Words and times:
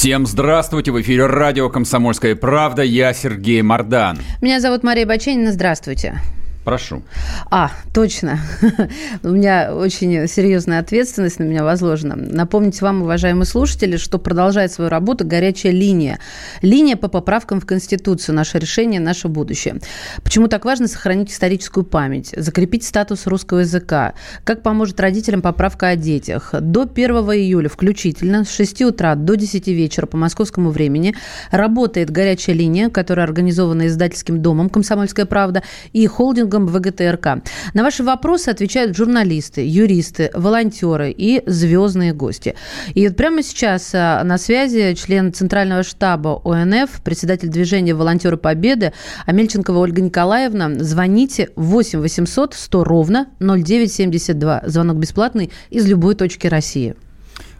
Всем 0.00 0.26
здравствуйте! 0.26 0.92
В 0.92 1.00
эфире 1.02 1.26
радио 1.26 1.68
«Комсомольская 1.68 2.34
правда». 2.34 2.80
Я 2.80 3.12
Сергей 3.12 3.60
Мордан. 3.60 4.16
Меня 4.40 4.58
зовут 4.58 4.82
Мария 4.82 5.04
Баченина. 5.04 5.52
Здравствуйте. 5.52 6.22
Прошу. 6.64 7.02
А, 7.50 7.70
точно. 7.94 8.38
У 9.22 9.28
меня 9.28 9.74
очень 9.74 10.28
серьезная 10.28 10.80
ответственность 10.80 11.38
на 11.38 11.44
меня 11.44 11.64
возложена. 11.64 12.16
Напомнить 12.16 12.82
вам, 12.82 13.00
уважаемые 13.02 13.46
слушатели, 13.46 13.96
что 13.96 14.18
продолжает 14.18 14.70
свою 14.70 14.90
работу 14.90 15.26
горячая 15.26 15.72
линия. 15.72 16.18
Линия 16.60 16.96
по 16.96 17.08
поправкам 17.08 17.60
в 17.60 17.66
Конституцию. 17.66 18.34
Наше 18.34 18.58
решение, 18.58 19.00
наше 19.00 19.28
будущее. 19.28 19.76
Почему 20.22 20.48
так 20.48 20.66
важно 20.66 20.86
сохранить 20.86 21.32
историческую 21.32 21.84
память, 21.84 22.34
закрепить 22.36 22.84
статус 22.84 23.26
русского 23.26 23.60
языка? 23.60 24.12
Как 24.44 24.62
поможет 24.62 25.00
родителям 25.00 25.40
поправка 25.40 25.88
о 25.88 25.96
детях? 25.96 26.54
До 26.60 26.82
1 26.82 27.10
июля 27.10 27.70
включительно 27.70 28.44
с 28.44 28.50
6 28.50 28.82
утра 28.82 29.14
до 29.14 29.34
10 29.34 29.66
вечера 29.68 30.04
по 30.04 30.18
московскому 30.18 30.70
времени 30.70 31.14
работает 31.50 32.10
горячая 32.10 32.54
линия, 32.54 32.90
которая 32.90 33.24
организована 33.24 33.86
издательским 33.86 34.42
домом 34.42 34.68
«Комсомольская 34.68 35.24
правда» 35.24 35.62
и 35.94 36.06
холдинг 36.06 36.49
холдингом 36.50 36.66
ВГТРК. 36.66 37.42
На 37.74 37.82
ваши 37.82 38.02
вопросы 38.02 38.48
отвечают 38.48 38.96
журналисты, 38.96 39.66
юристы, 39.66 40.30
волонтеры 40.34 41.14
и 41.16 41.42
звездные 41.46 42.12
гости. 42.12 42.54
И 42.94 43.06
вот 43.06 43.16
прямо 43.16 43.42
сейчас 43.42 43.90
а, 43.94 44.22
на 44.24 44.38
связи 44.38 44.94
член 44.94 45.32
Центрального 45.32 45.82
штаба 45.82 46.40
ОНФ, 46.44 47.02
председатель 47.02 47.48
движения 47.48 47.94
«Волонтеры 47.94 48.36
Победы» 48.36 48.92
Амельченкова 49.26 49.78
Ольга 49.78 50.02
Николаевна. 50.02 50.70
Звоните 50.80 51.50
8 51.56 52.00
800 52.00 52.54
100 52.54 52.84
ровно 52.84 53.28
0972. 53.38 54.62
Звонок 54.66 54.96
бесплатный 54.98 55.50
из 55.70 55.86
любой 55.86 56.14
точки 56.14 56.46
России. 56.46 56.94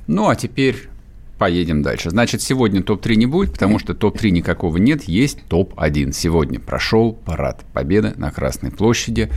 Ну, 0.07 0.29
а 0.29 0.35
теперь 0.35 0.90
поедем 1.41 1.81
дальше. 1.81 2.11
Значит, 2.11 2.43
сегодня 2.43 2.83
топ-3 2.83 3.15
не 3.17 3.25
будет, 3.25 3.53
потому 3.55 3.79
что 3.79 3.95
топ-3 3.95 4.29
никакого 4.29 4.77
нет, 4.77 5.05
есть 5.05 5.39
топ-1. 5.49 6.13
Сегодня 6.13 6.61
прошел 6.61 7.15
парад 7.15 7.65
Победы 7.73 8.13
на 8.19 8.31
Красной 8.31 8.71
площади. 8.71 9.31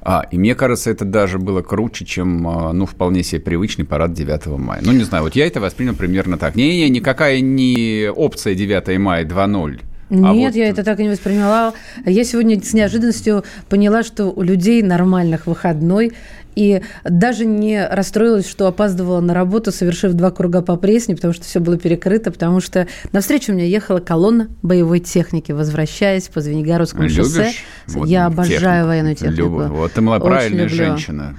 А, 0.00 0.26
и 0.30 0.38
мне 0.38 0.54
кажется, 0.54 0.90
это 0.90 1.04
даже 1.04 1.38
было 1.38 1.60
круче, 1.60 2.06
чем, 2.06 2.48
а, 2.48 2.72
ну, 2.72 2.86
вполне 2.86 3.22
себе 3.22 3.42
привычный 3.42 3.84
парад 3.84 4.14
9 4.14 4.46
мая. 4.58 4.80
Ну, 4.82 4.92
не 4.92 5.04
знаю, 5.04 5.24
вот 5.24 5.36
я 5.36 5.46
это 5.46 5.60
воспринял 5.60 5.94
примерно 5.94 6.38
так. 6.38 6.56
Не-не, 6.56 6.88
никакая 6.88 7.40
не 7.42 8.08
опция 8.10 8.54
9 8.54 8.98
мая 8.98 9.26
2.0. 9.26 9.82
А 10.10 10.14
Нет, 10.14 10.52
вот... 10.52 10.56
я 10.56 10.68
это 10.68 10.82
так 10.82 10.98
и 10.98 11.04
не 11.04 11.10
восприняла. 11.10 11.72
Я 12.04 12.24
сегодня 12.24 12.60
с 12.60 12.72
неожиданностью 12.72 13.44
поняла, 13.68 14.02
что 14.02 14.26
у 14.26 14.42
людей 14.42 14.82
нормальных 14.82 15.46
выходной 15.46 16.12
и 16.56 16.82
даже 17.04 17.46
не 17.46 17.86
расстроилась, 17.86 18.48
что 18.48 18.66
опаздывала 18.66 19.20
на 19.20 19.34
работу, 19.34 19.70
совершив 19.70 20.14
два 20.14 20.30
круга 20.30 20.62
по 20.62 20.76
Пресне, 20.76 21.14
потому 21.14 21.32
что 21.32 21.44
все 21.44 21.60
было 21.60 21.78
перекрыто, 21.78 22.30
потому 22.32 22.60
что 22.60 22.88
навстречу 23.12 23.52
мне 23.52 23.68
ехала 23.68 24.00
колонна 24.00 24.48
боевой 24.62 24.98
техники, 24.98 25.52
возвращаясь 25.52 26.28
по 26.28 26.40
Звенигородскому 26.40 27.04
Любишь? 27.04 27.16
шоссе. 27.16 27.52
Вот 27.86 28.08
Я 28.08 28.26
обожаю 28.26 28.58
технику. 28.58 28.86
военную 28.86 29.14
технику. 29.14 29.42
Люблю. 29.42 29.66
Вот 29.68 29.92
ты 29.92 30.00
была 30.00 30.18
правильная 30.18 30.68
женщина. 30.68 31.38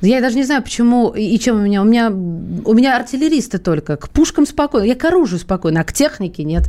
Я 0.00 0.20
даже 0.20 0.36
не 0.36 0.44
знаю, 0.44 0.62
почему 0.62 1.10
и 1.10 1.38
чем 1.38 1.56
у 1.56 1.60
меня. 1.60 1.82
У 1.82 1.84
меня, 1.84 2.10
у 2.10 2.72
меня 2.72 2.96
артиллеристы 2.96 3.58
только. 3.58 3.96
К 3.96 4.08
пушкам 4.08 4.46
спокойно. 4.46 4.84
Я 4.84 4.94
к 4.94 5.04
оружию 5.04 5.40
спокойно, 5.40 5.80
а 5.80 5.84
к 5.84 5.92
технике 5.92 6.44
нет. 6.44 6.64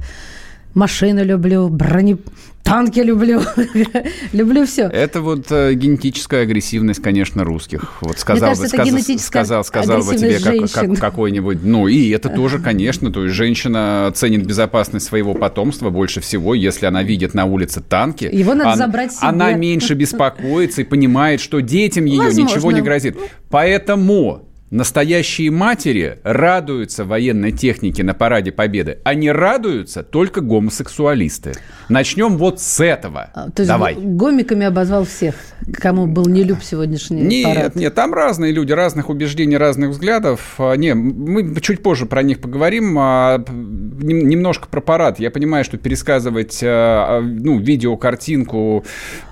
Машины 0.74 1.22
люблю, 1.22 1.68
брони... 1.70 2.18
Танки 2.62 3.00
люблю, 3.00 3.42
люблю 4.34 4.66
все. 4.66 4.84
Это 4.84 5.22
вот 5.22 5.48
э, 5.50 5.74
генетическая 5.74 6.44
агрессивность, 6.44 7.02
конечно, 7.02 7.44
русских. 7.44 7.94
Вот 8.02 8.20
сказал 8.20 8.50
кажется, 8.50 8.78
бы, 8.78 9.02
сказ, 9.02 9.26
сказал, 9.26 9.64
сказал 9.64 10.04
бы 10.04 10.16
тебе 10.16 10.40
как, 10.40 10.72
как, 10.72 11.00
какой-нибудь. 11.00 11.64
Ну 11.64 11.88
и 11.88 12.10
это 12.10 12.30
тоже, 12.30 12.60
конечно, 12.60 13.12
то 13.12 13.24
есть 13.24 13.34
женщина 13.34 14.12
ценит 14.14 14.46
безопасность 14.46 15.08
своего 15.08 15.34
потомства 15.34 15.90
больше 15.90 16.20
всего, 16.20 16.54
если 16.54 16.86
она 16.86 17.02
видит 17.02 17.34
на 17.34 17.46
улице 17.46 17.82
танки. 17.82 18.30
Его 18.32 18.54
надо 18.54 18.74
она, 18.74 18.86
забрать 18.86 19.14
себе. 19.14 19.28
Она 19.28 19.54
меньше 19.54 19.96
беспокоится 19.96 20.82
и 20.82 20.84
понимает, 20.84 21.42
что 21.42 21.62
детям 21.62 22.06
ее 22.06 22.24
Возможно. 22.24 22.56
ничего 22.56 22.72
не 22.72 22.82
грозит. 22.82 23.18
Поэтому 23.50 24.49
Настоящие 24.72 25.50
матери 25.52 26.20
радуются 26.24 27.04
военной 27.04 27.52
технике 27.52 28.04
на 28.04 28.14
параде 28.14 28.52
Победы, 28.52 29.00
не 29.20 29.32
радуются 29.32 30.02
только 30.04 30.42
гомосексуалисты. 30.42 31.54
Начнем 31.90 32.38
вот 32.38 32.62
с 32.62 32.80
этого. 32.80 33.32
А, 33.34 33.50
то 33.50 33.64
есть 33.64 33.68
Давай. 33.68 33.96
гомиками 33.96 34.66
обозвал 34.66 35.06
всех, 35.06 35.36
кому 35.74 36.08
был 36.08 36.28
не 36.28 36.44
люб 36.44 36.64
сегодняшний 36.64 37.22
нет, 37.22 37.46
парад. 37.46 37.76
Нет, 37.76 37.96
там 37.96 38.14
разные 38.14 38.52
люди, 38.54 38.72
разных 38.72 39.10
убеждений, 39.10 39.58
разных 39.58 39.90
взглядов. 39.90 40.56
А, 40.58 40.76
не, 40.76 40.94
мы 40.94 41.60
чуть 41.62 41.84
позже 41.84 42.06
про 42.06 42.24
них 42.24 42.40
поговорим. 42.40 42.98
А, 42.98 43.44
немножко 43.48 44.68
про 44.68 44.82
парад. 44.82 45.20
Я 45.20 45.32
понимаю, 45.32 45.66
что 45.66 45.78
пересказывать 45.78 46.60
ну, 46.62 47.60
видео, 47.60 47.98
картинку 47.98 48.86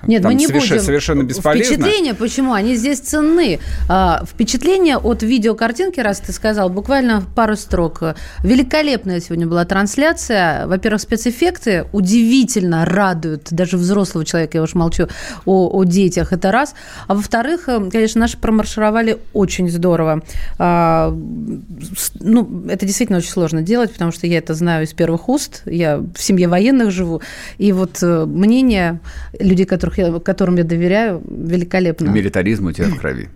нет, 0.06 0.24
мы 0.24 0.34
не 0.34 0.46
совершенно, 0.46 0.74
будем. 0.74 0.84
совершенно 0.84 1.22
бесполезно. 1.22 1.76
Впечатления, 1.76 2.14
почему? 2.14 2.52
Они 2.52 2.74
здесь 2.74 2.98
ценны. 3.00 3.60
Впечатления 4.26 4.98
от 4.98 5.22
видеокартинки, 5.28 6.00
раз 6.00 6.20
ты 6.20 6.32
сказал, 6.32 6.70
буквально 6.70 7.22
пару 7.34 7.56
строк. 7.56 8.02
Великолепная 8.42 9.20
сегодня 9.20 9.46
была 9.46 9.64
трансляция. 9.64 10.66
Во-первых, 10.66 11.00
спецэффекты 11.00 11.86
удивительно 11.92 12.84
радуют 12.84 13.48
даже 13.50 13.76
взрослого 13.76 14.24
человека, 14.24 14.58
я 14.58 14.62
уж 14.62 14.74
молчу 14.74 15.08
о, 15.44 15.68
о 15.68 15.84
детях, 15.84 16.32
это 16.32 16.50
раз. 16.50 16.74
А 17.06 17.14
во-вторых, 17.14 17.68
э, 17.68 17.90
конечно, 17.90 18.20
наши 18.20 18.38
промаршировали 18.38 19.18
очень 19.32 19.70
здорово. 19.70 20.22
А, 20.58 21.14
ну, 22.20 22.66
это 22.68 22.86
действительно 22.86 23.18
очень 23.18 23.30
сложно 23.30 23.62
делать, 23.62 23.92
потому 23.92 24.12
что 24.12 24.26
я 24.26 24.38
это 24.38 24.54
знаю 24.54 24.84
из 24.84 24.92
первых 24.92 25.28
уст. 25.28 25.62
Я 25.66 25.98
в 25.98 26.20
семье 26.20 26.48
военных 26.48 26.90
живу. 26.90 27.20
И 27.58 27.72
вот 27.72 28.02
э, 28.02 28.24
мнение 28.24 29.00
людей, 29.38 29.66
которых 29.66 29.98
я, 29.98 30.12
которым 30.20 30.56
я 30.56 30.64
доверяю, 30.64 31.22
великолепно. 31.28 32.08
Милитаризм 32.08 32.66
у 32.66 32.72
тебя 32.72 32.88
в 32.88 32.96
крови. 32.98 33.28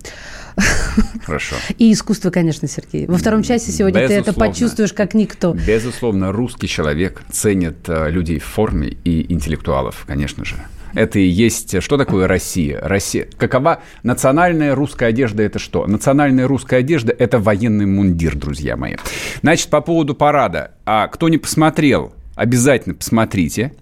Хорошо. 1.25 1.57
И 1.79 1.93
искусство, 1.93 2.31
конечно, 2.31 2.69
Сергей. 2.69 3.07
Во 3.07 3.17
втором 3.17 3.43
часе 3.43 3.73
сегодня 3.73 4.01
Безусловно. 4.01 4.25
ты 4.25 4.31
это 4.31 4.39
почувствуешь 4.39 4.93
как 4.93 5.15
никто. 5.15 5.55
Безусловно, 5.55 6.33
русский 6.33 6.69
человек 6.69 7.23
ценит 7.31 7.89
э, 7.89 8.11
людей 8.11 8.39
в 8.39 8.45
форме 8.45 8.97
и 9.05 9.33
интеллектуалов, 9.33 10.05
конечно 10.07 10.45
же. 10.45 10.57
Это 10.95 11.19
и 11.19 11.27
есть... 11.27 11.83
Что 11.83 11.97
такое 11.97 12.29
Россия? 12.29 12.79
Россия. 12.81 13.27
Какова 13.39 13.81
национальная 14.03 14.75
русская 14.75 15.07
одежда? 15.07 15.43
Это 15.43 15.59
что? 15.59 15.87
Национальная 15.87 16.47
русская 16.47 16.81
одежда– 16.81 17.15
это 17.19 17.39
военный 17.39 17.87
мундир, 17.87 18.37
друзья 18.37 18.77
мои. 18.77 18.97
Значит, 19.41 19.69
по 19.69 19.81
поводу 19.81 20.15
парада. 20.15 20.73
А 20.85 21.09
кто 21.09 21.29
не 21.29 21.39
посмотрел, 21.39 22.13
обязательно 22.35 22.95
посмотрите. 22.95 23.73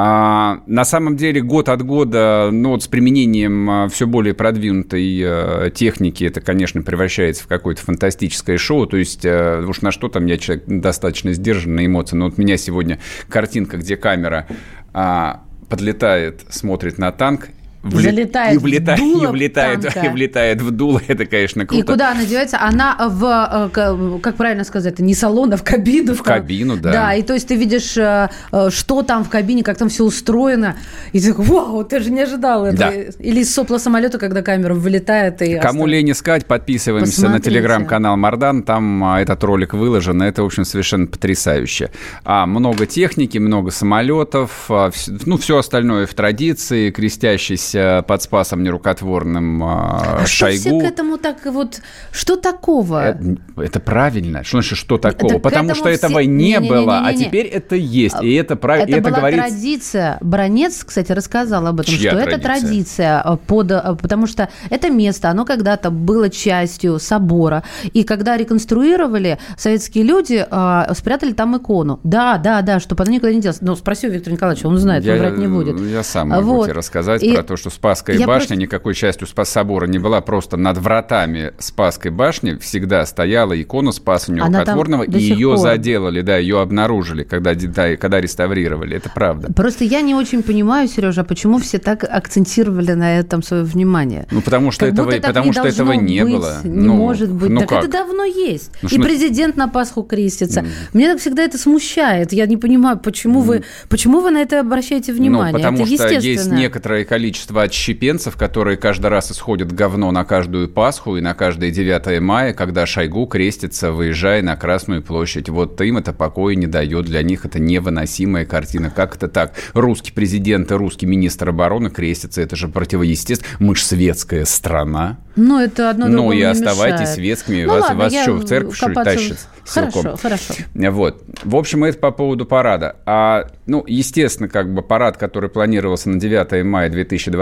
А, 0.00 0.62
на 0.66 0.84
самом 0.84 1.16
деле 1.16 1.40
год 1.42 1.68
от 1.68 1.82
года, 1.82 2.50
ну 2.52 2.70
вот 2.70 2.84
с 2.84 2.86
применением 2.86 3.68
а, 3.68 3.88
все 3.88 4.06
более 4.06 4.32
продвинутой 4.32 5.20
а, 5.24 5.70
техники, 5.70 6.22
это, 6.22 6.40
конечно, 6.40 6.82
превращается 6.82 7.42
в 7.42 7.48
какое-то 7.48 7.82
фантастическое 7.82 8.58
шоу. 8.58 8.86
То 8.86 8.96
есть 8.96 9.26
а, 9.26 9.60
уж 9.66 9.82
на 9.82 9.90
что 9.90 10.08
там 10.08 10.26
я 10.26 10.38
человек 10.38 10.66
достаточно 10.68 11.32
сдержан 11.32 11.74
на 11.74 11.84
эмоции. 11.84 12.14
Но 12.14 12.26
вот 12.26 12.34
у 12.38 12.40
меня 12.40 12.56
сегодня 12.56 13.00
картинка, 13.28 13.76
где 13.78 13.96
камера 13.96 14.46
а, 14.94 15.42
подлетает, 15.68 16.42
смотрит 16.48 16.98
на 16.98 17.10
танк, 17.10 17.48
Вле... 17.82 18.10
Залетает 18.10 18.56
и 18.56 18.58
влетает, 18.58 18.98
в 18.98 19.02
дуло 19.02 19.22
и 19.22 19.26
влетает, 19.30 19.82
танка. 19.82 20.00
и 20.00 20.08
влетает 20.08 20.60
в 20.62 20.70
дуло. 20.72 21.00
Это, 21.06 21.26
конечно, 21.26 21.64
круто. 21.64 21.80
И 21.80 21.86
куда 21.86 22.10
она 22.10 22.24
девается? 22.24 22.58
Она 22.60 22.96
в, 23.08 23.70
э, 23.72 24.18
как 24.20 24.34
правильно 24.34 24.64
сказать, 24.64 24.98
не 24.98 25.14
салон, 25.14 25.52
а 25.52 25.56
в 25.56 25.62
кабину. 25.62 26.14
В 26.14 26.22
кабину, 26.24 26.76
да. 26.76 26.92
Да, 26.92 27.14
и 27.14 27.22
то 27.22 27.34
есть 27.34 27.46
ты 27.46 27.54
видишь, 27.54 27.96
э, 27.96 28.30
э, 28.50 28.70
что 28.70 29.02
там 29.02 29.22
в 29.22 29.28
кабине, 29.28 29.62
как 29.62 29.78
там 29.78 29.90
все 29.90 30.04
устроено. 30.04 30.74
И 31.12 31.20
ты 31.20 31.28
такой, 31.28 31.44
вау, 31.44 31.84
ты 31.84 32.00
же 32.00 32.10
не 32.10 32.22
ожидал 32.22 32.66
этого. 32.66 32.90
Да. 32.90 32.92
Или 33.20 33.40
из 33.40 33.54
сопла 33.54 33.78
самолета, 33.78 34.18
когда 34.18 34.42
камера 34.42 34.74
вылетает. 34.74 35.40
И 35.42 35.54
Кому 35.58 35.84
остав... 35.84 35.88
лень 35.88 36.10
искать, 36.10 36.46
подписываемся 36.46 37.12
Посмотрите. 37.12 37.38
на 37.38 37.44
телеграм-канал 37.44 38.16
Мардан. 38.16 38.64
Там 38.64 39.04
а, 39.04 39.20
этот 39.20 39.44
ролик 39.44 39.74
выложен. 39.74 40.20
Это, 40.20 40.42
в 40.42 40.46
общем, 40.46 40.64
совершенно 40.64 41.06
потрясающе. 41.06 41.90
А, 42.24 42.44
много 42.46 42.86
техники, 42.86 43.38
много 43.38 43.70
самолетов. 43.70 44.66
А, 44.68 44.90
ну, 45.26 45.36
все 45.36 45.58
остальное 45.58 46.06
в 46.06 46.14
традиции, 46.14 46.90
крестящийся 46.90 47.67
здесь 47.68 47.74
э, 47.74 48.02
под 48.02 48.22
Спасом 48.22 48.62
нерукотворным 48.62 49.62
а, 49.64 50.20
а 50.22 50.26
Шойгу... 50.26 50.58
что 50.58 50.68
все 50.68 50.80
к 50.80 50.84
этому 50.84 51.18
так 51.18 51.44
вот... 51.46 51.80
Что 52.12 52.36
такого? 52.36 53.02
Это, 53.02 53.36
это 53.56 53.80
правильно. 53.80 54.44
Что 54.44 54.58
значит, 54.58 54.78
что 54.78 54.98
такого? 54.98 55.34
Так 55.34 55.42
Потому 55.42 55.74
что 55.74 55.84
все... 55.84 55.92
этого 55.92 56.20
не, 56.20 56.26
не, 56.26 56.52
не, 56.52 56.60
было, 56.60 56.98
не, 56.98 57.02
не, 57.02 57.08
а 57.08 57.12
не. 57.12 57.24
теперь 57.24 57.46
это 57.46 57.76
есть. 57.76 58.22
И 58.22 58.34
это 58.34 58.56
правильно. 58.56 58.90
Это 58.90 58.98
это 58.98 59.08
была 59.10 59.18
говорит... 59.18 59.40
традиция. 59.40 60.18
Бронец, 60.20 60.84
кстати, 60.84 61.12
рассказал 61.12 61.66
об 61.66 61.80
этом, 61.80 61.94
Чья 61.94 62.10
что 62.10 62.20
это 62.20 62.38
традиция? 62.38 63.22
традиция, 63.22 63.38
под, 63.46 63.70
э, 63.70 63.96
потому 64.00 64.26
что 64.26 64.48
это 64.70 64.90
место, 64.90 65.30
оно 65.30 65.44
когда-то 65.44 65.90
было 65.90 66.30
частью 66.30 66.98
собора. 66.98 67.64
И 67.92 68.04
когда 68.04 68.36
реконструировали, 68.36 69.38
советские 69.56 70.04
люди 70.04 70.46
э, 70.48 70.94
спрятали 70.94 71.32
там 71.32 71.56
икону. 71.56 72.00
Да, 72.04 72.38
да, 72.38 72.62
да, 72.62 72.80
чтобы 72.80 73.02
она 73.04 73.12
никуда 73.12 73.32
не 73.32 73.40
делась. 73.40 73.60
Но 73.60 73.76
спроси 73.76 74.08
у 74.08 74.10
Виктора 74.10 74.34
Николаевича, 74.34 74.66
он 74.66 74.78
знает, 74.78 75.04
я, 75.04 75.14
он 75.14 75.18
врать 75.18 75.38
не 75.38 75.46
будет. 75.46 75.80
Я 75.80 76.02
сам 76.02 76.28
могу 76.28 76.54
Вот. 76.54 76.64
тебе 76.64 76.74
рассказать 76.74 77.22
И 77.22 77.34
про 77.34 77.42
то, 77.42 77.56
что 77.58 77.70
Спасская 77.70 78.16
я 78.16 78.26
башня 78.26 78.38
просто- 78.38 78.56
никакой 78.56 78.94
частью 78.94 79.26
Спас 79.26 79.50
собора 79.50 79.86
не 79.86 79.98
была, 79.98 80.20
просто 80.20 80.56
над 80.56 80.78
вратами 80.78 81.52
Спасской 81.58 82.10
башни 82.10 82.56
всегда 82.56 83.04
стояла 83.06 83.60
икона 83.60 83.92
Спаса 83.92 84.32
Нерукотворного, 84.32 85.02
и 85.02 85.18
ее 85.18 85.48
пор. 85.48 85.58
заделали, 85.58 86.20
да, 86.22 86.36
ее 86.38 86.60
обнаружили, 86.60 87.24
когда, 87.24 87.54
да, 87.54 87.96
когда 87.96 88.20
реставрировали. 88.20 88.96
Это 88.96 89.10
правда. 89.14 89.52
Просто 89.52 89.84
я 89.84 90.00
не 90.00 90.14
очень 90.14 90.42
понимаю, 90.42 90.88
Сережа, 90.88 91.24
почему 91.24 91.58
все 91.58 91.78
так 91.78 92.04
акцентировали 92.04 92.92
на 92.92 93.18
этом 93.18 93.42
свое 93.42 93.62
внимание. 93.64 94.26
Ну, 94.30 94.40
потому 94.42 94.70
что 94.70 94.84
Как 94.86 94.94
этого, 94.94 95.06
будто 95.06 95.20
потому 95.20 95.46
не 95.46 95.52
что 95.52 95.66
этого 95.68 95.92
не 95.92 96.22
быть, 96.22 96.32
было. 96.32 96.60
Не 96.64 96.86
Ну, 96.86 96.94
может 96.94 97.30
быть. 97.32 97.50
Ну 97.50 97.60
так 97.60 97.68
как? 97.68 97.78
это 97.84 97.92
давно 97.92 98.24
есть. 98.24 98.70
Ну, 98.82 98.88
и 98.88 98.92
что- 98.92 99.02
президент 99.02 99.56
на 99.56 99.68
Пасху 99.68 100.02
крестится. 100.02 100.64
Меня 100.92 101.12
так 101.12 101.20
всегда 101.20 101.42
это 101.42 101.58
смущает. 101.58 102.32
Я 102.32 102.46
не 102.46 102.56
понимаю, 102.56 102.98
почему 102.98 103.40
вы, 103.40 103.64
почему 103.88 104.20
вы 104.20 104.30
на 104.30 104.38
это 104.42 104.60
обращаете 104.60 105.12
внимание. 105.12 105.52
Ну, 105.52 105.58
потому 105.58 105.84
это 105.84 105.94
что 105.94 106.14
есть 106.14 106.50
некоторое 106.52 107.04
количество 107.04 107.47
отщепенцев, 107.56 108.36
которые 108.36 108.76
каждый 108.76 109.06
раз 109.06 109.32
исходят 109.32 109.72
говно 109.72 110.10
на 110.10 110.24
каждую 110.24 110.68
Пасху 110.68 111.16
и 111.16 111.20
на 111.20 111.34
каждое 111.34 111.70
9 111.70 112.20
мая, 112.20 112.52
когда 112.52 112.86
Шойгу 112.86 113.26
крестится, 113.26 113.92
выезжая 113.92 114.42
на 114.42 114.56
Красную 114.56 115.02
площадь. 115.02 115.48
Вот 115.48 115.80
им 115.80 115.98
это 115.98 116.12
покоя 116.12 116.54
не 116.54 116.66
дает. 116.66 117.06
Для 117.06 117.22
них 117.22 117.44
это 117.44 117.58
невыносимая 117.58 118.44
картина. 118.44 118.90
Как 118.90 119.16
это 119.16 119.28
так? 119.28 119.54
Русский 119.74 120.12
президент 120.12 120.70
и 120.70 120.74
русский 120.74 121.06
министр 121.06 121.50
обороны 121.50 121.90
крестятся. 121.90 122.42
Это 122.42 122.56
же 122.56 122.68
противоестественно. 122.68 123.50
Мы 123.58 123.76
же 123.76 123.84
светская 123.84 124.44
страна. 124.44 125.18
Ну, 125.38 125.60
это 125.60 125.90
одно 125.90 126.08
Ну 126.08 126.32
и 126.32 126.42
оставайтесь 126.42 127.00
мешает. 127.00 127.14
светскими. 127.14 127.64
Ну, 127.64 127.72
вас 127.72 127.82
ладно, 127.82 127.96
вас 127.96 128.12
я 128.12 128.22
что, 128.24 128.32
в 128.32 128.44
церковь, 128.44 128.76
что 128.76 128.88
ли, 128.88 128.94
тащат? 128.94 129.38
Хорошо, 129.64 130.02
силком? 130.02 130.16
хорошо. 130.16 130.54
Вот. 130.74 131.22
В 131.44 131.54
общем, 131.54 131.84
это 131.84 131.98
по 131.98 132.10
поводу 132.10 132.44
парада. 132.44 132.96
А, 133.06 133.46
ну, 133.66 133.84
естественно, 133.86 134.48
как 134.48 134.74
бы 134.74 134.82
парад, 134.82 135.16
который 135.16 135.48
планировался 135.48 136.10
на 136.10 136.18
9 136.18 136.64
мая 136.64 136.90
2020 136.90 137.37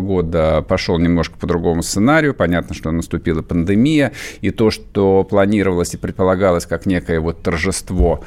года, 0.00 0.64
пошел 0.66 0.98
немножко 0.98 1.36
по 1.38 1.46
другому 1.46 1.82
сценарию. 1.82 2.34
Понятно, 2.34 2.74
что 2.74 2.90
наступила 2.90 3.42
пандемия. 3.42 4.12
И 4.40 4.50
то, 4.50 4.70
что 4.70 5.24
планировалось 5.24 5.94
и 5.94 5.96
предполагалось 5.96 6.66
как 6.66 6.86
некое 6.86 7.20
вот 7.20 7.42
торжество 7.42 8.22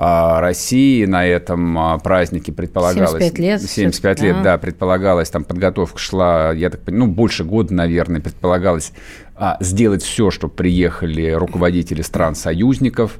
а, 0.00 0.40
России 0.40 1.04
на 1.06 1.26
этом 1.26 1.76
а, 1.76 1.98
празднике 1.98 2.52
предполагалось... 2.52 3.20
75 3.20 3.38
лет 3.40 3.62
75 3.62 3.92
всё-таки, 3.92 4.26
лет, 4.26 4.36
а. 4.36 4.42
да, 4.44 4.58
предполагалось, 4.58 5.28
там 5.28 5.42
подготовка 5.42 5.98
шла, 5.98 6.52
я 6.52 6.70
так 6.70 6.82
понимаю, 6.82 7.08
ну, 7.08 7.14
больше 7.14 7.42
года, 7.42 7.74
наверное, 7.74 8.20
предполагалось 8.20 8.92
а, 9.34 9.56
сделать 9.58 10.04
все, 10.04 10.30
чтобы 10.30 10.54
приехали 10.54 11.30
руководители 11.30 12.02
стран-союзников. 12.02 13.18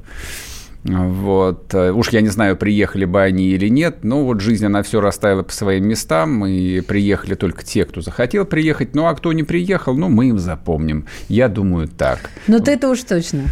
Вот. 0.83 1.73
Уж 1.73 2.09
я 2.09 2.21
не 2.21 2.29
знаю, 2.29 2.55
приехали 2.55 3.05
бы 3.05 3.21
они 3.21 3.49
или 3.49 3.67
нет, 3.67 4.03
но 4.03 4.23
вот 4.23 4.41
жизнь, 4.41 4.65
она 4.65 4.81
все 4.81 5.01
расставила 5.01 5.43
по 5.43 5.51
своим 5.51 5.87
местам, 5.87 6.45
и 6.45 6.81
приехали 6.81 7.35
только 7.35 7.63
те, 7.63 7.85
кто 7.85 8.01
захотел 8.01 8.45
приехать, 8.45 8.95
ну 8.95 9.05
а 9.05 9.15
кто 9.15 9.33
не 9.33 9.43
приехал, 9.43 9.95
ну 9.95 10.09
мы 10.09 10.29
им 10.29 10.39
запомним. 10.39 11.05
Я 11.27 11.49
думаю 11.49 11.87
так. 11.87 12.29
Ну, 12.47 12.59
ты 12.59 12.71
это 12.71 12.89
уж 12.89 13.01
точно. 13.03 13.43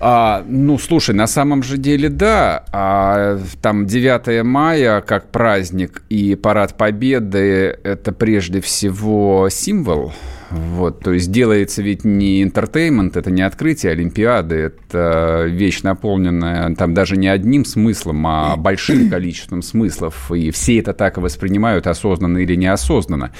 А, 0.00 0.44
ну, 0.46 0.78
слушай, 0.78 1.14
на 1.14 1.26
самом 1.26 1.62
же 1.62 1.76
деле, 1.76 2.08
да. 2.08 2.64
А, 2.72 3.38
там 3.60 3.86
9 3.86 4.44
мая 4.44 5.00
как 5.00 5.30
праздник 5.30 6.02
и 6.08 6.36
парад 6.36 6.76
Победы– 6.76 7.78
это 7.82 8.12
прежде 8.12 8.60
всего 8.60 9.48
символ. 9.50 10.12
Вот, 10.50 11.00
то 11.00 11.12
есть 11.12 11.30
делается 11.30 11.82
ведь 11.82 12.04
не 12.04 12.42
интертеймент, 12.42 13.16
это 13.16 13.30
не 13.30 13.42
открытие 13.42 13.92
Олимпиады, 13.92 14.56
это 14.56 15.44
вещь, 15.46 15.82
наполненная 15.82 16.74
там 16.74 16.94
даже 16.94 17.16
не 17.16 17.28
одним 17.28 17.64
смыслом, 17.64 18.26
а 18.26 18.56
большим 18.56 19.10
количеством 19.10 19.62
смыслов, 19.62 20.32
и 20.32 20.50
все 20.50 20.78
это 20.78 20.94
так 20.94 21.18
и 21.18 21.20
воспринимают 21.20 21.86
осознанно 21.86 22.38
или 22.38 22.54
неосознанно. 22.54 23.32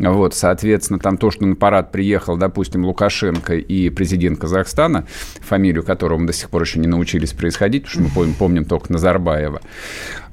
Вот, 0.00 0.34
соответственно, 0.34 0.98
там 0.98 1.18
то, 1.18 1.30
что 1.30 1.44
на 1.44 1.54
парад 1.54 1.92
приехал, 1.92 2.36
допустим, 2.36 2.84
Лукашенко 2.84 3.54
и 3.54 3.90
президент 3.90 4.38
Казахстана, 4.38 5.06
фамилию 5.40 5.82
которого 5.82 6.18
мы 6.18 6.26
до 6.26 6.32
сих 6.32 6.48
пор 6.50 6.62
еще 6.62 6.78
не 6.78 6.88
научились 6.88 7.32
происходить, 7.32 7.84
потому 7.84 8.08
что 8.08 8.08
мы 8.08 8.14
помним, 8.14 8.34
помним 8.34 8.64
только 8.64 8.92
Назарбаева. 8.92 9.60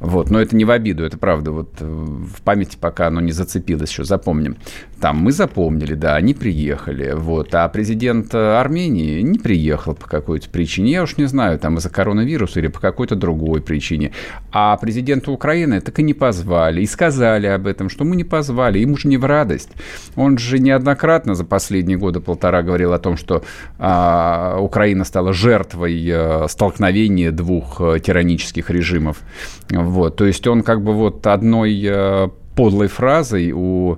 Вот, 0.02 0.32
но 0.32 0.42
это 0.42 0.56
не 0.56 0.66
в 0.66 0.72
обиду, 0.72 1.06
это 1.06 1.20
правда. 1.20 1.52
Вот 1.52 1.76
э, 1.80 1.86
в 1.86 2.42
памяти 2.42 2.76
пока 2.82 3.08
оно 3.08 3.22
не 3.22 3.32
зацепилось, 3.32 3.92
еще 3.92 4.04
запомним. 4.04 4.58
Там 5.00 5.18
мы 5.18 5.32
запомнили, 5.32 5.94
да, 5.94 6.16
они 6.16 6.34
приехали. 6.34 7.14
Вот, 7.16 7.54
а 7.54 7.70
президент 7.70 8.34
э, 8.34 8.60
Армении 8.60 9.22
не 9.22 9.38
приехал 9.38 9.94
по 9.94 10.08
какой-то 10.08 10.50
причине. 10.50 10.92
Я 10.92 11.04
уж 11.04 11.18
не 11.18 11.26
знаю, 11.26 11.60
там 11.60 11.78
из-за 11.78 11.92
коронавируса 11.92 12.60
или 12.60 12.68
по 12.68 12.80
какой-то 12.80 13.16
другой 13.16 13.62
причине. 13.62 14.12
А 14.52 14.76
президента 14.78 15.32
Украины 15.32 15.82
так 15.82 16.00
и 16.00 16.04
не 16.04 16.16
позвали. 16.16 16.82
И 16.82 16.88
сказали 16.88 17.46
об 17.46 17.68
этом, 17.68 17.88
что 17.88 18.04
мы 18.04 18.16
не 18.16 18.24
позвали. 18.24 18.80
Ему 18.80 18.98
же 18.98 19.08
не 19.08 19.18
в 19.18 19.26
радость. 19.26 19.70
Он 20.16 20.40
же 20.40 20.58
неоднократно 20.58 21.36
за 21.36 21.46
последние 21.46 22.00
годы 22.00 22.22
полтора 22.22 22.64
говорил 22.64 22.94
о 22.94 23.00
том, 23.00 23.18
что 23.18 23.44
а, 23.78 24.58
Украина 24.60 25.06
стала 25.06 25.32
жертвой 25.32 26.04
э, 26.08 26.48
столкновения 26.48 27.32
двух 27.32 27.80
э, 27.82 28.00
тиранических 28.00 28.72
режимов. 28.72 29.18
Вот, 29.92 30.16
то 30.16 30.26
есть 30.26 30.48
он 30.48 30.64
как 30.64 30.82
бы 30.84 30.94
вот 30.94 31.28
одной 31.28 31.82
э, 31.84 32.30
подлой 32.56 32.88
фразой 32.88 33.52
у... 33.52 33.98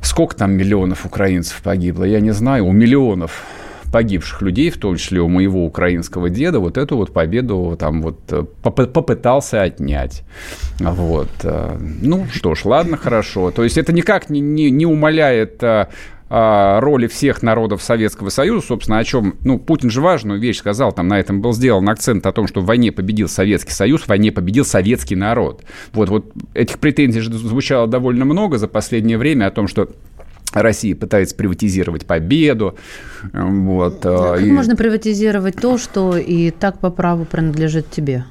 Сколько 0.00 0.34
там 0.34 0.52
миллионов 0.52 1.06
украинцев 1.06 1.62
погибло, 1.62 2.02
я 2.02 2.18
не 2.20 2.32
знаю, 2.32 2.66
у 2.66 2.72
миллионов 2.72 3.44
погибших 3.92 4.42
людей, 4.42 4.70
в 4.70 4.78
том 4.78 4.96
числе 4.96 5.20
у 5.20 5.28
моего 5.28 5.64
украинского 5.64 6.30
деда, 6.30 6.58
вот 6.58 6.76
эту 6.78 6.96
вот 6.96 7.12
победу 7.12 7.76
там 7.78 8.02
вот 8.02 8.18
э, 8.30 8.42
поп- 8.62 8.92
попытался 8.92 9.62
отнять. 9.62 10.24
Вот. 10.80 11.28
э, 11.44 11.78
Ну 12.00 12.26
что 12.32 12.54
ж, 12.56 12.64
ладно, 12.64 12.96
хорошо. 12.96 13.52
То 13.52 13.62
есть 13.62 13.78
это 13.78 13.92
никак 13.92 14.30
не, 14.30 14.40
не, 14.40 14.70
не 14.70 14.86
умаляет 14.86 15.62
роли 16.34 17.08
всех 17.08 17.42
народов 17.42 17.82
Советского 17.82 18.30
Союза, 18.30 18.66
собственно, 18.66 18.98
о 18.98 19.04
чем, 19.04 19.34
ну, 19.44 19.58
Путин 19.58 19.90
же 19.90 20.00
важную 20.00 20.40
вещь 20.40 20.58
сказал, 20.60 20.90
там 20.92 21.06
на 21.08 21.20
этом 21.20 21.42
был 21.42 21.52
сделан 21.52 21.86
акцент 21.90 22.24
о 22.26 22.32
том, 22.32 22.48
что 22.48 22.60
в 22.62 22.64
войне 22.64 22.90
победил 22.90 23.28
Советский 23.28 23.72
Союз, 23.72 24.02
в 24.02 24.08
войне 24.08 24.32
победил 24.32 24.64
советский 24.64 25.14
народ. 25.14 25.62
Вот, 25.92 26.08
вот 26.08 26.32
этих 26.54 26.78
претензий 26.78 27.20
же 27.20 27.30
звучало 27.32 27.86
довольно 27.86 28.24
много 28.24 28.56
за 28.56 28.66
последнее 28.66 29.18
время 29.18 29.46
о 29.46 29.50
том, 29.50 29.68
что 29.68 29.90
Россия 30.54 30.94
пытается 30.96 31.34
приватизировать 31.36 32.06
победу. 32.06 32.76
Вот, 33.32 34.04
А 34.06 34.36
как 34.36 34.40
и- 34.46 34.50
можно 34.50 34.74
приватизировать 34.74 35.56
то, 35.56 35.76
что 35.76 36.16
и 36.16 36.50
так 36.50 36.78
по 36.78 36.90
праву 36.90 37.24
принадлежит 37.26 37.90
тебе? 37.90 38.24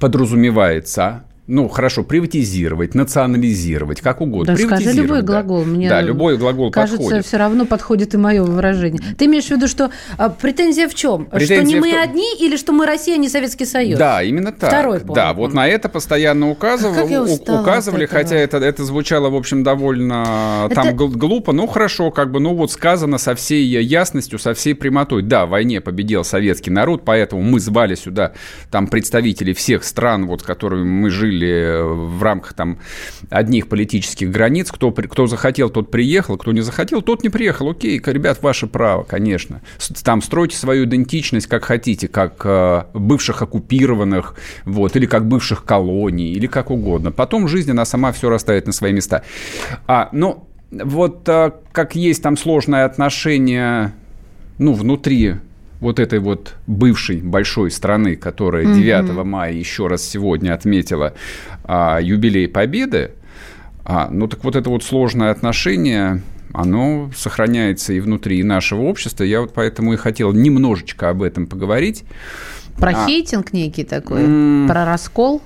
подразумевается, 0.00 1.24
ну, 1.48 1.66
хорошо, 1.68 2.04
приватизировать, 2.04 2.94
национализировать, 2.94 4.02
как 4.02 4.20
угодно. 4.20 4.54
Да, 4.54 4.62
скажи 4.62 4.92
любой 4.92 5.22
да. 5.22 5.26
глагол. 5.26 5.64
Мне 5.64 5.88
да, 5.88 6.02
любой 6.02 6.36
глагол 6.36 6.70
кажется, 6.70 6.98
подходит. 6.98 7.26
все 7.26 7.36
равно 7.38 7.64
подходит 7.64 8.14
и 8.14 8.18
мое 8.18 8.44
выражение. 8.44 9.00
Ты 9.16 9.24
имеешь 9.24 9.46
в 9.46 9.50
виду, 9.50 9.66
что 9.66 9.90
а, 10.18 10.28
претензия 10.28 10.88
в 10.88 10.94
чем? 10.94 11.26
что 11.28 11.36
Претензия 11.38 11.64
не 11.64 11.76
в 11.76 11.80
мы 11.80 11.90
том- 11.92 12.02
одни 12.02 12.36
или 12.38 12.56
что 12.56 12.72
мы 12.72 12.84
Россия, 12.84 13.14
а 13.14 13.18
не 13.18 13.28
Советский 13.30 13.64
Союз? 13.64 13.98
Да, 13.98 14.22
именно 14.22 14.52
так. 14.52 14.68
Второй, 14.68 15.00
по-моему, 15.00 15.14
да, 15.14 15.32
вот 15.32 15.42
пункт. 15.44 15.54
на 15.56 15.66
это 15.66 15.88
постоянно 15.88 16.50
указывали, 16.50 18.04
этого. 18.04 18.06
хотя 18.20 18.36
это, 18.36 18.58
это 18.58 18.84
звучало, 18.84 19.30
в 19.30 19.34
общем, 19.36 19.62
довольно 19.62 20.66
Это- 20.66 20.74
там 20.74 20.96
гл- 20.96 21.08
глупо. 21.08 21.52
Ну, 21.52 21.66
хорошо, 21.66 22.10
как 22.10 22.30
бы, 22.30 22.40
ну, 22.40 22.54
вот 22.54 22.70
сказано 22.70 23.16
со 23.18 23.34
всей 23.34 23.64
ясностью, 23.64 24.38
со 24.38 24.52
всей 24.52 24.74
прямотой. 24.74 25.22
Да, 25.22 25.46
в 25.46 25.50
войне 25.50 25.80
победил 25.80 26.24
советский 26.24 26.70
народ, 26.70 27.04
поэтому 27.06 27.40
мы 27.42 27.58
звали 27.58 27.94
сюда 27.94 28.32
там 28.70 28.86
представителей 28.86 29.54
всех 29.54 29.84
стран, 29.84 30.26
вот, 30.26 30.42
с 30.42 30.44
которыми 30.44 30.84
мы 30.84 31.10
жили 31.10 31.37
в 31.44 32.22
рамках 32.22 32.54
там 32.54 32.78
одних 33.30 33.68
политических 33.68 34.30
границ. 34.30 34.70
Кто, 34.70 34.92
кто 34.92 35.26
захотел, 35.26 35.70
тот 35.70 35.90
приехал, 35.90 36.36
кто 36.36 36.52
не 36.52 36.60
захотел, 36.60 37.02
тот 37.02 37.22
не 37.22 37.28
приехал. 37.28 37.70
Окей, 37.70 38.00
ребят, 38.04 38.42
ваше 38.42 38.66
право, 38.66 39.02
конечно. 39.02 39.60
Там 40.04 40.22
стройте 40.22 40.56
свою 40.56 40.84
идентичность 40.84 41.46
как 41.46 41.64
хотите, 41.64 42.08
как 42.08 42.40
э, 42.44 42.84
бывших 42.94 43.42
оккупированных, 43.42 44.34
вот, 44.64 44.96
или 44.96 45.06
как 45.06 45.26
бывших 45.26 45.64
колоний, 45.64 46.32
или 46.32 46.46
как 46.46 46.70
угодно. 46.70 47.12
Потом 47.12 47.48
жизнь, 47.48 47.70
она 47.70 47.84
сама 47.84 48.12
все 48.12 48.28
расставит 48.28 48.66
на 48.66 48.72
свои 48.72 48.92
места. 48.92 49.22
А, 49.86 50.08
ну, 50.12 50.46
вот 50.70 51.28
э, 51.28 51.52
как 51.72 51.96
есть 51.96 52.22
там 52.22 52.36
сложное 52.36 52.84
отношение, 52.84 53.92
ну, 54.58 54.72
внутри 54.72 55.36
вот 55.80 55.98
этой 56.00 56.18
вот 56.18 56.54
бывшей 56.66 57.20
большой 57.20 57.70
страны, 57.70 58.16
которая 58.16 58.64
9 58.74 59.24
мая 59.24 59.52
еще 59.52 59.86
раз 59.86 60.02
сегодня 60.02 60.54
отметила 60.54 61.14
а, 61.64 61.98
юбилей 62.00 62.48
Победы, 62.48 63.12
А, 63.84 64.08
ну 64.10 64.26
так 64.28 64.44
вот 64.44 64.54
это 64.56 64.68
вот 64.68 64.82
сложное 64.84 65.30
отношение, 65.30 66.22
оно 66.52 67.10
сохраняется 67.16 67.92
и 67.92 68.00
внутри 68.00 68.42
нашего 68.42 68.82
общества. 68.82 69.24
Я 69.24 69.40
вот 69.40 69.54
поэтому 69.54 69.92
и 69.94 69.96
хотел 69.96 70.32
немножечко 70.32 71.10
об 71.10 71.22
этом 71.22 71.46
поговорить. 71.46 72.04
Про 72.76 72.90
а, 72.90 73.06
хейтинг 73.06 73.52
некий 73.52 73.84
такой? 73.84 74.24
М- 74.24 74.66
про 74.68 74.84
раскол? 74.84 75.42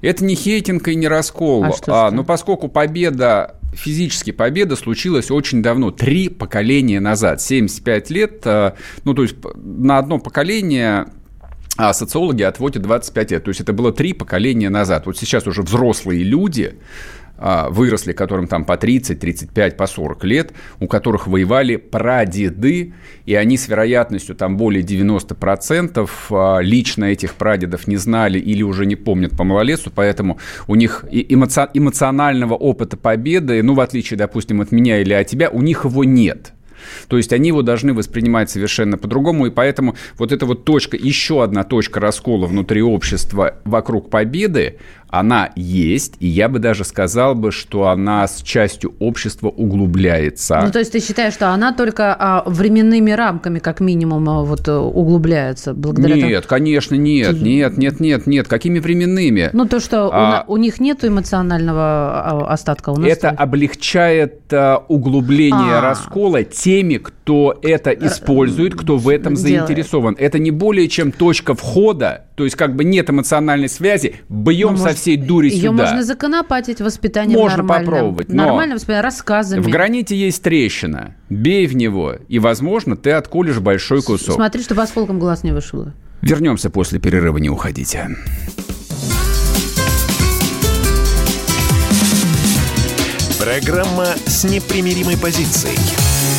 Это 0.00 0.24
не 0.24 0.34
хейтинг 0.34 0.88
и 0.88 0.96
не 0.96 1.08
раскол. 1.08 1.64
А, 1.64 1.72
что, 1.72 2.06
а, 2.06 2.08
что? 2.08 2.16
Но 2.16 2.24
поскольку 2.24 2.68
победа 2.68 3.54
физически 3.72 4.30
победа 4.30 4.76
случилась 4.76 5.30
очень 5.30 5.62
давно, 5.62 5.90
три 5.90 6.28
поколения 6.28 7.00
назад, 7.00 7.40
75 7.40 8.10
лет, 8.10 8.42
э, 8.44 8.72
ну, 9.04 9.14
то 9.14 9.22
есть 9.22 9.36
на 9.54 9.98
одно 9.98 10.18
поколение 10.18 11.08
а 11.78 11.94
социологи 11.94 12.42
отводят 12.42 12.82
25 12.82 13.30
лет. 13.30 13.44
То 13.44 13.50
есть 13.50 13.60
это 13.60 13.72
было 13.72 13.92
три 13.92 14.12
поколения 14.12 14.68
назад. 14.68 15.06
Вот 15.06 15.16
сейчас 15.16 15.46
уже 15.46 15.62
взрослые 15.62 16.24
люди, 16.24 16.76
выросли, 17.38 18.12
которым 18.12 18.48
там 18.48 18.64
по 18.64 18.76
30, 18.76 19.18
35, 19.20 19.76
по 19.76 19.86
40 19.86 20.24
лет, 20.24 20.52
у 20.80 20.86
которых 20.86 21.26
воевали 21.26 21.76
прадеды, 21.76 22.94
и 23.26 23.34
они 23.34 23.56
с 23.56 23.68
вероятностью 23.68 24.34
там 24.34 24.56
более 24.56 24.82
90% 24.82 26.10
а, 26.30 26.58
лично 26.58 27.04
этих 27.06 27.34
прадедов 27.34 27.86
не 27.86 27.96
знали 27.96 28.38
или 28.38 28.62
уже 28.62 28.86
не 28.86 28.96
помнят 28.96 29.36
по 29.36 29.44
малолетству, 29.44 29.92
поэтому 29.94 30.38
у 30.66 30.74
них 30.74 31.04
эмоционального 31.10 32.54
опыта 32.54 32.96
победы, 32.96 33.62
ну, 33.62 33.74
в 33.74 33.80
отличие, 33.80 34.18
допустим, 34.18 34.60
от 34.60 34.72
меня 34.72 35.00
или 35.00 35.12
от 35.12 35.26
тебя, 35.26 35.50
у 35.50 35.62
них 35.62 35.84
его 35.84 36.04
нет. 36.04 36.52
То 37.08 37.16
есть 37.16 37.32
они 37.32 37.48
его 37.48 37.62
должны 37.62 37.94
воспринимать 37.94 38.50
совершенно 38.50 38.98
по-другому, 38.98 39.46
и 39.46 39.50
поэтому 39.50 39.96
вот 40.16 40.32
эта 40.32 40.46
вот 40.46 40.64
точка, 40.64 40.96
еще 40.96 41.42
одна 41.42 41.64
точка 41.64 42.00
раскола 42.00 42.46
внутри 42.46 42.82
общества 42.82 43.56
вокруг 43.64 44.10
победы, 44.10 44.78
она 45.10 45.50
есть, 45.56 46.16
и 46.20 46.26
я 46.26 46.48
бы 46.48 46.58
даже 46.58 46.84
сказал 46.84 47.34
бы, 47.34 47.50
что 47.50 47.88
она 47.88 48.26
с 48.26 48.42
частью 48.42 48.94
общества 48.98 49.48
углубляется. 49.48 50.60
Ну, 50.62 50.70
то 50.70 50.78
есть 50.78 50.92
ты 50.92 51.00
считаешь, 51.00 51.32
что 51.32 51.48
она 51.48 51.72
только 51.72 52.14
а, 52.18 52.42
временными 52.46 53.10
рамками, 53.12 53.58
как 53.58 53.80
минимум, 53.80 54.28
а, 54.28 54.42
вот, 54.42 54.68
углубляется? 54.68 55.72
Благодаря 55.72 56.16
нет, 56.16 56.42
тому... 56.42 56.48
конечно, 56.48 56.94
нет, 56.94 57.40
нет, 57.40 57.78
нет, 57.78 58.00
нет, 58.00 58.26
нет. 58.26 58.48
Какими 58.48 58.80
временными? 58.80 59.48
Ну, 59.52 59.66
то, 59.66 59.80
что 59.80 60.10
а, 60.12 60.44
у, 60.46 60.54
у 60.54 60.56
них 60.58 60.78
нет 60.78 61.04
эмоционального 61.04 61.80
а, 61.82 62.52
остатка. 62.52 62.90
У 62.90 62.96
нас 62.96 63.10
это 63.10 63.28
есть. 63.28 63.40
облегчает 63.40 64.52
а, 64.52 64.84
углубление 64.88 65.78
а. 65.78 65.80
раскола 65.80 66.44
теми, 66.68 66.98
кто 66.98 67.58
это 67.62 67.92
использует, 67.92 68.74
кто 68.74 68.98
в 68.98 69.08
этом 69.08 69.34
Делает. 69.36 69.66
заинтересован. 69.66 70.14
Это 70.18 70.38
не 70.38 70.50
более 70.50 70.86
чем 70.86 71.12
точка 71.12 71.54
входа, 71.54 72.26
то 72.34 72.44
есть 72.44 72.56
как 72.56 72.76
бы 72.76 72.84
нет 72.84 73.08
эмоциональной 73.08 73.70
связи, 73.70 74.16
бьем 74.28 74.72
ну, 74.72 74.76
со 74.76 74.90
всей 74.90 75.16
дури 75.16 75.48
ее 75.48 75.70
сюда. 75.70 75.84
можно 75.84 76.04
законопатить 76.04 76.82
воспитанием 76.82 77.38
Можно 77.38 77.64
попробовать. 77.64 78.28
Но 78.28 78.44
Нормальное 78.44 78.74
воспитание, 78.74 79.00
рассказами. 79.00 79.62
В 79.62 79.68
граните 79.70 80.14
есть 80.14 80.42
трещина. 80.42 81.14
Бей 81.30 81.66
в 81.66 81.74
него, 81.74 82.16
и, 82.28 82.38
возможно, 82.38 82.98
ты 82.98 83.12
отколешь 83.12 83.60
большой 83.60 84.02
кусок. 84.02 84.34
Смотри, 84.34 84.62
чтобы 84.62 84.82
осколком 84.82 85.18
глаз 85.18 85.44
не 85.44 85.52
вышло. 85.52 85.94
Вернемся 86.20 86.68
после 86.68 86.98
перерыва, 86.98 87.38
не 87.38 87.48
уходите. 87.48 88.10
Программа 93.40 94.08
с 94.26 94.44
непримиримой 94.44 95.16
позицией. 95.16 96.07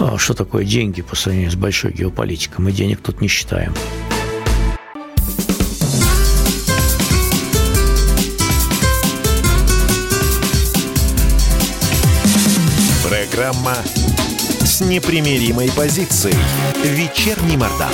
А 0.00 0.16
что 0.16 0.32
такое 0.32 0.64
деньги 0.64 1.02
по 1.02 1.16
сравнению 1.16 1.50
с 1.50 1.56
большой 1.56 1.92
геополитикой? 1.92 2.64
Мы 2.64 2.70
денег 2.70 3.00
тут 3.02 3.20
не 3.20 3.26
считаем. 3.26 3.74
Программа 13.08 13.74
с 14.60 14.80
непримиримой 14.80 15.68
позицией. 15.72 16.36
Вечерний 16.84 17.56
Мордан. 17.56 17.90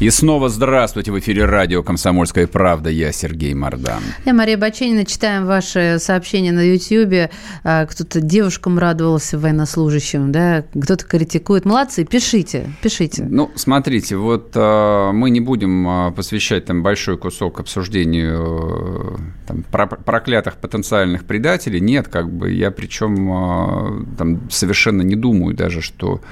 И 0.00 0.08
снова 0.08 0.48
здравствуйте 0.48 1.12
в 1.12 1.18
эфире 1.18 1.44
радио 1.44 1.82
«Комсомольская 1.82 2.46
правда». 2.46 2.88
Я 2.88 3.12
Сергей 3.12 3.52
Мордан. 3.52 4.02
Я 4.24 4.32
Мария 4.32 4.56
Баченина. 4.56 5.04
Читаем 5.04 5.44
ваши 5.44 5.98
сообщения 6.00 6.52
на 6.52 6.62
YouTube. 6.62 7.30
А, 7.64 7.84
кто-то 7.84 8.22
девушкам 8.22 8.78
радовался 8.78 9.38
военнослужащим, 9.38 10.32
да? 10.32 10.64
кто-то 10.72 11.04
критикует. 11.04 11.66
Молодцы, 11.66 12.06
пишите, 12.06 12.72
пишите. 12.82 13.26
Ну, 13.28 13.50
смотрите, 13.56 14.16
вот 14.16 14.52
э, 14.54 15.10
мы 15.12 15.28
не 15.28 15.40
будем 15.40 15.86
э, 15.86 16.12
посвящать 16.12 16.64
там 16.64 16.82
большой 16.82 17.18
кусок 17.18 17.60
обсуждению 17.60 19.20
там, 19.46 19.64
про 19.70 19.86
проклятых 19.86 20.56
потенциальных 20.56 21.26
предателей. 21.26 21.78
Нет, 21.78 22.08
как 22.08 22.32
бы 22.32 22.50
я 22.50 22.70
причем 22.70 24.06
там 24.16 24.50
совершенно 24.50 25.02
не 25.02 25.14
думаю 25.14 25.54
даже, 25.54 25.82
что 25.82 26.22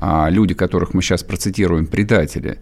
люди, 0.00 0.54
которых 0.54 0.94
мы 0.94 1.02
сейчас 1.02 1.24
процитируем, 1.24 1.86
предатели. 1.86 2.58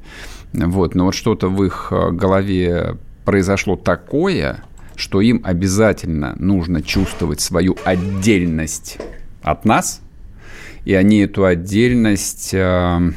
Вот, 0.53 0.95
но 0.95 1.07
вот 1.07 1.15
что-то 1.15 1.49
в 1.49 1.63
их 1.65 1.89
э, 1.91 2.11
голове 2.13 2.97
произошло 3.25 3.77
такое, 3.77 4.63
что 4.95 5.21
им 5.21 5.41
обязательно 5.45 6.35
нужно 6.39 6.83
чувствовать 6.83 7.41
свою 7.41 7.77
отдельность 7.85 8.99
от 9.43 9.65
нас, 9.65 10.01
и 10.85 10.95
они 10.95 11.19
эту 11.19 11.45
отдельность 11.45 12.55
э, 12.55 13.11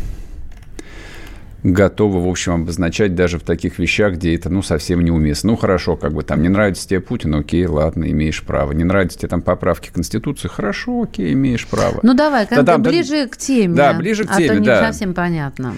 готовы, 1.64 2.24
в 2.24 2.28
общем, 2.28 2.54
обозначать 2.54 3.16
даже 3.16 3.38
в 3.38 3.44
таких 3.44 3.80
вещах, 3.80 4.16
где 4.16 4.36
это, 4.36 4.50
ну, 4.50 4.62
совсем 4.62 5.02
неуместно. 5.02 5.52
Ну, 5.52 5.58
хорошо, 5.58 5.96
как 5.96 6.14
бы 6.14 6.24
там, 6.24 6.42
не 6.42 6.50
нравится 6.50 6.88
тебе 6.88 7.00
Путин, 7.00 7.36
окей, 7.36 7.66
ладно, 7.66 8.10
имеешь 8.10 8.44
право. 8.44 8.72
Не 8.72 8.84
нравится 8.84 9.20
тебе 9.20 9.30
там 9.30 9.42
поправки 9.42 9.90
Конституции, 9.94 10.48
хорошо, 10.48 11.04
окей, 11.04 11.34
имеешь 11.34 11.68
право. 11.68 12.00
Ну, 12.04 12.14
давай, 12.14 12.48
как 12.48 12.64
да, 12.64 12.78
ближе 12.78 13.24
да, 13.24 13.28
к 13.28 13.38
теме. 13.38 13.76
Да, 13.76 13.94
ближе 13.94 14.26
к 14.26 14.36
теме, 14.36 14.52
а 14.52 14.56
то 14.56 14.64
да. 14.64 14.76
не 14.76 14.88
совсем 14.88 15.14
понятно. 15.14 15.76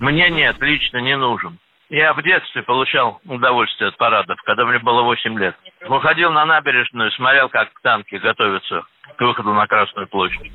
Мне 0.00 0.30
нет, 0.30 0.56
лично 0.60 0.98
не 0.98 1.16
нужен. 1.16 1.58
Я 1.90 2.14
в 2.14 2.22
детстве 2.22 2.62
получал 2.62 3.20
удовольствие 3.26 3.88
от 3.88 3.96
парадов, 3.96 4.40
когда 4.44 4.64
мне 4.64 4.78
было 4.78 5.02
8 5.02 5.38
лет. 5.38 5.56
Выходил 5.88 6.30
на 6.30 6.46
набережную, 6.46 7.10
смотрел, 7.12 7.48
как 7.48 7.68
танки 7.82 8.14
готовятся 8.14 8.84
к 9.16 9.20
выходу 9.20 9.52
на 9.52 9.66
Красную 9.66 10.08
площадь. 10.08 10.50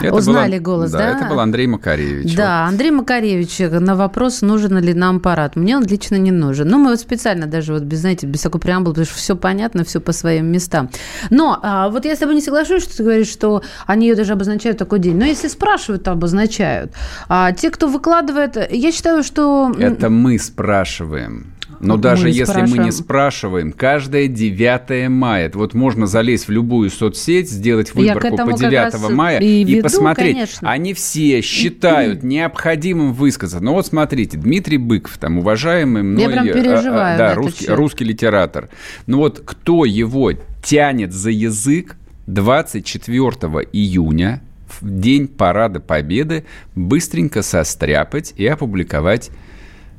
Это 0.00 0.14
Узнали 0.14 0.58
была, 0.58 0.76
голос, 0.76 0.90
да, 0.90 0.98
да? 0.98 1.08
Это 1.10 1.28
был 1.28 1.40
Андрей 1.40 1.66
Макаревич. 1.66 2.34
Да, 2.34 2.64
вот. 2.64 2.72
Андрей 2.72 2.90
Макаревич 2.90 3.58
на 3.58 3.94
вопрос, 3.94 4.42
нужен 4.42 4.78
ли 4.78 4.94
нам 4.94 5.18
аппарат. 5.18 5.56
Мне 5.56 5.76
он 5.76 5.84
лично 5.84 6.16
не 6.16 6.32
нужен. 6.32 6.68
Ну, 6.68 6.78
мы 6.78 6.90
вот 6.90 7.00
специально 7.00 7.46
даже 7.46 7.72
вот 7.72 7.82
без, 7.82 7.98
знаете, 8.00 8.26
без 8.26 8.40
такой 8.40 8.60
преамбулы, 8.60 8.94
потому 8.94 9.06
что 9.06 9.16
все 9.16 9.36
понятно, 9.36 9.84
все 9.84 10.00
по 10.00 10.12
своим 10.12 10.46
местам. 10.46 10.90
Но 11.30 11.58
а, 11.62 11.88
вот 11.88 12.04
я 12.04 12.16
с 12.16 12.18
тобой 12.18 12.34
не 12.34 12.40
соглашусь, 12.40 12.82
что 12.82 12.96
ты 12.96 13.04
говоришь, 13.04 13.28
что 13.28 13.62
они 13.86 14.08
ее 14.08 14.16
даже 14.16 14.32
обозначают 14.32 14.78
такой 14.78 14.98
день. 14.98 15.16
Но 15.16 15.24
если 15.24 15.48
спрашивают, 15.48 16.04
то 16.04 16.12
обозначают. 16.12 16.92
А 17.28 17.52
те, 17.52 17.70
кто 17.70 17.88
выкладывает, 17.88 18.56
я 18.70 18.92
считаю, 18.92 19.22
что... 19.22 19.72
Это 19.78 20.10
мы 20.10 20.38
спрашиваем. 20.38 21.53
Но 21.84 21.96
мы 21.96 22.02
даже 22.02 22.28
если 22.28 22.44
спрашиваем. 22.44 22.76
мы 22.76 22.84
не 22.84 22.92
спрашиваем, 22.92 23.72
каждое 23.72 24.28
9 24.28 25.08
мая, 25.10 25.50
вот 25.54 25.74
можно 25.74 26.06
залезть 26.06 26.48
в 26.48 26.50
любую 26.50 26.90
соцсеть, 26.90 27.50
сделать 27.50 27.94
выборку 27.94 28.36
по 28.36 28.52
9 28.52 29.10
мая 29.10 29.38
и, 29.38 29.62
и 29.62 29.64
веду, 29.64 29.82
посмотреть. 29.82 30.34
Конечно. 30.34 30.70
Они 30.70 30.94
все 30.94 31.40
считают 31.40 32.22
необходимым 32.22 33.12
высказаться. 33.12 33.64
Ну 33.64 33.72
вот 33.72 33.86
смотрите, 33.86 34.36
Дмитрий 34.36 34.78
Быков, 34.78 35.18
там 35.18 35.38
уважаемый 35.38 36.02
мной... 36.02 36.24
Переживаю. 36.24 37.14
А, 37.14 37.18
да, 37.18 37.34
русский, 37.34 37.68
русский 37.68 38.04
литератор. 38.04 38.68
Ну 39.06 39.18
вот 39.18 39.42
кто 39.44 39.84
его 39.84 40.32
тянет 40.62 41.12
за 41.12 41.30
язык 41.30 41.96
24 42.26 43.28
июня, 43.72 44.42
в 44.80 45.00
день 45.00 45.28
Парада 45.28 45.80
Победы, 45.80 46.44
быстренько 46.74 47.42
состряпать 47.42 48.34
и 48.36 48.46
опубликовать 48.46 49.30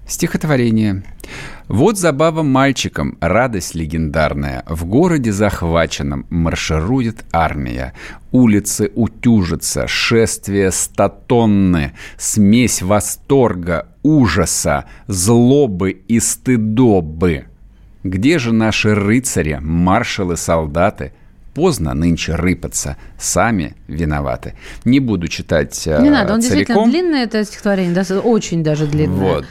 Стихотворение. 0.08 1.04
Вот 1.68 1.98
забава 1.98 2.44
мальчикам, 2.44 3.18
радость 3.22 3.74
легендарная. 3.74 4.64
В 4.68 4.86
городе 4.86 5.32
захваченном 5.32 6.28
марширует 6.30 7.26
армия. 7.32 7.94
Улицы 8.32 8.92
утюжатся, 8.94 9.88
шествие 9.88 10.72
статонны, 10.72 11.94
смесь 12.18 12.84
восторга, 12.84 13.88
ужаса, 14.04 14.86
злобы 15.08 15.92
и 15.92 16.20
стыдобы. 16.20 17.46
Где 18.04 18.38
же 18.38 18.54
наши 18.54 18.94
рыцари, 18.94 19.58
маршалы, 19.60 20.38
солдаты? 20.38 21.14
поздно 21.56 21.94
нынче 21.94 22.36
рыпаться. 22.36 22.98
Сами 23.18 23.76
виноваты. 23.88 24.54
Не 24.84 25.00
буду 25.00 25.30
читать 25.30 25.84
Не 25.88 26.10
надо, 26.10 26.34
он 26.34 26.42
целиком. 26.42 26.42
действительно 26.42 26.86
длинное, 26.86 27.24
это 27.24 27.44
стихотворение, 27.46 27.96
да, 27.96 28.20
очень 28.20 28.62
даже 28.62 28.86
длинное. 28.86 29.36
Вот. 29.36 29.46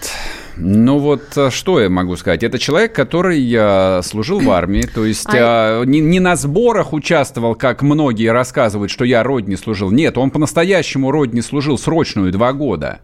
Ну 0.56 0.98
вот 0.98 1.22
э, 1.36 1.50
что 1.50 1.80
я 1.80 1.88
могу 1.88 2.16
сказать? 2.16 2.42
Это 2.42 2.58
человек, 2.58 2.92
который 2.94 3.52
э, 3.52 4.02
служил 4.02 4.40
в 4.40 4.50
армии, 4.50 4.82
то 4.82 5.04
есть 5.04 5.26
А- 5.28 5.82
э, 5.82 5.86
не, 5.86 6.00
не 6.00 6.20
на 6.20 6.36
сборах 6.36 6.92
участвовал, 6.92 7.54
как 7.54 7.82
многие 7.82 8.30
рассказывают, 8.30 8.90
что 8.90 9.04
я 9.04 9.22
родне 9.22 9.56
служил. 9.56 9.90
Нет, 9.90 10.16
он 10.16 10.30
по-настоящему 10.30 11.10
родне 11.10 11.42
служил 11.42 11.78
срочную 11.78 12.30
два 12.32 12.52
года. 12.52 13.00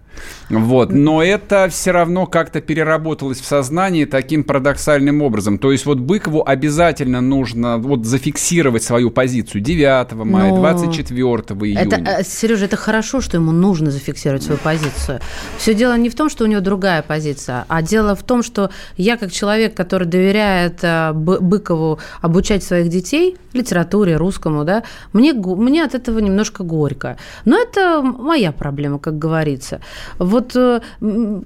Вот, 0.48 0.92
но 0.92 1.22
это 1.22 1.68
все 1.70 1.92
равно 1.92 2.26
как-то 2.26 2.60
переработалось 2.60 3.40
в 3.40 3.44
сознании 3.44 4.04
таким 4.04 4.44
парадоксальным 4.44 5.22
образом. 5.22 5.58
То 5.58 5.72
есть 5.72 5.86
вот 5.86 5.98
Быкову 5.98 6.46
обязательно 6.46 7.20
нужно 7.20 7.78
вот 7.78 8.04
зафиксировать 8.04 8.82
свою 8.82 9.10
позицию 9.10 9.60
9 9.60 10.12
мая, 10.12 10.50
Но 10.50 10.56
24 10.56 11.34
июня. 11.60 11.82
Это, 11.82 12.24
Сережа, 12.24 12.64
это 12.64 12.76
хорошо, 12.76 13.20
что 13.20 13.36
ему 13.36 13.52
нужно 13.52 13.90
зафиксировать 13.90 14.42
свою 14.42 14.58
позицию. 14.58 15.20
Все 15.58 15.74
дело 15.74 15.96
не 15.96 16.10
в 16.10 16.14
том, 16.14 16.28
что 16.28 16.44
у 16.44 16.46
него 16.46 16.60
другая 16.60 17.02
позиция, 17.02 17.64
а 17.68 17.82
дело 17.82 18.14
в 18.14 18.22
том, 18.22 18.42
что 18.42 18.70
я, 18.96 19.16
как 19.16 19.30
человек, 19.32 19.74
который 19.74 20.06
доверяет 20.06 20.82
э, 20.82 21.12
Бы- 21.12 21.40
Быкову 21.40 22.00
обучать 22.20 22.64
своих 22.64 22.88
детей 22.88 23.36
литературе, 23.52 24.16
русскому, 24.16 24.64
да, 24.64 24.82
мне, 25.12 25.32
мне 25.32 25.84
от 25.84 25.94
этого 25.94 26.18
немножко 26.18 26.62
горько. 26.62 27.16
Но 27.44 27.58
это 27.58 28.02
моя 28.02 28.52
проблема, 28.52 28.98
как 28.98 29.18
говорится. 29.18 29.80
Вот 30.18 30.54
э, 30.56 30.80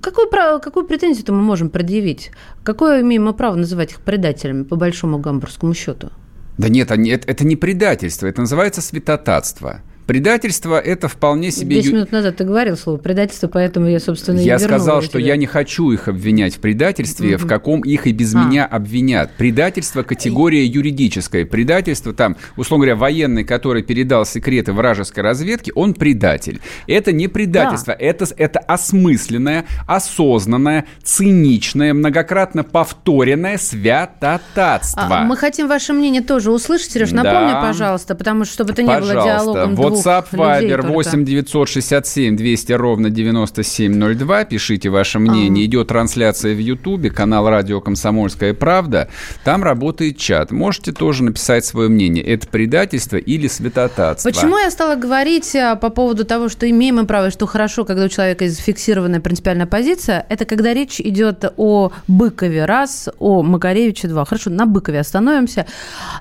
какую, 0.01 0.31
пра- 0.31 0.59
какую 0.59 0.87
претензию-то 0.87 1.33
мы 1.33 1.43
можем 1.43 1.71
предъявить? 1.71 2.31
Какое 2.63 3.03
имеем 3.03 3.33
право 3.35 3.57
называть 3.57 3.93
их 3.93 4.01
предателями 4.01 4.65
по 4.65 4.77
большому 4.77 5.19
гамбургскому 5.19 5.75
счету? 5.75 6.11
Да 6.59 6.69
нет, 6.69 6.91
это 7.27 7.45
не 7.45 7.57
предательство, 7.57 8.27
это 8.27 8.41
называется 8.41 8.81
святотатство. 8.81 9.81
Предательство– 10.07 10.79
это 10.85 11.09
вполне 11.09 11.51
себе... 11.51 11.77
10 11.77 11.87
ю- 11.91 11.97
минут 11.97 12.13
назад 12.13 12.37
ты 12.37 12.45
говорил 12.45 12.77
слово 12.77 12.99
предательство, 12.99 13.49
поэтому 13.49 13.87
я, 13.89 14.01
собственно, 14.01 14.39
и 14.39 14.45
Я 14.45 14.59
сказал, 14.59 15.01
что 15.03 15.13
тебе. 15.19 15.29
я 15.29 15.37
не 15.37 15.47
хочу 15.47 15.91
их 15.93 16.09
обвинять 16.09 16.57
в 16.57 16.59
предательстве, 16.61 17.37
в 17.39 17.47
каком 17.47 17.81
их 17.81 18.07
и 18.07 18.13
без 18.13 18.35
А. 18.35 18.45
меня 18.45 18.67
обвинят. 18.67 19.31
Предательство– 19.39 20.03
категория 20.05 20.65
юридическая. 20.67 21.47
Предательство 21.47 22.13
там, 22.13 22.37
условно 22.57 22.85
говоря, 22.87 22.97
военный, 22.97 23.45
который 23.45 23.83
передал 23.83 24.27
секреты 24.27 24.73
вражеской 24.73 25.23
разведки, 25.23 25.73
он 25.75 25.95
предатель. 25.95 26.61
Это 26.87 27.13
не 27.13 27.29
предательство, 27.29 27.93
это, 27.93 28.27
это 28.37 28.59
осмысленное, 28.59 29.65
осознанное, 29.87 30.85
циничное, 31.03 31.95
многократно 31.95 32.63
повторенное 32.63 33.57
святотатство. 33.59 35.03
А, 35.11 35.25
мы 35.25 35.37
хотим 35.37 35.69
ваше 35.69 35.93
мнение 35.93 36.23
тоже 36.23 36.51
услышать, 36.51 36.91
Сереж. 36.93 37.13
Напомни, 37.13 37.53
Да. 37.53 37.63
пожалуйста, 37.63 38.15
потому 38.15 38.45
что 38.45 38.55
чтобы 38.55 38.73
это 38.73 38.83
не 38.83 38.89
было 38.89 38.99
Пожалуйста, 39.01 39.25
диалогом 39.25 39.75
двух 39.75 39.94
WhatsApp, 39.95 40.27
Viber 40.33 40.83
только. 40.83 40.89
8 40.89 41.25
967 41.25 42.37
200 42.37 42.73
ровно 42.73 43.11
9702. 43.11 44.45
Пишите 44.45 44.89
ваше 44.91 45.19
мнение. 45.19 45.65
Идет 45.67 45.89
трансляция 45.89 46.55
в 46.55 46.59
Ютубе, 46.59 47.11
канал 47.11 47.49
радио 47.49 47.81
«Комсомольская 47.81 48.55
правда». 48.55 49.09
Там 49.45 49.63
работает 49.63 50.17
чат. 50.19 50.51
Можете 50.51 50.93
тоже 50.93 51.25
написать 51.25 51.65
свое 51.65 51.89
мнение. 51.89 52.25
Это 52.25 52.47
предательство 52.47 53.17
или 53.17 53.49
святотатство? 53.49 54.31
Почему 54.31 54.59
я 54.59 54.71
стала 54.71 54.97
говорить 54.97 55.55
а, 55.57 55.77
по 55.77 55.91
поводу 55.91 56.25
того, 56.25 56.49
что 56.49 56.69
имеем 56.69 56.97
мы 56.97 57.07
право, 57.07 57.31
что 57.31 57.47
хорошо, 57.47 57.85
когда 57.85 58.05
у 58.05 58.09
человека 58.09 58.49
зафиксированная 58.49 59.21
принципиальная 59.21 59.67
позиция, 59.67 60.25
это 60.29 60.45
когда 60.45 60.73
речь 60.73 61.01
идет 61.01 61.45
о 61.57 61.93
Быкове 62.07 62.65
раз, 62.65 63.09
о 63.19 63.43
Макаревиче 63.43 64.09
два. 64.09 64.25
Хорошо, 64.25 64.51
на 64.51 64.67
Быкове 64.67 65.01
остановимся. 65.01 65.67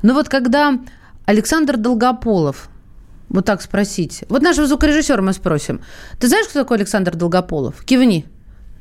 Но 0.02 0.14
вот 0.14 0.30
когда 0.30 0.80
Александр 1.26 1.78
Долгополов, 1.78 2.70
вот 3.30 3.46
так 3.46 3.62
спросить, 3.62 4.24
вот 4.30 4.42
нашего 4.42 4.68
звукорежиссера 4.68 5.22
мы 5.22 5.34
спросим, 5.34 5.82
ты 6.20 6.28
знаешь, 6.28 6.48
кто 6.48 6.62
такой 6.62 6.78
Александр 6.78 7.16
Долгополов? 7.16 7.84
Кивни. 7.84 8.26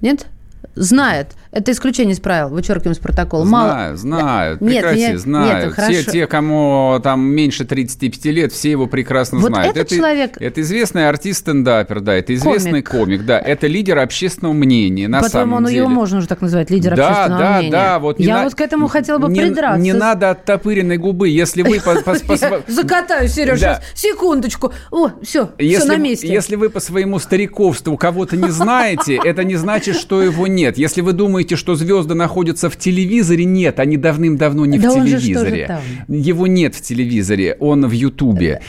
Нет? 0.00 0.26
Знает. 0.74 1.32
Это 1.50 1.70
исключение 1.72 2.14
из 2.14 2.20
правил, 2.20 2.48
вычеркиваем 2.48 2.92
из 2.92 2.98
протокола. 2.98 3.44
Знаю, 3.44 3.96
знаю. 3.98 4.56
Нет, 4.60 4.72
Прекрати, 4.82 4.98
нет, 5.00 5.20
знаю. 5.20 5.46
нет, 5.66 5.72
все 5.74 5.82
хорошо. 5.82 6.10
те, 6.10 6.26
кому 6.26 6.98
там 7.02 7.20
меньше 7.22 7.66
35 7.66 8.24
лет, 8.32 8.52
все 8.52 8.70
его 8.70 8.86
прекрасно 8.86 9.38
Вот 9.38 9.48
знают. 9.50 9.76
этот 9.76 9.90
человек- 9.94 10.40
Это 10.40 10.62
известный 10.62 11.08
артист-стендапер, 11.10 12.00
да, 12.00 12.14
это 12.14 12.34
известный 12.34 12.82
Комик. 12.82 12.88
комик. 12.90 13.26
да. 13.26 13.38
Это 13.38 13.66
лидер 13.66 13.98
общественного 13.98 14.54
мнения, 14.54 15.08
на 15.08 15.20
По-твоему, 15.20 15.50
самом 15.50 15.56
он- 15.58 15.64
деле. 15.66 15.78
его 15.78 15.88
можно 15.88 16.18
уже 16.18 16.26
так 16.26 16.40
называть, 16.40 16.70
лидер 16.70 16.96
да, 16.96 17.08
общественного 17.08 17.42
да, 17.42 17.56
мнения? 17.58 17.70
Да, 17.72 17.98
вот 17.98 18.18
не 18.18 18.24
Я 18.24 18.36
на- 18.38 18.44
вот 18.44 18.54
к 18.54 18.60
этому 18.62 18.88
хотела 18.88 19.18
бы 19.18 19.28
не, 19.28 19.40
придраться. 19.40 19.78
Не 19.82 19.92
надо 19.92 20.30
оттопыренной 20.30 20.96
губы. 20.96 21.28
Если 21.28 21.60
вы... 21.62 21.80
Закатаю, 22.66 23.28
Сереж, 23.28 23.60
Да. 23.60 23.74
сейчас, 23.74 24.00
секундочку. 24.00 24.72
О, 24.90 25.10
все, 25.22 25.50
все 25.58 25.84
на 25.84 25.96
месте. 25.96 26.28
если 26.28 26.56
вы 26.56 26.70
по 26.70 26.80
своему 26.80 27.18
стариковству 27.18 27.96
кого-то 27.98 28.36
не 28.36 28.48
знаете, 28.50 29.20
это 29.22 29.44
не 29.44 29.56
значит, 29.56 29.96
что 29.96 30.22
его 30.22 30.46
нет. 30.54 30.78
Если 30.78 31.00
вы 31.00 31.12
думаете, 31.12 31.56
что 31.56 31.74
звезды 31.74 32.14
находятся 32.14 32.70
в 32.70 32.76
телевизоре, 32.76 33.44
нет, 33.44 33.80
они 33.80 33.96
давным-давно 33.96 34.66
не 34.66 34.78
Да 34.78 34.90
в 34.90 34.94
телевизоре. 34.94 35.80
Его 36.08 36.46
нет 36.46 36.74
в 36.74 36.82
телевизоре, 36.82 37.56
он 37.60 37.86
в 37.86 37.92
Ютубе. 37.92 38.60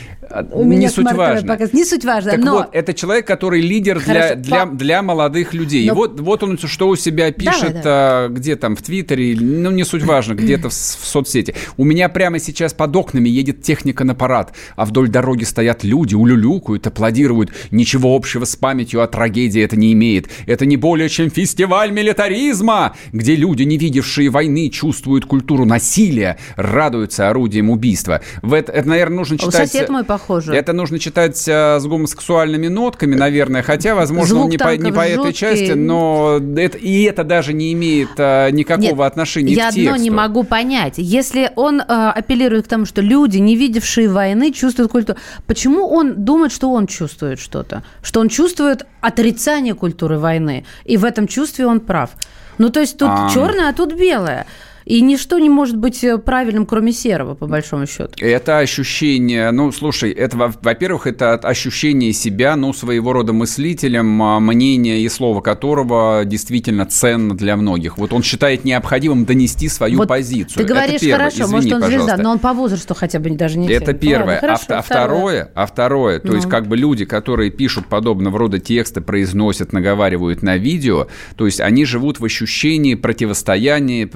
У 0.52 0.64
меня 0.64 0.82
не 0.82 0.90
суть 0.90 1.12
важно. 1.12 1.54
показ- 1.56 1.74
Не 1.74 1.86
суть 1.86 2.06
важно, 2.06 2.32
Так 2.32 2.40
но... 2.42 2.54
вот, 2.54 2.70
это 2.72 2.94
человек, 2.94 3.28
который 3.28 3.62
лидер 3.62 4.00
для, 4.04 4.14
Хорошо, 4.14 4.36
для, 4.36 4.66
для 4.66 5.02
молодых 5.04 5.54
людей. 5.54 5.86
И 5.86 5.90
Но- 5.90 5.96
вот, 5.96 6.20
вот 6.20 6.44
он 6.44 6.58
что 6.58 6.88
у 6.90 6.96
себя 6.96 7.32
пишет, 7.32 7.74
давай. 7.74 7.82
а, 7.86 8.28
где 8.30 8.56
там, 8.56 8.76
в 8.76 8.82
Твиттере, 8.82 9.36
ну, 9.40 9.72
не 9.72 9.84
суть 9.84 10.04
важно, 10.04 10.34
где-то 10.34 10.70
в, 10.70 10.74
в 10.74 11.06
соцсети. 11.06 11.54
У 11.78 11.84
меня 11.84 12.10
прямо 12.10 12.40
сейчас 12.40 12.74
под 12.74 12.96
окнами 12.96 13.30
едет 13.30 13.62
техника 13.62 14.04
на 14.04 14.16
парад, 14.16 14.54
а 14.76 14.86
вдоль 14.86 15.10
дороги 15.10 15.44
стоят 15.44 15.84
люди, 15.84 16.16
улюлюкают, 16.16 16.88
аплодируют. 16.88 17.52
Ничего 17.72 18.16
общего 18.16 18.46
с 18.46 18.56
памятью 18.56 19.02
о 19.02 19.08
трагедии 19.08 19.62
это 19.62 19.76
не 19.76 19.94
имеет. 19.94 20.30
Это 20.48 20.66
не 20.66 20.78
более 20.78 21.10
чем 21.10 21.30
фестиваль 21.30 21.92
милитаризма, 21.92 22.96
где 23.12 23.36
люди, 23.36 23.64
не 23.64 23.78
видевшие 23.78 24.30
войны, 24.30 24.70
чувствуют 24.70 25.26
культуру 25.26 25.66
насилия, 25.66 26.38
радуются 26.56 27.30
орудием 27.30 27.70
убийства. 27.70 28.22
В 28.42 28.54
это, 28.54 28.72
это, 28.72 28.88
наверное, 28.90 29.18
нужно 29.20 29.36
У 29.36 29.40
читать... 29.40 29.70
сосед 29.72 29.90
мой 29.90 30.04
похоже. 30.24 30.54
Это 30.54 30.74
нужно 30.74 31.00
читать 31.00 31.44
а, 31.50 31.80
с 31.80 31.86
гомосексуальными 31.86 32.68
нотками, 32.68 33.16
наверное, 33.16 33.62
хотя, 33.62 33.96
возможно, 33.96 34.36
Звук 34.36 34.46
он 34.46 34.50
не 34.52 34.58
по, 34.58 34.76
не 34.78 34.92
по 34.92 35.02
этой 35.02 35.16
жуткий. 35.16 35.34
части, 35.34 35.72
но 35.72 36.40
это, 36.58 36.78
и 36.78 37.04
это 37.04 37.24
даже 37.24 37.54
не 37.54 37.74
имеет 37.74 38.10
а, 38.18 38.50
никакого 38.50 38.82
Нет, 38.84 39.00
отношения 39.00 39.54
я 39.54 39.70
к 39.70 39.74
тексту. 39.74 39.94
одно 39.94 40.04
не 40.04 40.10
могу 40.10 40.44
понять. 40.44 40.96
Если 40.98 41.52
он 41.56 41.82
э, 41.82 41.84
апеллирует 41.86 42.66
к 42.66 42.70
тому, 42.70 42.86
что 42.86 43.02
люди, 43.02 43.38
не 43.38 43.56
видевшие 43.56 44.10
войны, 44.10 44.52
чувствуют 44.52 44.92
культуру, 44.92 45.18
почему 45.46 45.88
он 45.88 46.24
думает, 46.24 46.52
что 46.52 46.72
он 46.72 46.88
чувствует 46.88 47.40
что-то? 47.40 47.84
Что 48.02 48.20
он 48.20 48.30
чувствует 48.30 48.86
отрицание 49.02 49.74
культуры 49.74 50.18
войны. 50.20 50.66
И 50.86 50.98
в 50.98 51.06
этом 51.06 51.28
чувстве 51.28 51.66
он 51.66 51.80
прав. 51.80 52.12
Ну, 52.58 52.70
то 52.70 52.80
есть 52.80 52.98
тут 52.98 53.10
А. 53.12 53.30
черное, 53.34 53.70
а 53.70 53.74
тут 53.74 53.94
белое. 53.94 54.46
И 54.86 55.02
ничто 55.02 55.40
не 55.40 55.50
может 55.50 55.78
быть 55.78 56.04
э, 56.04 56.18
правильным, 56.18 56.66
кроме 56.66 56.92
серого, 56.92 57.36
по 57.36 57.48
большому 57.48 57.86
счету. 57.88 58.12
Это 58.20 58.60
ощущение, 58.60 59.52
ну, 59.52 59.72
слушай, 59.72 60.12
это, 60.12 60.38
во- 60.38 60.54
во-первых, 60.62 61.08
это 61.08 61.34
ощущение 61.36 62.12
себя, 62.14 62.56
ну, 62.56 62.74
своего 62.74 63.14
рода 63.14 63.34
мыслителем, 63.34 64.22
а, 64.22 64.40
мнение 64.40 65.00
и 65.02 65.10
слово 65.10 65.42
которого 65.42 66.24
действительно 66.26 66.86
ценно 66.86 67.36
для 67.36 67.56
многих. 67.56 67.98
Вот 67.98 68.14
он 68.14 68.24
считает 68.24 68.66
необходимым 68.66 69.26
донести 69.26 69.70
свою 69.70 69.98
Вот 70.00 70.08
позицию. 70.08 70.58
Ты 70.58 70.64
Это 70.64 70.74
говоришь, 70.74 71.02
первое. 71.02 71.18
хорошо, 71.18 71.36
Извини, 71.44 71.52
может, 71.54 71.74
он 71.74 71.80
звезда, 71.82 71.98
пожалуйста. 72.00 72.24
но 72.24 72.32
он 72.32 72.40
по 72.40 72.54
возрасту 72.54 72.94
хотя 72.94 73.20
бы 73.20 73.30
даже 73.32 73.58
не 73.58 73.70
Это 73.72 73.88
тем. 73.94 73.98
первое. 74.00 74.36
Ладно, 74.36 74.38
а, 74.54 74.58
хорошо, 74.58 74.66
а 74.70 74.82
второе, 74.82 75.52
а 75.56 75.66
второе, 75.66 76.20
то 76.20 76.34
есть 76.34 76.46
Ну. 76.46 76.52
как 76.52 76.68
бы 76.68 76.76
люди, 76.78 77.06
которые 77.06 77.52
пишут 77.52 77.88
подобного 77.88 78.38
рода 78.38 78.60
тексты, 78.60 79.02
произносят, 79.02 79.72
наговаривают 79.74 80.42
на 80.44 80.58
видео, 80.58 81.08
то 81.38 81.46
есть 81.46 81.62
они 81.62 81.86
живут 81.86 82.20
в 82.20 82.26
ощущении 82.26 82.96
противостояния, 82.96 84.08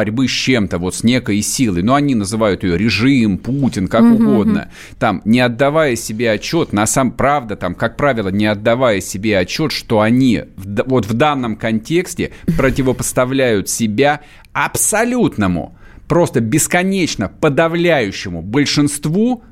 борьбы 0.00 0.28
с 0.28 0.30
чем-то, 0.30 0.78
вот 0.78 0.94
с 0.94 1.04
некой 1.04 1.42
силой. 1.42 1.82
Но 1.82 1.94
они 1.94 2.14
называют 2.14 2.64
ее 2.64 2.78
режим, 2.78 3.36
Путин, 3.36 3.86
как 3.86 4.02
угодно. 4.02 4.70
Там, 4.98 5.20
не 5.26 5.40
отдавая 5.40 5.94
себе 5.94 6.30
отчет, 6.30 6.72
на 6.72 6.86
самом 6.86 7.12
правда, 7.12 7.54
там, 7.54 7.74
как 7.74 7.98
правило, 7.98 8.30
не 8.30 8.46
отдавая 8.46 9.02
себе 9.02 9.38
отчет, 9.38 9.72
что 9.72 10.00
они 10.00 10.44
в 10.56 10.84
вот 10.86 11.04
в 11.04 11.12
данном 11.12 11.56
контексте 11.56 12.30
противопоставляют 12.56 13.68
себя 13.68 14.22
абсолютному, 14.54 15.76
просто 16.08 16.40
бесконечно 16.40 17.28
подавляющему 17.28 18.40
большинству 18.40 19.42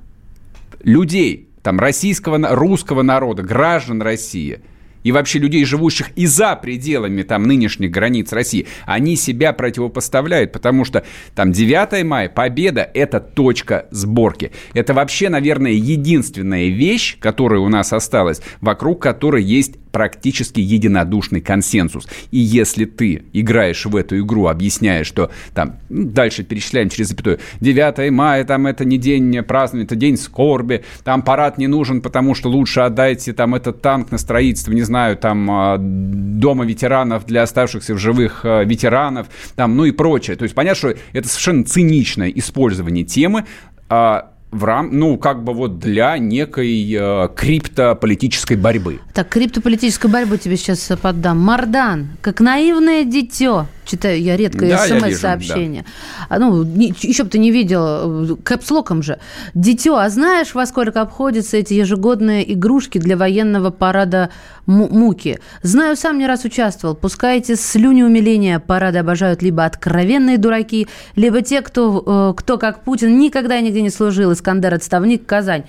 людей, 0.83 1.51
там, 1.63 1.79
российского, 1.79 2.39
русского 2.57 3.03
народа, 3.03 3.43
граждан 3.43 4.01
России 4.01 4.61
и 5.03 5.13
вообще 5.13 5.39
людей, 5.39 5.65
живущих 5.65 6.11
и 6.17 6.27
за 6.27 6.57
пределами 6.57 7.23
там 7.23 7.45
нынешних 7.45 7.91
границ 7.91 8.33
России, 8.33 8.67
они 8.87 9.17
себя 9.17 9.53
противопоставляют, 9.53 10.53
потому 10.53 10.85
что 10.85 11.05
там 11.35 11.53
9 11.53 12.05
мая, 12.05 12.29
победа– 12.29 12.89
это 12.95 13.21
точка 13.21 13.87
сборки. 13.91 14.53
Это 14.75 14.95
вообще, 14.95 15.29
наверное, 15.29 15.73
единственная 15.73 16.69
вещь, 16.69 17.19
которая 17.19 17.61
у 17.61 17.69
нас 17.69 17.93
осталась, 17.93 18.41
вокруг 18.61 19.03
которой 19.03 19.43
есть 19.43 19.75
практически 19.99 20.61
единодушный 20.61 21.41
консенсус. 21.41 22.07
И 22.31 22.39
если 22.39 22.85
ты 22.85 23.25
играешь 23.33 23.85
в 23.85 23.97
эту 23.97 24.21
игру, 24.21 24.47
объясняя, 24.47 25.03
что 25.03 25.33
там, 25.55 25.81
ну, 25.89 26.05
дальше 26.05 26.45
перечисляем 26.45 26.89
через 26.89 27.09
запятую, 27.09 27.41
9 27.59 28.13
мая, 28.13 28.45
там 28.45 28.69
это 28.69 28.85
не 28.85 28.97
день 28.97 29.43
празднования, 29.43 29.87
это 29.87 29.97
день 29.97 30.17
скорби, 30.17 30.85
там 31.03 31.23
парад 31.23 31.59
не 31.59 31.67
нужен, 31.67 32.01
потому 32.01 32.37
что 32.37 32.49
лучше 32.49 32.79
отдайте 32.79 33.33
там 33.33 33.57
этот 33.57 33.83
танк 33.83 34.13
на 34.13 34.19
строительство, 34.19 34.71
не 34.71 34.83
знаю, 34.83 35.17
там 35.17 35.51
а, 35.51 35.79
дома 35.81 36.65
ветеранов 36.65 37.27
для 37.27 37.43
оставшихся 37.43 37.95
в 37.95 37.99
живых 37.99 38.43
а, 38.45 38.63
ветеранов, 38.63 39.27
там, 39.57 39.77
ну 39.77 39.85
и 39.85 39.91
прочее. 39.91 40.37
То 40.37 40.45
есть 40.45 40.55
понятно, 40.55 40.79
что 40.79 41.01
это 41.13 41.27
совершенно 41.27 41.65
циничное 41.65 42.29
использование 42.29 43.03
темы, 43.03 43.47
а, 43.89 44.31
в 44.51 44.65
рам, 44.65 44.91
ну, 44.93 45.19
как 45.19 45.45
бы 45.45 45.53
вот 45.53 45.79
для 45.79 46.17
некой 46.19 46.91
э, 46.93 47.29
криптополитической 47.35 48.57
борьбы. 48.57 49.01
Так, 49.13 49.29
криптополитической 49.29 50.11
борьбы 50.11 50.39
тебе 50.39 50.57
сейчас 50.57 50.91
поддам. 51.01 51.39
Мардан, 51.39 52.11
как 52.21 52.41
наивное 52.41 53.05
дитё, 53.05 53.67
читаю 53.89 54.21
я 54.21 54.37
редко 54.37 54.67
да, 54.67 54.87
смс-сообщения. 54.87 55.85
Да. 56.29 56.39
Ну, 56.39 56.63
не, 56.63 56.95
еще 57.01 57.25
бы 57.25 57.31
ты 57.31 57.39
не 57.39 57.51
видел, 57.51 58.37
кэпслоком 58.37 59.03
же. 59.03 59.19
Дитё, 59.55 59.97
а 59.97 60.09
знаешь, 60.11 60.55
во 60.55 60.67
сколько 60.67 61.01
обходятся 61.01 61.57
эти 61.57 61.75
ежегодные 61.75 62.53
игрушки 62.53 62.99
для 62.99 63.17
военного 63.17 63.71
парада 63.71 64.31
муки? 64.67 65.39
Знаю, 65.63 65.97
сам 65.97 66.19
не 66.19 66.27
раз 66.27 66.45
участвовал. 66.45 66.95
Пускай 66.95 67.39
эти 67.39 67.55
слюни 67.55 68.03
умиления 68.03 68.59
парады 68.59 68.99
обожают 68.99 69.43
либо 69.43 69.65
откровенные 69.65 70.39
дураки, 70.39 70.87
либо 71.17 71.43
те, 71.43 71.63
кто, 71.63 72.33
э, 72.35 72.41
кто 72.41 72.59
как 72.59 72.85
Путин, 72.85 73.19
никогда 73.19 73.61
нигде 73.61 73.83
не 73.83 73.91
служил. 73.91 74.33
Искандер, 74.33 74.75
отставник, 74.75 75.27
Казань. 75.27 75.65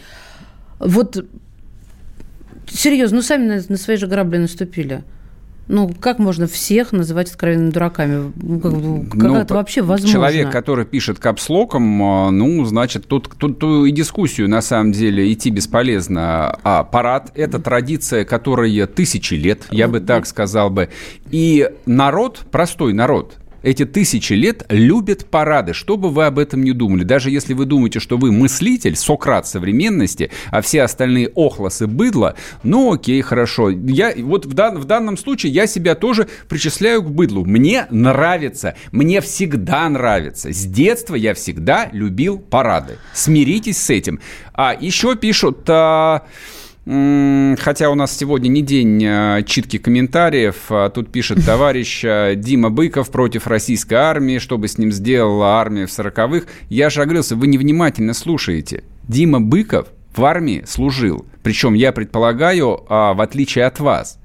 Вот 0.79 1.25
серьезно, 2.67 3.17
ну 3.17 3.23
сами 3.23 3.45
на, 3.45 3.61
на 3.67 3.77
свои 3.77 3.97
же 3.97 4.07
грабли 4.07 4.37
наступили. 4.37 5.03
Ну, 5.69 5.93
как 5.99 6.17
можно 6.17 6.47
всех 6.47 6.93
называть 6.93 7.29
откровенными 7.29 7.69
дураками? 7.69 8.33
Ну, 8.35 8.59
как, 8.59 8.71
ну, 8.71 9.05
как 9.07 9.21
ну, 9.21 9.35
это 9.35 9.53
вообще 9.53 9.83
возможно? 9.83 10.11
Человек, 10.11 10.51
который 10.51 10.83
пишет 10.83 11.19
капслоком, 11.19 12.01
а, 12.01 12.31
ну, 12.31 12.65
значит, 12.65 13.07
тут, 13.07 13.29
тут, 13.37 13.59
тут 13.59 13.85
и 13.85 13.91
дискуссию, 13.91 14.49
на 14.49 14.61
самом 14.61 14.91
деле, 14.91 15.31
идти 15.31 15.51
бесполезно. 15.51 16.57
А 16.63 16.83
парад– 16.83 17.31
это 17.35 17.59
традиция, 17.59 18.25
которая 18.25 18.87
тысячи 18.87 19.35
лет, 19.35 19.67
я 19.69 19.87
бы 19.87 19.99
так 19.99 20.25
сказал 20.25 20.71
бы. 20.71 20.89
И 21.29 21.69
народ, 21.85 22.39
простой 22.49 22.93
народ, 22.93 23.37
эти 23.63 23.85
тысячи 23.85 24.33
лет 24.33 24.65
любят 24.69 25.25
парады, 25.25 25.73
что 25.73 25.97
бы 25.97 26.09
вы 26.09 26.25
об 26.25 26.39
этом 26.39 26.63
не 26.63 26.71
думали. 26.71 27.03
Даже 27.03 27.29
если 27.31 27.53
вы 27.53 27.65
думаете, 27.65 27.99
что 27.99 28.17
вы 28.17 28.31
мыслитель, 28.31 28.95
Сократ 28.95 29.47
современности, 29.47 30.31
а 30.51 30.61
все 30.61 30.83
остальные 30.83 31.29
охлосы 31.29 31.87
быдло, 31.87 32.35
ну 32.63 32.93
окей, 32.93 33.21
хорошо. 33.21 33.69
Я, 33.69 34.13
вот 34.17 34.45
в, 34.45 34.53
дан, 34.53 34.77
в 34.77 34.85
данном 34.85 35.17
случае 35.17 35.51
я 35.51 35.67
себя 35.67 35.95
тоже 35.95 36.27
причисляю 36.47 37.03
к 37.03 37.09
быдлу. 37.09 37.45
Мне 37.45 37.87
нравится, 37.89 38.75
мне 38.91 39.21
всегда 39.21 39.89
нравится. 39.89 40.51
С 40.51 40.65
детства 40.65 41.15
я 41.15 41.33
всегда 41.33 41.89
любил 41.91 42.39
парады. 42.39 42.97
Смиритесь 43.13 43.77
с 43.77 43.89
этим. 43.89 44.19
А 44.53 44.75
еще 44.79 45.15
пишут... 45.15 45.69
А, 45.69 46.23
Хотя 46.89 47.91
у 47.91 47.95
нас 47.95 48.17
сегодня 48.17 48.47
не 48.47 48.63
день 48.63 49.05
а, 49.05 49.43
читки 49.43 49.77
комментариев. 49.77 50.55
А 50.69 50.89
тут 50.89 51.11
пишет 51.11 51.45
товарищ 51.45 52.03
а, 52.03 52.33
Дима 52.33 52.71
Быков 52.71 53.11
против 53.11 53.45
российской 53.45 53.93
армии. 53.93 54.39
Что 54.39 54.57
бы 54.57 54.67
с 54.67 54.79
ним 54.79 54.91
сделала 54.91 55.59
армия 55.59 55.85
в 55.85 55.91
сороковых? 55.91 56.47
Я 56.67 56.89
же 56.89 57.03
оговорился, 57.03 57.35
вы 57.35 57.45
невнимательно 57.45 58.15
слушаете. 58.15 58.83
Дима 59.07 59.39
Быков 59.39 59.89
в 60.15 60.25
армии 60.25 60.63
служил. 60.67 61.27
Причем, 61.43 61.75
я 61.75 61.91
предполагаю, 61.91 62.83
в 62.89 63.21
отличие 63.21 63.65
от 63.65 63.79
вас. 63.79 64.17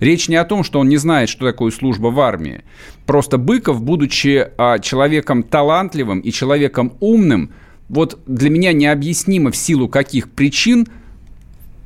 Речь 0.00 0.28
не 0.28 0.36
о 0.36 0.44
том, 0.44 0.64
что 0.64 0.80
он 0.80 0.88
не 0.88 0.96
знает, 0.96 1.28
что 1.28 1.46
такое 1.46 1.70
служба 1.70 2.08
в 2.08 2.18
армии. 2.18 2.64
Просто 3.06 3.38
Быков, 3.38 3.80
будучи 3.80 4.48
человеком 4.82 5.44
талантливым 5.44 6.18
и 6.18 6.32
человеком 6.32 6.94
умным, 6.98 7.52
вот 7.88 8.18
для 8.26 8.50
меня 8.50 8.72
необъяснимо 8.72 9.52
в 9.52 9.56
силу 9.56 9.88
каких 9.88 10.30
причин– 10.32 10.88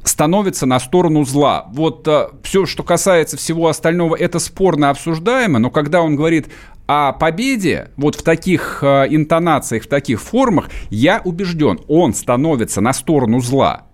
становится 0.05 0.67
на 0.67 0.81
сторону 0.81 1.25
зла. 1.25 1.67
Вот 1.73 2.07
э, 2.09 2.29
все, 2.43 2.67
что 2.67 2.83
касается 2.83 3.37
всего 3.37 3.69
остального, 3.69 4.17
это 4.17 4.39
спорно 4.39 4.91
обсуждаемо, 4.91 5.59
но 5.59 5.71
когда 5.71 6.03
он 6.03 6.17
говорит 6.17 6.49
о 6.87 7.13
победе, 7.13 7.91
вот 7.97 8.17
в 8.17 8.23
таких 8.23 8.81
э, 8.83 9.07
интонациях, 9.11 9.85
в 9.85 9.89
таких 9.89 10.21
формах, 10.21 10.71
я 10.91 11.21
убежден, 11.25 11.81
он 11.89 12.15
становится 12.15 12.81
на 12.81 12.93
сторону 12.93 13.41
зла. 13.41 13.87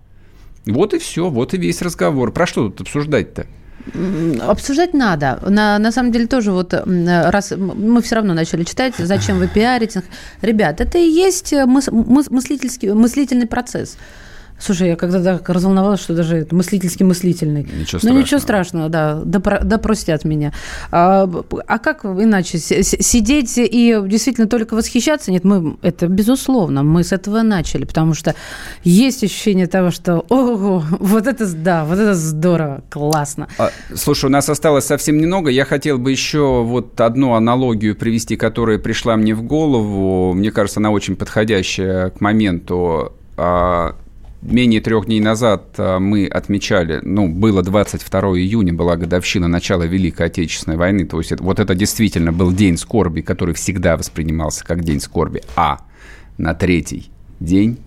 Вот 0.65 0.93
и 0.93 0.99
все, 0.99 1.29
вот 1.29 1.53
и 1.53 1.57
весь 1.57 1.81
разговор. 1.81 2.31
Про 2.31 2.47
что 2.47 2.69
тут 2.69 2.81
обсуждать-то? 2.81 3.45
Обсуждать 4.41 4.93
надо. 4.93 5.39
На, 5.47 5.79
на 5.79 5.91
самом 5.91 6.11
деле 6.11 6.27
тоже 6.27 6.51
вот 6.51 6.73
раз 6.73 7.53
мы 7.55 8.01
все 8.01 8.15
равно 8.15 8.33
начали 8.33 8.63
читать, 8.63 8.95
зачем 8.97 9.37
вы 9.37 9.47
пиарите. 9.47 10.03
Ребят, 10.41 10.81
это 10.81 10.97
и 10.97 11.07
есть 11.07 11.53
мыс, 11.53 11.87
мыс, 11.89 12.29
мыслительский, 12.29 12.91
мыслительный 12.91 13.47
процесс. 13.47 13.97
Слушай, 14.59 14.89
я 14.89 14.95
когда 14.95 15.21
так 15.21 15.47
разволновалась, 15.49 16.01
что 16.01 16.15
даже 16.15 16.47
мыслительский-мыслительный. 16.49 17.63
Ничего 17.63 17.99
страшного. 17.99 18.13
Ну, 18.13 18.19
ничего 18.19 18.39
страшного, 18.39 18.89
да, 18.89 19.21
да, 19.23 19.39
да 19.39 19.77
простят 19.77 20.25
меня. 20.25 20.51
А, 20.91 21.29
а 21.67 21.79
как 21.79 22.05
иначе? 22.05 22.57
Сидеть 22.57 23.53
и 23.57 24.01
действительно 24.05 24.47
только 24.47 24.73
восхищаться? 24.73 25.31
Нет, 25.31 25.43
мы, 25.43 25.77
это 25.81 26.07
безусловно, 26.07 26.83
мы 26.83 27.03
с 27.03 27.11
этого 27.11 27.43
начали, 27.43 27.85
потому 27.85 28.13
что 28.13 28.35
есть 28.83 29.23
ощущение 29.23 29.67
того, 29.67 29.91
что, 29.91 30.25
ого, 30.29 30.83
вот 30.99 31.27
это, 31.27 31.47
да, 31.53 31.85
вот 31.85 31.99
это 31.99 32.15
здорово, 32.15 32.83
классно. 32.89 33.47
А, 33.59 33.69
слушай, 33.95 34.25
у 34.25 34.29
нас 34.29 34.49
осталось 34.49 34.85
совсем 34.85 35.17
немного. 35.17 35.51
Я 35.51 35.65
хотел 35.65 35.99
бы 35.99 36.11
еще 36.11 36.63
вот 36.63 36.99
одну 36.99 37.33
аналогию 37.33 37.95
привести, 37.95 38.35
которая 38.35 38.79
пришла 38.79 39.15
мне 39.17 39.35
в 39.35 39.43
голову. 39.43 40.33
Мне 40.33 40.51
кажется, 40.51 40.79
она 40.79 40.89
очень 40.89 41.15
подходящая 41.15 42.09
к 42.09 42.21
моменту 42.21 43.13
а, 43.37 43.95
Менее 44.41 44.81
трех 44.81 45.07
дней 45.07 45.19
назад 45.19 45.75
а, 45.77 45.99
мы 45.99 46.27
отмечали, 46.27 46.99
ну, 47.01 47.27
было 47.27 47.63
22 47.63 48.21
июня, 48.37 48.71
была 48.71 48.95
годовщина 48.95 49.47
начала 49.47 49.83
Великой 49.83 50.27
Отечественной 50.27 50.77
войны, 50.77 51.05
то 51.05 51.17
есть 51.17 51.31
это, 51.31 51.43
вот 51.43 51.59
это 51.59 51.73
действительно 51.73 52.31
был 52.31 52.51
день 52.51 52.77
скорби, 52.77 53.21
который 53.21 53.55
всегда 53.55 53.97
воспринимался 53.97 54.63
как 54.63 54.83
день 54.83 54.99
скорби. 54.99 55.41
А 55.55 55.79
на 56.37 56.53
третий 56.53 57.09
день 57.39 57.79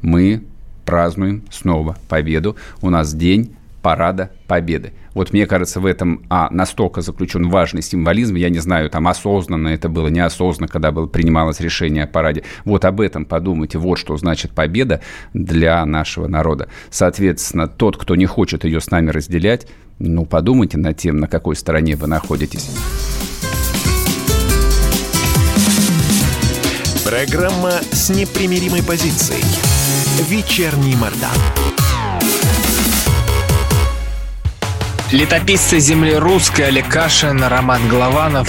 мы 0.00 0.42
празднуем 0.84 1.44
снова 1.50 1.96
победу. 2.08 2.56
У 2.80 2.90
нас 2.90 3.14
день 3.14 3.54
парада 3.80 4.32
победы. 4.48 4.92
Вот 5.14 5.32
мне 5.32 5.46
кажется, 5.46 5.80
в 5.80 5.86
этом 5.86 6.24
а, 6.28 6.48
настолько 6.50 7.00
заключен 7.00 7.48
важный 7.48 7.82
символизм. 7.82 8.34
Я 8.36 8.50
не 8.50 8.58
знаю, 8.58 8.90
там 8.90 9.08
осознанно 9.08 9.68
это 9.68 9.88
было, 9.88 10.08
неосознанно, 10.08 10.68
когда 10.68 10.92
было, 10.92 11.06
принималось 11.06 11.60
решение 11.60 12.04
о 12.04 12.06
параде. 12.06 12.44
Вот 12.64 12.84
об 12.84 13.00
этом 13.00 13.24
подумайте. 13.24 13.78
Вот 13.78 13.96
что 13.98 14.16
значит 14.16 14.52
победа 14.52 15.00
для 15.34 15.84
нашего 15.84 16.28
народа. 16.28 16.68
Соответственно, 16.90 17.68
тот, 17.68 17.96
кто 17.96 18.16
не 18.16 18.26
хочет 18.26 18.64
ее 18.64 18.80
с 18.80 18.90
нами 18.90 19.10
разделять, 19.10 19.66
ну, 19.98 20.24
подумайте 20.24 20.78
над 20.78 20.96
тем, 20.96 21.18
на 21.18 21.28
какой 21.28 21.56
стороне 21.56 21.96
вы 21.96 22.06
находитесь. 22.06 22.70
Программа 27.04 27.72
с 27.90 28.10
непримиримой 28.10 28.82
позицией. 28.82 29.42
Вечерний 30.28 30.96
Мордан. 30.96 31.81
Летописцы 35.12 35.78
земли 35.78 36.14
русской 36.14 36.62
Олег 36.62 36.88
Кашин, 36.88 37.44
Роман 37.44 37.86
Голованов. 37.86 38.48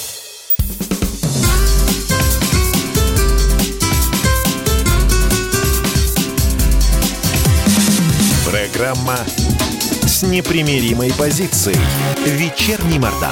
Программа 8.81 9.17
с 10.07 10.23
непримиримой 10.23 11.13
позицией. 11.13 11.77
Вечерний 12.25 12.97
Мордан. 12.97 13.29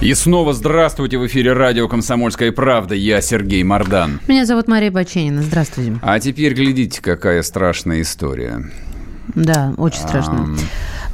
И 0.00 0.14
снова 0.14 0.54
здравствуйте 0.54 1.18
в 1.18 1.26
эфире 1.26 1.52
радио 1.52 1.88
«Комсомольская 1.88 2.52
правда». 2.52 2.94
Я 2.94 3.20
Сергей 3.20 3.62
Мордан. 3.64 4.18
Меня 4.28 4.46
зовут 4.46 4.66
Мария 4.66 4.90
Баченина. 4.90 5.42
Здравствуйте. 5.42 5.98
А 6.00 6.18
теперь 6.18 6.54
глядите, 6.54 7.02
какая 7.02 7.42
страшная 7.42 8.00
история. 8.00 8.64
Да, 9.34 9.74
очень 9.76 10.00
страшно. 10.00 10.56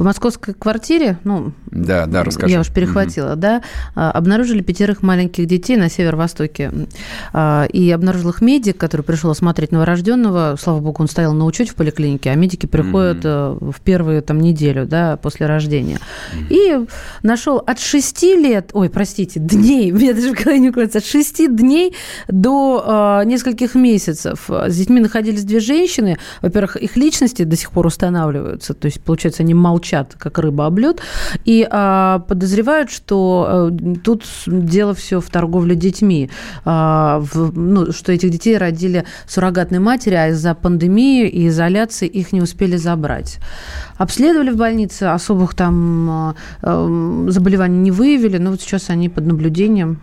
В 0.00 0.02
московской 0.02 0.54
квартире, 0.54 1.18
ну, 1.24 1.52
да, 1.70 2.06
да, 2.06 2.24
расскажи. 2.24 2.54
я 2.54 2.60
уж 2.60 2.70
перехватила, 2.72 3.32
угу. 3.32 3.40
да, 3.40 3.62
а, 3.94 4.10
обнаружили 4.10 4.62
пятерых 4.62 5.02
маленьких 5.02 5.44
детей 5.44 5.76
на 5.76 5.90
северо-востоке. 5.90 6.72
А, 7.34 7.66
и 7.66 7.90
обнаружил 7.90 8.30
их 8.30 8.40
медик, 8.40 8.78
который 8.78 9.02
пришел 9.02 9.30
осмотреть 9.30 9.72
новорожденного. 9.72 10.56
Слава 10.58 10.80
богу, 10.80 11.02
он 11.02 11.08
стоял 11.08 11.34
на 11.34 11.44
учете 11.44 11.72
в 11.72 11.74
поликлинике, 11.74 12.30
а 12.30 12.34
медики 12.34 12.64
приходят 12.64 13.26
угу. 13.26 13.72
в 13.72 13.80
первую 13.82 14.22
там 14.22 14.40
неделю, 14.40 14.86
да, 14.86 15.18
после 15.18 15.44
рождения. 15.44 15.98
Угу. 16.32 16.44
И 16.48 16.86
нашел 17.22 17.58
от 17.58 17.78
6 17.78 18.22
лет, 18.22 18.70
ой, 18.72 18.88
простите, 18.88 19.38
дней, 19.38 19.92
мне 19.92 20.14
даже 20.14 20.32
в 20.32 20.42
голове 20.42 20.60
не 20.60 20.70
укладывается, 20.70 21.00
от 21.00 21.04
6 21.04 21.54
дней 21.54 21.94
до 22.26 23.20
э, 23.20 23.26
нескольких 23.26 23.74
месяцев. 23.74 24.48
С 24.48 24.74
детьми 24.74 24.98
находились 24.98 25.44
две 25.44 25.60
женщины. 25.60 26.16
Во-первых, 26.40 26.76
их 26.76 26.96
личности 26.96 27.42
до 27.42 27.54
сих 27.54 27.70
пор 27.70 27.84
устанавливаются, 27.84 28.72
то 28.72 28.86
есть, 28.86 29.02
получается, 29.02 29.42
они 29.42 29.52
молчат, 29.52 29.89
как 30.18 30.38
рыба 30.38 30.66
об 30.66 30.78
лед, 30.78 31.00
и 31.44 31.66
э, 31.70 32.20
подозревают, 32.26 32.90
что 32.90 33.70
э, 33.70 33.94
тут 34.02 34.24
дело 34.46 34.94
все 34.94 35.20
в 35.20 35.28
торговле 35.30 35.74
детьми, 35.74 36.30
э, 36.64 36.68
в, 36.68 37.52
ну, 37.56 37.92
что 37.92 38.12
этих 38.12 38.30
детей 38.30 38.56
родили 38.58 39.04
суррогатные 39.26 39.80
матери, 39.80 40.14
а 40.14 40.28
из-за 40.28 40.54
пандемии 40.54 41.28
и 41.28 41.48
изоляции 41.48 42.06
их 42.06 42.32
не 42.32 42.40
успели 42.40 42.76
забрать. 42.76 43.38
Обследовали 43.98 44.50
в 44.50 44.56
больнице, 44.56 45.04
особых 45.04 45.54
там 45.54 46.34
э, 46.62 47.26
заболеваний 47.28 47.78
не 47.78 47.90
выявили, 47.90 48.38
но 48.38 48.50
вот 48.50 48.60
сейчас 48.60 48.90
они 48.90 49.08
под 49.08 49.26
наблюдением 49.26 50.00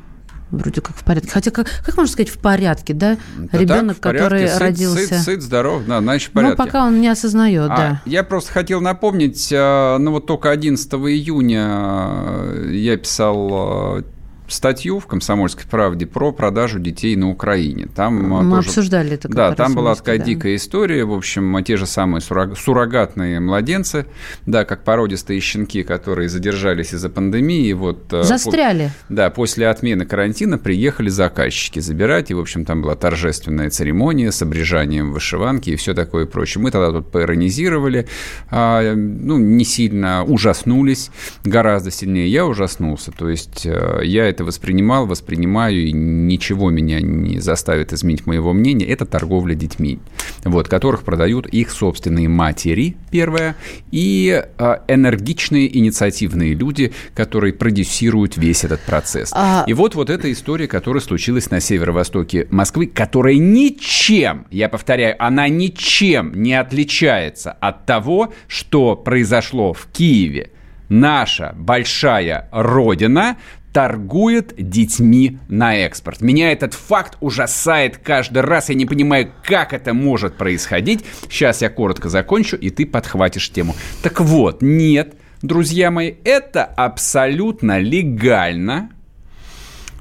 вроде 0.51 0.81
как 0.81 0.95
в 0.95 1.03
порядке. 1.03 1.29
Хотя, 1.29 1.51
как, 1.51 1.67
как 1.85 1.97
можно 1.97 2.11
сказать, 2.11 2.29
в 2.29 2.39
порядке, 2.39 2.93
да? 2.93 3.17
да 3.37 3.57
Ребенок, 3.57 3.97
так, 3.99 4.13
который 4.13 4.47
сыт, 4.47 4.59
родился... 4.59 5.07
Сыт, 5.07 5.21
сыт, 5.21 5.41
здоров, 5.41 5.83
да, 5.87 5.99
значит, 5.99 6.29
в 6.29 6.33
порядке. 6.33 6.55
Ну, 6.57 6.65
пока 6.65 6.85
он 6.85 7.01
не 7.01 7.07
осознает, 7.07 7.69
а, 7.69 7.77
да. 7.77 8.01
Я 8.05 8.23
просто 8.23 8.51
хотел 8.51 8.81
напомнить, 8.81 9.51
э, 9.51 9.97
ну, 9.97 10.11
вот 10.11 10.25
только 10.25 10.51
11 10.51 10.93
июня 10.93 11.67
э, 11.69 12.69
я 12.73 12.97
писал 12.97 13.99
э, 13.99 14.03
статью 14.47 14.99
в 14.99 15.07
«Комсомольской 15.07 15.65
правде» 15.69 16.05
про 16.05 16.31
продажу 16.31 16.79
детей 16.79 17.15
на 17.15 17.29
Украине. 17.29 17.87
Там 17.95 18.15
Мы 18.15 18.55
тоже, 18.55 18.69
обсуждали 18.69 19.13
это. 19.13 19.29
Да, 19.29 19.53
там 19.53 19.75
была 19.75 19.95
такая 19.95 20.19
да. 20.19 20.25
дикая 20.25 20.55
история. 20.55 21.05
В 21.05 21.13
общем, 21.13 21.63
те 21.63 21.77
же 21.77 21.85
самые 21.85 22.21
суррогатные 22.21 23.39
младенцы, 23.39 24.05
да, 24.45 24.65
как 24.65 24.83
породистые 24.83 25.39
щенки, 25.39 25.83
которые 25.83 26.29
задержались 26.29 26.93
из-за 26.93 27.09
пандемии. 27.09 27.71
Вот, 27.73 28.11
э, 28.13 28.23
Застряли. 28.23 28.91
По, 29.07 29.13
да, 29.13 29.29
после 29.29 29.67
отмены 29.67 30.05
карантина 30.05 30.57
приехали 30.57 31.09
заказчики 31.09 31.79
забирать. 31.79 32.31
И, 32.31 32.33
в 32.33 32.39
общем, 32.39 32.65
там 32.65 32.81
была 32.81 32.95
торжественная 32.95 33.69
церемония 33.69 34.31
с 34.31 34.41
обрежанием 34.41 35.11
вышиванки 35.11 35.71
и 35.71 35.75
все 35.75 35.93
такое 35.93 36.25
прочее. 36.25 36.61
Мы 36.61 36.71
тогда 36.71 36.91
тут 36.91 37.11
поиронизировали, 37.11 38.07
а, 38.49 38.93
ну, 38.95 39.37
не 39.37 39.65
сильно 39.65 40.23
ужаснулись, 40.23 41.11
гораздо 41.43 41.91
сильнее 41.91 42.27
я 42.27 42.45
ужаснулся. 42.45 43.11
То 43.11 43.29
есть 43.29 43.65
э, 43.65 44.01
я 44.03 44.29
это 44.37 44.45
воспринимал, 44.45 45.07
воспринимаю, 45.07 45.87
и 45.87 45.91
ничего 45.91 46.69
меня 46.69 47.01
не 47.01 47.39
заставит 47.39 47.91
изменить 47.91 48.27
моего 48.27 48.53
мнения, 48.53 48.85
это 48.85 49.07
торговля 49.07 49.55
детьми, 49.55 49.97
вот, 50.43 50.67
которых 50.67 51.01
продают 51.01 51.47
их 51.47 51.71
собственные 51.71 52.29
матери, 52.29 52.95
первое, 53.09 53.55
и 53.89 54.43
э, 54.45 54.75
энергичные 54.87 55.75
инициативные 55.75 56.53
люди, 56.53 56.93
которые 57.15 57.53
продюсируют 57.53 58.37
весь 58.37 58.63
этот 58.63 58.81
процесс. 58.81 59.31
А... 59.33 59.63
И 59.65 59.73
вот, 59.73 59.95
вот 59.95 60.11
эта 60.11 60.31
история, 60.31 60.67
которая 60.67 61.01
случилась 61.01 61.49
на 61.49 61.59
северо-востоке 61.59 62.47
Москвы, 62.51 62.85
которая 62.85 63.37
ничем, 63.37 64.45
я 64.51 64.69
повторяю, 64.69 65.15
она 65.17 65.49
ничем 65.49 66.31
не 66.35 66.53
отличается 66.53 67.53
от 67.53 67.87
того, 67.87 68.33
что 68.47 68.95
произошло 68.95 69.73
в 69.73 69.87
Киеве, 69.91 70.51
наша 70.89 71.53
большая 71.57 72.47
родина, 72.51 73.37
торгует 73.77 74.55
детьми 74.57 75.37
на 75.49 75.77
экспорт. 75.77 76.21
Меня 76.21 76.51
этот 76.51 76.73
факт 76.73 77.15
ужасает 77.19 77.99
каждый 77.99 78.41
раз. 78.41 78.69
Я 78.69 78.75
не 78.75 78.87
понимаю, 78.87 79.31
как 79.43 79.71
это 79.71 79.93
может 79.93 80.35
происходить. 80.35 81.05
Сейчас 81.29 81.61
я 81.61 81.69
коротко 81.69 82.09
закончу, 82.09 82.55
и 82.55 82.71
ты 82.71 82.87
подхватишь 82.87 83.51
тему. 83.51 83.75
Так 84.01 84.19
вот, 84.19 84.63
нет, 84.63 85.13
друзья 85.43 85.91
мои, 85.91 86.15
это 86.23 86.63
абсолютно 86.65 87.77
легально 87.77 88.89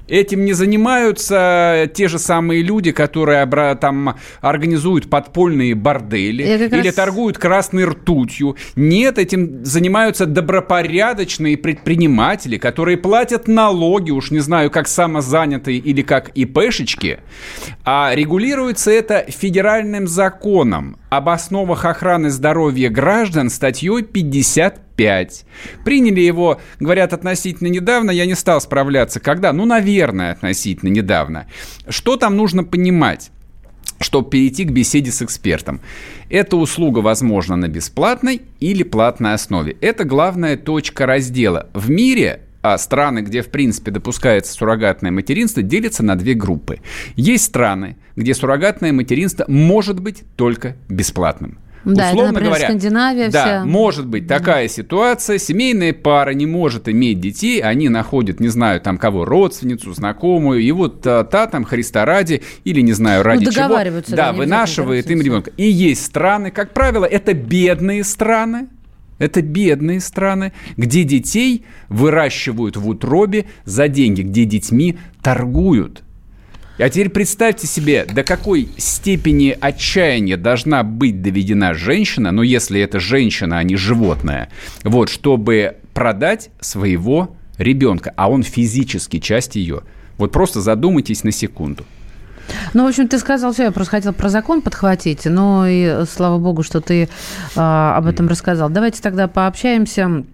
Этим 0.08 0.44
не 0.44 0.52
занимаются 0.52 1.90
те 1.94 2.08
же 2.08 2.18
самые 2.18 2.62
люди, 2.62 2.92
которые 2.92 3.44
там 3.76 4.16
организуют 4.40 5.10
подпольные 5.10 5.74
бордели 5.74 6.42
или 6.42 6.86
раз... 6.86 6.94
торгуют 6.94 7.38
красной 7.38 7.84
ртутью. 7.84 8.56
Нет, 8.76 9.18
этим 9.18 9.64
занимаются 9.64 10.26
добропорядочные 10.26 11.56
предприниматели, 11.56 12.56
которые 12.56 12.96
платят 12.96 13.48
налоги, 13.48 14.10
уж 14.10 14.30
не 14.30 14.40
знаю, 14.40 14.70
как 14.70 14.86
самозанятые 14.86 15.78
или 15.78 16.02
как 16.02 16.30
ИПшечки. 16.34 17.20
А 17.84 18.12
регулируется 18.14 18.90
это 18.90 19.24
федеральным 19.28 20.06
законом 20.06 20.98
об 21.08 21.28
основах 21.28 21.84
охраны 21.84 22.30
здоровья 22.30 22.90
граждан 22.90 23.50
статьей 23.50 24.02
55. 24.02 25.44
Приняли 25.84 26.20
его, 26.20 26.60
говорят, 26.80 27.12
относительно 27.12 27.68
недавно. 27.68 28.10
Я 28.10 28.26
не 28.26 28.34
стал 28.34 28.60
справляться. 28.60 29.20
Когда? 29.20 29.52
Ну, 29.52 29.66
наверное, 29.66 30.32
относительно 30.32 30.88
недавно. 30.88 31.46
Что 31.88 32.16
там 32.16 32.36
нужно 32.36 32.64
понимать? 32.64 33.30
чтобы 33.98 34.28
перейти 34.28 34.64
к 34.64 34.72
беседе 34.72 35.10
с 35.10 35.22
экспертом. 35.22 35.80
Эта 36.28 36.58
услуга 36.58 36.98
возможна 36.98 37.56
на 37.56 37.68
бесплатной 37.68 38.42
или 38.60 38.82
платной 38.82 39.32
основе. 39.32 39.74
Это 39.80 40.04
главная 40.04 40.58
точка 40.58 41.06
раздела. 41.06 41.70
В 41.72 41.88
мире 41.88 42.42
страны, 42.78 43.20
где, 43.20 43.42
в 43.42 43.48
принципе, 43.48 43.90
допускается 43.90 44.52
суррогатное 44.52 45.10
материнство, 45.10 45.62
делятся 45.62 46.02
на 46.02 46.16
две 46.16 46.34
группы. 46.34 46.80
Есть 47.14 47.44
страны, 47.44 47.96
где 48.16 48.34
суррогатное 48.34 48.92
материнство 48.92 49.44
может 49.48 50.00
быть 50.00 50.24
только 50.36 50.76
бесплатным. 50.88 51.58
Да, 51.86 52.08
Условно 52.10 52.22
это, 52.22 52.32
например, 52.32 52.50
говоря, 52.50 52.66
Скандинавия 52.66 53.30
да, 53.30 53.44
вся. 53.44 53.64
может 53.64 54.06
быть 54.08 54.26
такая 54.26 54.66
ситуация. 54.66 55.38
Семейная 55.38 55.92
пара 55.92 56.32
не 56.32 56.44
может 56.44 56.88
иметь 56.88 57.20
детей, 57.20 57.60
они 57.60 57.88
находят, 57.88 58.40
не 58.40 58.48
знаю, 58.48 58.80
там 58.80 58.98
кого, 58.98 59.24
родственницу, 59.24 59.94
знакомую, 59.94 60.62
и 60.62 60.72
вот 60.72 61.02
та, 61.02 61.22
та 61.22 61.46
там 61.46 61.62
Христа 61.62 62.04
ради, 62.04 62.42
или 62.64 62.80
не 62.80 62.92
знаю, 62.92 63.22
ради 63.22 63.44
ну, 63.44 63.52
чего. 63.52 63.68
Да, 63.68 64.16
да 64.16 64.32
вынашивает 64.32 65.08
им 65.12 65.22
ребенка. 65.22 65.52
И 65.56 65.70
есть 65.70 66.04
страны, 66.04 66.50
как 66.50 66.74
правило, 66.74 67.04
это 67.04 67.34
бедные 67.34 68.02
страны, 68.02 68.66
это 69.18 69.42
бедные 69.42 70.00
страны, 70.00 70.52
где 70.76 71.04
детей 71.04 71.64
выращивают 71.88 72.76
в 72.76 72.88
утробе 72.88 73.46
за 73.64 73.88
деньги, 73.88 74.22
где 74.22 74.44
детьми 74.44 74.98
торгуют. 75.22 76.02
А 76.78 76.90
теперь 76.90 77.08
представьте 77.08 77.66
себе, 77.66 78.04
до 78.04 78.22
какой 78.22 78.68
степени 78.76 79.56
отчаяния 79.58 80.36
должна 80.36 80.82
быть 80.82 81.22
доведена 81.22 81.72
женщина, 81.72 82.32
ну 82.32 82.42
если 82.42 82.80
это 82.80 83.00
женщина, 83.00 83.58
а 83.58 83.62
не 83.62 83.76
животное, 83.76 84.50
вот, 84.84 85.08
чтобы 85.08 85.76
продать 85.94 86.50
своего 86.60 87.34
ребенка, 87.56 88.12
а 88.16 88.30
он 88.30 88.42
физически 88.42 89.20
часть 89.20 89.56
ее. 89.56 89.84
Вот 90.18 90.32
просто 90.32 90.60
задумайтесь 90.60 91.24
на 91.24 91.32
секунду. 91.32 91.84
Ну, 92.74 92.84
в 92.84 92.88
общем, 92.88 93.08
ты 93.08 93.18
сказал 93.18 93.52
все, 93.52 93.64
я 93.64 93.70
просто 93.72 93.92
хотела 93.92 94.12
про 94.12 94.28
закон 94.28 94.62
подхватить, 94.62 95.24
но 95.24 95.66
и 95.66 96.04
слава 96.10 96.38
богу, 96.38 96.62
что 96.62 96.80
ты 96.80 97.08
а, 97.54 97.96
об 97.96 98.06
этом 98.06 98.28
рассказал. 98.28 98.68
Давайте 98.70 99.02
тогда 99.02 99.28
пообщаемся 99.28 100.24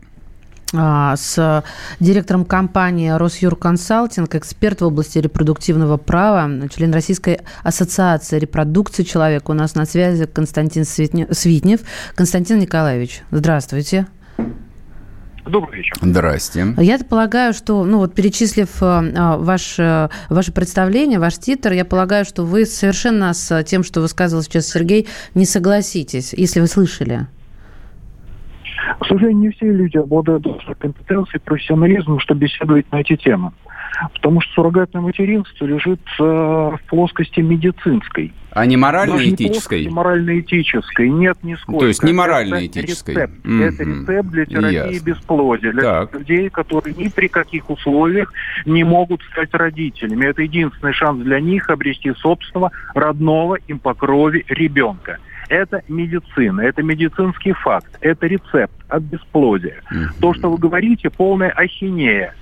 а, 0.75 1.17
с 1.17 1.65
директором 2.01 2.45
компании 2.45 3.11
«Росюрконсалтинг», 3.11 4.35
эксперт 4.35 4.81
в 4.81 4.87
области 4.87 5.19
репродуктивного 5.19 5.97
права, 5.99 6.69
член 6.75 6.93
Российской 6.93 7.41
ассоциации 7.63 8.39
репродукции 8.39 9.03
человека. 9.03 9.51
У 9.51 9.55
нас 9.55 9.75
на 9.75 9.85
связи 9.85 10.27
Константин 10.27 10.85
Свитнев. 10.85 11.81
Константин 12.15 12.59
Николаевич, 12.59 13.23
здравствуйте. 13.31 14.07
Добрый 15.45 15.79
вечер. 15.79 15.97
Здрасте. 16.01 16.67
Я 16.79 16.99
полагаю, 16.99 17.53
что, 17.53 17.85
ну 17.85 17.99
вот 17.99 18.15
перечислив 18.15 18.81
э, 18.81 18.87
а, 18.87 19.37
ваш, 19.39 19.77
э, 19.79 20.09
ваше 20.29 20.53
представление, 20.53 21.19
ваш 21.19 21.37
титр, 21.39 21.73
я 21.73 21.85
полагаю, 21.85 22.25
что 22.25 22.45
вы 22.45 22.65
совершенно 22.65 23.35
с 23.35 23.63
тем, 23.65 23.83
что 23.83 24.01
высказывал 24.01 24.43
сейчас 24.43 24.69
Сергей, 24.69 25.09
не 25.35 25.45
согласитесь, 25.45 26.33
если 26.33 26.61
вы 26.61 26.69
слышали. 26.69 27.27
К 29.01 29.07
сожалению, 29.07 29.39
не 29.39 29.51
все 29.51 29.71
люди 29.71 29.97
обладают 29.97 30.47
компетенцией 30.79 31.41
и 31.41 31.45
профессионализмом, 31.45 32.21
чтобы 32.21 32.43
беседовать 32.43 32.91
на 32.93 33.01
эти 33.01 33.17
темы. 33.17 33.53
Потому 34.15 34.41
что 34.41 34.53
суррогатное 34.55 35.03
материнство 35.03 35.65
лежит 35.65 36.01
э, 36.19 36.23
в 36.23 36.81
плоскости 36.89 37.41
медицинской. 37.41 38.33
А 38.51 38.67
не 38.67 38.77
морально-этической? 38.77 39.85
Не 39.85 39.91
морально-этической, 39.91 41.09
нет, 41.09 41.39
нисколько. 41.43 41.81
То 41.81 41.87
есть 41.87 42.03
не 42.03 42.13
морально-этической? 42.13 43.15
Это 43.15 43.23
рецепт. 43.23 43.47
Mm-hmm. 43.47 43.63
это 43.65 43.85
рецепт 43.85 44.29
для 44.31 44.45
терапии 44.45 44.75
Ясно. 44.75 45.05
бесплодия. 45.05 45.73
Для 45.73 45.83
так. 45.83 46.15
людей, 46.15 46.51
которые 46.51 46.95
ни 46.95 47.09
при 47.09 47.29
каких 47.29 47.71
условиях 47.71 48.33
не 48.67 48.85
могут 48.85 49.23
стать 49.33 49.55
родителями. 49.55 50.27
Это 50.27 50.43
единственный 50.43 50.93
шанс 50.93 51.23
для 51.23 51.41
них 51.41 51.71
обрести 51.71 52.13
собственного, 52.15 52.73
родного 52.95 53.57
им 53.69 53.79
по 53.79 53.95
крови 53.95 54.45
ребенка. 54.49 55.19
это 55.49 55.83
медицина, 55.89 56.61
это 56.63 56.83
медицинский 56.83 57.53
факт, 57.53 57.99
это 58.01 58.27
рецепт 58.27 58.73
от 58.89 59.03
бесплодия. 59.03 59.83
То, 60.21 60.35
что 60.35 60.51
вы 60.51 60.59
говорите, 60.59 61.11
полная 61.11 61.51
ахинея. 61.51 62.35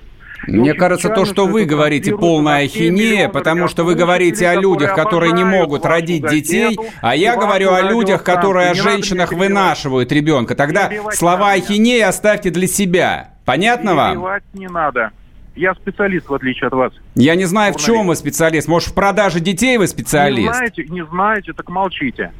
Мне 0.47 0.73
кажется, 0.73 1.09
то, 1.09 1.25
что 1.25 1.47
вы 1.47 1.65
говорите, 1.65 2.15
полная 2.15 2.65
ахинея, 2.65 3.29
потому 3.29 3.67
что 3.67 3.83
вы 3.83 3.95
говорите 3.95 4.47
о 4.47 4.55
людях, 4.55 4.95
которые 4.95 5.33
не 5.33 5.43
могут 5.43 5.85
родить 5.85 6.27
детей, 6.27 6.77
а 7.01 7.15
я 7.15 7.35
говорю 7.35 7.73
о 7.73 7.81
людях, 7.81 8.23
которые 8.23 8.71
о 8.71 8.73
женщинах 8.73 9.31
вынашивают 9.31 10.11
ребенка. 10.11 10.55
Тогда 10.55 10.89
слова 11.11 11.51
ахинея 11.53 12.09
оставьте 12.09 12.49
для 12.49 12.67
себя. 12.67 13.31
Понятно 13.45 13.95
вам? 13.95 14.41
не 14.53 14.67
надо. 14.67 15.11
Я 15.55 15.73
специалист, 15.75 16.29
в 16.29 16.33
отличие 16.33 16.67
от 16.67 16.73
вас. 16.73 16.93
Я 17.15 17.35
не 17.35 17.45
знаю, 17.45 17.73
в 17.73 17.77
чем 17.77 18.07
вы 18.07 18.15
специалист. 18.15 18.67
Может, 18.67 18.89
в 18.89 18.93
продаже 18.93 19.41
детей 19.41 19.77
вы 19.77 19.87
специалист? 19.87 20.47
Не 20.47 20.53
знаете, 20.53 20.85
не 20.87 21.05
знаете, 21.05 21.53
так 21.53 21.69
молчите. 21.69 22.31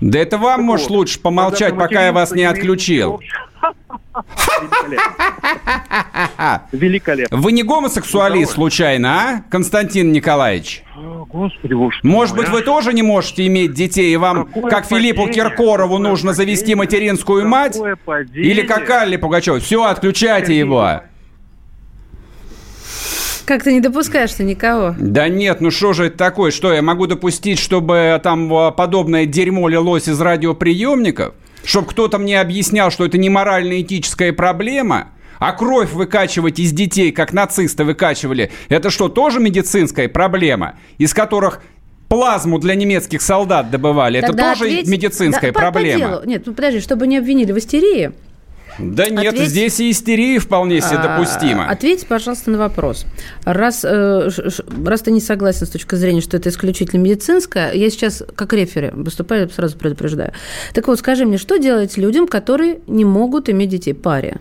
Да 0.00 0.18
это 0.18 0.38
вам, 0.38 0.56
так 0.58 0.66
может, 0.66 0.88
вот, 0.88 0.96
лучше 0.96 1.20
помолчать, 1.20 1.76
пока 1.76 2.06
я 2.06 2.12
вас 2.12 2.32
не 2.32 2.44
отключил. 2.44 3.20
Великолепно. 6.72 7.36
Вы 7.36 7.52
не 7.52 7.62
гомосексуалист, 7.62 8.52
случайно, 8.52 9.08
а, 9.08 9.42
Константин 9.50 10.12
Николаевич? 10.12 10.82
Господи, 11.28 11.74
боже 11.74 11.98
Может 12.02 12.36
быть, 12.36 12.48
вы 12.48 12.62
тоже 12.62 12.92
не 12.92 13.02
можете 13.02 13.46
иметь 13.46 13.72
детей, 13.72 14.12
и 14.12 14.16
вам, 14.16 14.46
Какое 14.46 14.70
как 14.70 14.88
падение? 14.88 15.12
Филиппу 15.14 15.32
Киркорову, 15.32 15.96
Какое 15.96 16.08
нужно 16.08 16.32
падение? 16.32 16.56
завести 16.56 16.74
материнскую 16.74 17.42
Какое 17.42 17.50
мать? 17.50 17.78
Падение? 18.04 18.50
Или 18.50 18.62
как 18.62 18.88
Алле 18.90 19.18
Пугачев? 19.18 19.62
Все, 19.62 19.84
отключайте 19.84 20.56
его. 20.56 21.02
Как 23.50 23.64
ты 23.64 23.72
не 23.72 23.80
допускаешь-то 23.80 24.44
никого? 24.44 24.94
Да 24.96 25.28
нет, 25.28 25.60
ну 25.60 25.72
что 25.72 25.92
же 25.92 26.04
это 26.04 26.16
такое? 26.16 26.52
Что, 26.52 26.72
я 26.72 26.82
могу 26.82 27.08
допустить, 27.08 27.58
чтобы 27.58 28.20
там 28.22 28.72
подобное 28.76 29.26
дерьмо 29.26 29.68
лилось 29.68 30.06
из 30.06 30.20
радиоприемников? 30.20 31.34
Чтобы 31.64 31.88
кто-то 31.88 32.18
мне 32.18 32.40
объяснял, 32.40 32.92
что 32.92 33.04
это 33.04 33.18
не 33.18 33.28
морально-этическая 33.28 34.32
проблема? 34.32 35.08
А 35.40 35.50
кровь 35.50 35.90
выкачивать 35.90 36.60
из 36.60 36.70
детей, 36.70 37.10
как 37.10 37.32
нацисты 37.32 37.82
выкачивали, 37.82 38.52
это 38.68 38.88
что, 38.88 39.08
тоже 39.08 39.40
медицинская 39.40 40.08
проблема, 40.08 40.76
из 40.98 41.12
которых 41.12 41.60
плазму 42.06 42.60
для 42.60 42.76
немецких 42.76 43.20
солдат 43.20 43.68
добывали? 43.68 44.20
Тогда 44.20 44.52
это 44.52 44.60
тоже 44.60 44.70
ответь... 44.70 44.86
медицинская 44.86 45.50
да, 45.50 45.58
проблема? 45.58 45.98
По, 45.98 46.04
по 46.04 46.12
делу. 46.12 46.22
Нет, 46.24 46.42
ну 46.46 46.54
подожди, 46.54 46.78
чтобы 46.78 47.08
не 47.08 47.18
обвинили 47.18 47.50
в 47.50 47.58
истерии, 47.58 48.12
да 48.80 49.08
нет, 49.08 49.34
Ответь... 49.34 49.48
здесь 49.48 49.80
и 49.80 49.90
истерия 49.90 50.38
вполне 50.38 50.80
себе 50.80 50.98
а, 50.98 51.18
допустима. 51.18 51.68
Ответьте, 51.68 52.06
пожалуйста, 52.06 52.50
на 52.50 52.58
вопрос. 52.58 53.06
Раз, 53.44 53.84
э, 53.84 54.28
раз 54.84 55.02
ты 55.02 55.10
не 55.10 55.20
согласен 55.20 55.66
с 55.66 55.70
точки 55.70 55.94
зрения, 55.94 56.20
что 56.20 56.36
это 56.36 56.48
исключительно 56.48 57.00
медицинское, 57.00 57.72
я 57.72 57.90
сейчас 57.90 58.22
как 58.34 58.52
рефери 58.52 58.90
выступаю, 58.92 59.48
сразу 59.50 59.76
предупреждаю. 59.76 60.32
Так 60.74 60.88
вот, 60.88 60.98
скажи 60.98 61.24
мне, 61.24 61.38
что 61.38 61.56
делать 61.56 61.96
людям, 61.96 62.26
которые 62.26 62.80
не 62.86 63.04
могут 63.04 63.48
иметь 63.48 63.70
детей 63.70 63.94
паре? 63.94 64.40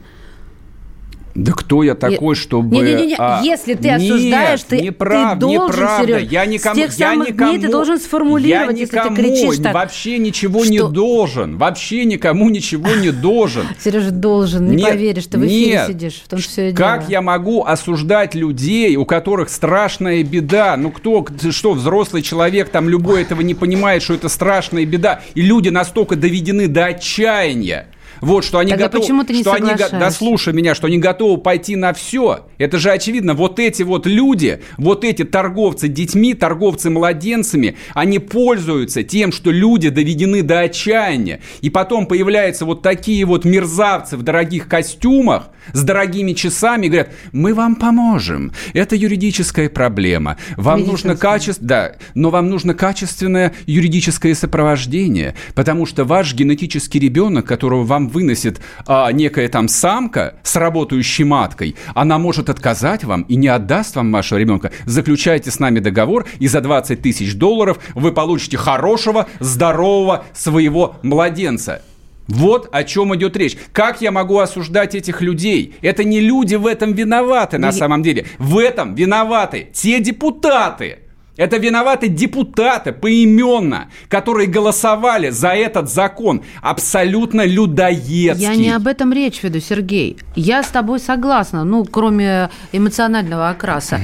Да 1.40 1.54
кто 1.54 1.84
я 1.84 1.96
такой, 1.96 2.36
чтобы... 2.36 2.76
Не, 2.76 2.82
не, 2.82 3.06
не, 3.08 3.16
а... 3.18 3.42
Если 3.42 3.74
ты 3.74 3.92
осуждаешь, 3.92 4.62
ты, 4.64 4.82
неправ... 4.82 5.36
ты 5.36 5.40
должен, 5.40 5.64
неправда. 5.64 6.06
Сереж, 6.06 6.32
я 6.32 6.46
никому, 6.46 6.76
с 6.76 6.78
тех 6.78 7.00
я 7.00 7.12
самых 7.12 7.30
никому, 7.30 7.52
дней 7.52 7.62
ты 7.62 7.72
должен 7.72 8.00
сформулировать, 8.00 8.78
я 8.78 8.86
никому 8.86 9.16
если 9.16 9.24
ты 9.24 9.30
кричишь 9.30 9.64
так. 9.64 9.74
вообще 9.74 10.18
ничего 10.18 10.64
что? 10.64 10.72
не 10.72 10.84
должен. 10.90 11.58
Вообще 11.58 12.04
никому 12.04 12.50
ничего 12.50 12.94
не 12.96 13.12
должен. 13.12 13.68
Сережа, 13.80 14.12
должен, 14.12 14.70
не 14.70 14.78
нет, 14.78 14.90
поверишь, 14.90 15.28
ты 15.28 15.38
в 15.38 15.46
эфире 15.46 15.72
нет. 15.72 15.88
сидишь. 15.88 16.22
В 16.26 16.28
том 16.28 16.40
все 16.40 16.74
как 16.74 17.02
дело. 17.02 17.12
я 17.12 17.22
могу 17.22 17.64
осуждать 17.64 18.36
людей, 18.36 18.98
у 18.98 19.06
которых 19.06 19.50
страшная 19.50 20.24
беда? 20.24 20.76
Ну 20.76 20.92
кто, 20.92 21.26
что, 21.52 21.72
взрослый 21.72 22.22
человек, 22.22 22.68
там 22.68 22.90
любой 22.90 23.22
этого 23.22 23.42
не 23.42 23.54
понимает, 23.54 24.04
что 24.04 24.14
это 24.14 24.28
страшная 24.28 24.86
беда. 24.86 25.22
И 25.36 25.42
люди 25.42 25.70
настолько 25.70 26.18
доведены 26.18 26.68
до 26.68 26.88
отчаяния, 26.88 27.88
вот, 28.22 28.44
что 28.44 28.60
они 28.60 28.72
Тогда 28.72 28.86
готовы... 28.86 29.02
почему 29.02 29.24
ты 29.24 29.34
не 29.34 29.42
что 29.42 29.54
они, 29.54 29.72
Да 29.92 30.12
слушай 30.12 30.54
меня, 30.54 30.76
что 30.76 30.88
они 30.88 30.98
готовы 30.98 31.38
пойти 31.40 31.76
на 31.76 31.94
все. 31.94 32.48
Это 32.58 32.78
же 32.78 32.92
очевидно. 32.92 33.34
Вот 33.34 33.60
эти 33.60 33.84
вот 33.84 34.06
люди, 34.06 34.62
вот 34.78 35.04
эти 35.04 35.24
торговцы 35.24 35.88
детьми, 35.88 36.34
торговцы 36.34 36.90
младенцами, 36.90 37.78
они 37.94 38.20
пользуются 38.20 39.04
тем, 39.04 39.32
что 39.32 39.52
люди 39.52 39.90
доведены 39.90 40.44
до 40.44 40.62
отчаяния. 40.62 41.42
И 41.62 41.70
потом 41.70 42.06
появляются 42.06 42.66
вот 42.66 42.82
такие 42.82 43.26
вот 43.26 43.46
мерзавцы 43.46 44.18
в 44.18 44.24
дорогих 44.24 44.68
костюмах, 44.68 45.50
с 45.74 45.84
дорогими 45.84 46.34
часами, 46.34 46.88
и 46.88 46.90
говорят, 46.90 47.12
мы 47.32 47.54
вам 47.54 47.76
поможем. 47.76 48.52
Это 48.74 48.96
юридическая 48.96 49.70
проблема. 49.70 50.38
Вам 50.58 50.86
нужно 50.86 51.16
качество... 51.16 51.66
Да, 51.66 51.92
но 52.16 52.30
вам 52.30 52.50
нужно 52.50 52.74
качественное 52.74 53.54
юридическое 53.66 54.34
сопровождение, 54.34 55.36
потому 55.54 55.86
что 55.86 56.06
ваш 56.06 56.34
генетический 56.34 57.00
ребенок, 57.00 57.46
которого 57.46 57.84
вам 57.84 58.09
выносит 58.10 58.60
а, 58.86 59.12
некая 59.12 59.48
там 59.48 59.68
самка 59.68 60.36
с 60.44 60.56
работающей 60.56 61.24
маткой, 61.24 61.76
она 61.96 62.18
может 62.18 62.50
отказать 62.50 63.04
вам 63.04 63.22
и 63.24 63.36
не 63.36 63.48
отдаст 63.48 63.96
вам 63.96 64.12
вашего 64.12 64.38
ребенка. 64.38 64.72
Заключайте 64.86 65.52
с 65.52 65.60
нами 65.60 65.80
договор, 65.80 66.26
и 66.40 66.48
за 66.48 66.62
20 66.62 67.02
тысяч 67.02 67.36
долларов 67.36 67.80
вы 67.96 68.12
получите 68.12 68.58
хорошего, 68.58 69.28
здорового 69.40 70.26
своего 70.34 70.96
младенца. 71.04 71.82
Вот 72.30 72.70
о 72.72 72.84
чем 72.84 73.16
идет 73.16 73.36
речь. 73.36 73.58
Как 73.74 74.02
я 74.02 74.12
могу 74.12 74.38
осуждать 74.38 74.94
этих 74.94 75.22
людей? 75.22 75.76
Это 75.82 76.04
не 76.04 76.20
люди 76.20 76.56
в 76.56 76.68
этом 76.68 76.94
виноваты 76.94 77.58
на 77.58 77.72
самом 77.72 78.04
деле. 78.04 78.28
В 78.38 78.60
этом 78.60 78.94
виноваты 78.94 79.70
те 79.74 80.00
депутаты, 80.00 81.00
это 81.40 81.56
виноваты 81.56 82.10
депутаты 82.10 82.92
поименно, 82.92 83.88
которые 84.10 84.48
голосовали 84.48 85.30
за 85.30 85.50
этот 85.50 85.90
закон. 85.90 86.42
Абсолютно 86.62 87.46
людоедский. 87.46 88.44
Я 88.46 88.56
не 88.56 88.72
об 88.72 88.88
этом 88.88 89.14
речь 89.14 89.42
веду, 89.42 89.62
Сергей. 89.62 90.18
Я 90.36 90.64
с 90.64 90.68
тобой 90.68 91.00
согласна, 91.00 91.64
ну, 91.64 91.86
кроме 91.86 92.50
эмоционального 92.74 93.50
окраса. 93.50 94.02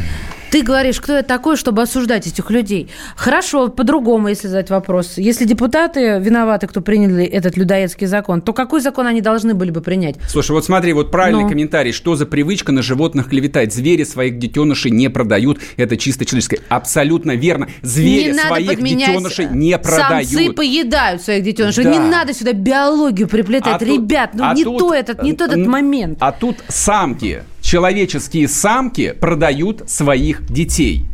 Ты 0.55 0.61
говоришь, 0.61 1.01
кто 1.01 1.17
я 1.17 1.21
такой, 1.21 1.57
чтобы 1.57 1.81
осуждать 1.81 2.27
этих 2.27 2.49
людей. 2.49 2.89
Хорошо, 3.17 3.67
по-другому, 3.67 4.29
если 4.29 4.47
задать 4.47 4.69
вопрос. 4.69 5.17
Если 5.17 5.43
депутаты 5.43 6.17
виноваты, 6.21 6.67
кто 6.67 6.79
приняли 6.79 7.25
этот 7.25 7.57
людоедский 7.57 8.07
закон, 8.07 8.41
то 8.41 8.53
какой 8.53 8.79
закон 8.79 9.05
они 9.05 9.19
должны 9.19 9.53
были 9.53 9.71
бы 9.71 9.81
принять? 9.81 10.15
Слушай, 10.29 10.51
вот 10.51 10.63
смотри, 10.63 10.93
вот 10.93 11.11
правильный 11.11 11.43
ну. 11.43 11.49
комментарий. 11.49 11.91
Что 11.91 12.15
за 12.15 12.25
привычка 12.25 12.71
на 12.71 12.81
животных 12.83 13.27
клеветать? 13.27 13.73
Звери 13.73 14.05
своих 14.05 14.39
детенышей 14.39 14.91
не 14.91 15.09
продают. 15.09 15.59
Это 15.75 15.97
чисто 15.97 16.23
человеческое. 16.23 16.61
Абсолютно 16.69 17.35
верно. 17.35 17.67
Звери 17.81 18.31
не 18.31 18.39
своих 18.39 18.81
детенышей 18.81 19.47
не 19.51 19.77
продают. 19.77 20.29
Самцы 20.29 20.53
поедают 20.53 21.21
своих 21.21 21.43
детенышей. 21.43 21.83
Да. 21.83 21.91
Не 21.91 21.99
надо 21.99 22.33
сюда 22.33 22.53
биологию 22.53 23.27
приплетать. 23.27 23.81
А 23.81 23.83
Ребят, 23.83 24.29
ну 24.33 24.45
а 24.45 24.53
не, 24.53 24.63
тут, 24.63 24.79
то 24.79 24.93
этот, 24.93 25.21
не 25.21 25.33
тот 25.33 25.51
этот 25.51 25.67
момент. 25.67 26.17
А 26.21 26.31
тут 26.31 26.63
самки 26.69 27.43
человеческие 27.65 28.47
самки 28.47 29.11
продают 29.11 29.89
своих 29.89 30.45
детей. 30.45 31.05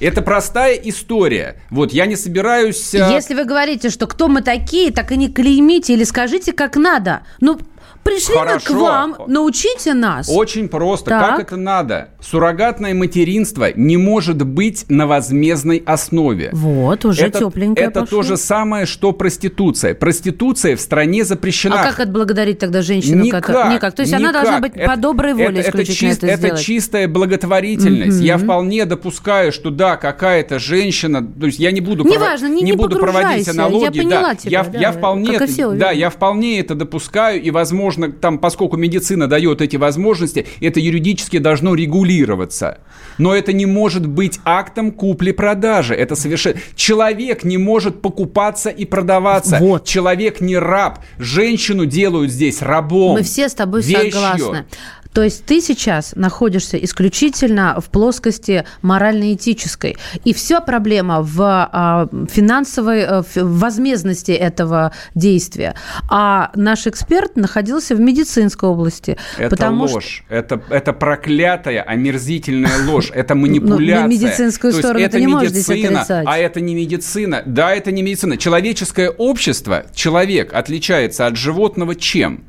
Это 0.00 0.22
простая 0.22 0.74
история. 0.74 1.56
Вот 1.70 1.92
я 1.92 2.06
не 2.06 2.14
собираюсь... 2.14 2.94
Э, 2.94 3.10
Если 3.10 3.34
вы 3.34 3.44
говорите, 3.44 3.90
что 3.90 4.06
кто 4.06 4.28
мы 4.28 4.42
такие, 4.42 4.92
так 4.92 5.10
и 5.10 5.16
не 5.16 5.28
клеймите 5.28 5.94
или 5.94 6.04
скажите, 6.04 6.52
как 6.52 6.76
надо. 6.76 7.22
Ну, 7.40 7.58
пришли 8.02 8.34
Хорошо. 8.34 8.72
мы 8.72 8.78
к 8.78 8.82
вам, 8.82 9.16
научите 9.26 9.94
нас. 9.94 10.28
Очень 10.28 10.68
просто. 10.68 11.10
Так. 11.10 11.28
Как 11.28 11.40
это 11.40 11.56
надо? 11.56 12.08
Суррогатное 12.20 12.94
материнство 12.94 13.68
не 13.74 13.96
может 13.96 14.44
быть 14.44 14.86
на 14.88 15.06
возмездной 15.06 15.82
основе. 15.84 16.50
Вот, 16.52 17.04
уже 17.04 17.26
это, 17.26 17.40
тепленько 17.40 17.80
Это 17.80 18.00
пошло. 18.00 18.18
то 18.18 18.22
же 18.28 18.36
самое, 18.36 18.86
что 18.86 19.12
проституция. 19.12 19.94
Проституция 19.94 20.76
в 20.76 20.80
стране 20.80 21.24
запрещена. 21.24 21.80
А 21.80 21.84
как 21.84 22.00
отблагодарить 22.00 22.58
тогда 22.58 22.82
женщину? 22.82 23.22
Никак. 23.22 23.46
Которая... 23.46 23.74
Никак. 23.74 23.94
То 23.94 24.02
есть 24.02 24.12
никак. 24.12 24.24
она 24.24 24.32
должна 24.32 24.60
быть 24.60 24.72
это, 24.74 24.90
по 24.90 24.96
доброй 24.96 25.34
воле 25.34 25.60
это, 25.60 25.78
это, 25.80 25.92
чист, 25.92 26.24
это, 26.24 26.46
это 26.46 26.56
чистая 26.58 27.08
благотворительность. 27.08 28.20
Mm-hmm. 28.20 28.24
Я 28.24 28.38
вполне 28.38 28.84
допускаю, 28.84 29.52
что 29.52 29.70
да, 29.70 29.96
какая-то 29.96 30.58
женщина, 30.58 31.22
то 31.22 31.46
есть 31.46 31.58
я 31.58 31.72
не 31.72 31.80
буду, 31.80 32.04
Неважно, 32.04 32.46
не, 32.46 32.62
не, 32.62 32.70
не 32.70 32.72
буду 32.72 32.98
проводить 32.98 33.48
аналогии. 33.48 33.84
Я 33.84 33.90
поняла 33.90 34.28
да. 34.30 34.34
тебя, 34.34 34.50
я, 34.50 34.64
да, 34.64 34.78
я 34.78 34.92
вполне, 34.92 35.38
да, 35.76 35.90
я 35.90 36.10
вполне 36.10 36.60
это 36.60 36.74
допускаю, 36.74 37.42
и, 37.42 37.50
возможно, 37.50 37.87
там, 38.20 38.38
поскольку 38.38 38.76
медицина 38.76 39.26
дает 39.26 39.60
эти 39.60 39.76
возможности, 39.76 40.46
это 40.60 40.80
юридически 40.80 41.38
должно 41.38 41.74
регулироваться. 41.74 42.78
Но 43.18 43.34
это 43.34 43.52
не 43.52 43.66
может 43.66 44.06
быть 44.06 44.40
актом 44.44 44.92
купли-продажи. 44.92 45.94
Это 45.94 46.14
совершенно... 46.14 46.56
Человек 46.74 47.44
не 47.44 47.58
может 47.58 48.00
покупаться 48.00 48.70
и 48.70 48.84
продаваться. 48.84 49.58
Вот. 49.60 49.84
Человек 49.84 50.40
не 50.40 50.56
раб. 50.56 51.00
Женщину 51.18 51.86
делают 51.86 52.30
здесь 52.30 52.62
рабом. 52.62 53.14
Мы 53.14 53.22
все 53.22 53.48
с 53.48 53.54
тобой 53.54 53.82
вещью. 53.82 54.12
согласны. 54.12 54.66
То 55.12 55.22
есть 55.22 55.44
ты 55.46 55.60
сейчас 55.60 56.14
находишься 56.14 56.76
исключительно 56.76 57.80
в 57.80 57.90
плоскости 57.90 58.64
морально-этической. 58.82 59.96
И 60.24 60.32
вся 60.32 60.60
проблема 60.60 61.22
в 61.22 61.40
а, 61.40 62.08
финансовой 62.30 63.04
а, 63.04 63.22
в 63.22 63.58
возмездности 63.58 64.32
этого 64.32 64.92
действия. 65.14 65.74
А 66.08 66.50
наш 66.54 66.86
эксперт 66.86 67.36
находился 67.36 67.94
в 67.94 68.00
медицинской 68.00 68.68
области. 68.68 69.16
Это 69.38 69.70
ложь. 69.70 70.22
Что... 70.26 70.34
Это, 70.34 70.62
это 70.70 70.92
проклятая, 70.92 71.82
омерзительная 71.82 72.86
ложь. 72.86 73.10
Это 73.12 73.34
ну, 73.34 73.42
манипуляция. 73.42 74.02
На 74.02 74.06
медицинскую 74.06 74.72
сторону 74.72 75.04
это 75.04 75.18
не 75.18 75.26
медицина, 75.26 76.04
а 76.08 76.38
это 76.38 76.60
не 76.60 76.74
медицина. 76.74 77.42
Да, 77.46 77.74
это 77.74 77.92
не 77.92 78.02
медицина. 78.02 78.36
Человеческое 78.36 79.10
общество, 79.10 79.86
человек 79.94 80.52
отличается 80.52 81.26
от 81.26 81.36
животного 81.36 81.94
чем? 81.94 82.44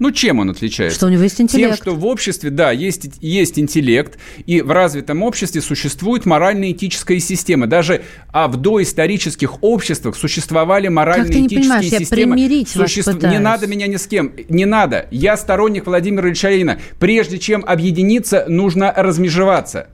Ну, 0.00 0.10
чем 0.10 0.38
он 0.38 0.48
отличается? 0.50 0.96
Что 0.96 1.06
у 1.06 1.10
него 1.10 1.22
есть 1.22 1.40
интеллект. 1.40 1.76
Тем, 1.76 1.76
что 1.76 1.94
в 1.94 2.06
обществе, 2.06 2.48
да, 2.48 2.72
есть, 2.72 3.10
есть 3.20 3.58
интеллект, 3.58 4.18
и 4.46 4.62
в 4.62 4.70
развитом 4.70 5.22
обществе 5.22 5.60
существует 5.60 6.24
морально-этическая 6.24 7.20
система. 7.20 7.66
Даже 7.66 8.02
а 8.32 8.48
в 8.48 8.56
доисторических 8.56 9.62
обществах 9.62 10.16
существовали 10.16 10.88
морально-этические 10.88 12.00
системы. 12.00 12.38
Я 12.38 12.48
примирить 12.48 12.68
Суще... 12.70 13.02
Не 13.22 13.38
надо 13.38 13.66
меня 13.66 13.86
ни 13.86 13.96
с 13.96 14.06
кем. 14.06 14.32
Не 14.48 14.64
надо. 14.64 15.06
Я 15.10 15.36
сторонник 15.36 15.86
Владимира 15.86 16.26
Ильича 16.26 16.48
Ленина. 16.48 16.80
Прежде 16.98 17.38
чем 17.38 17.62
объединиться, 17.66 18.46
нужно 18.48 18.92
размежеваться. 18.96 19.88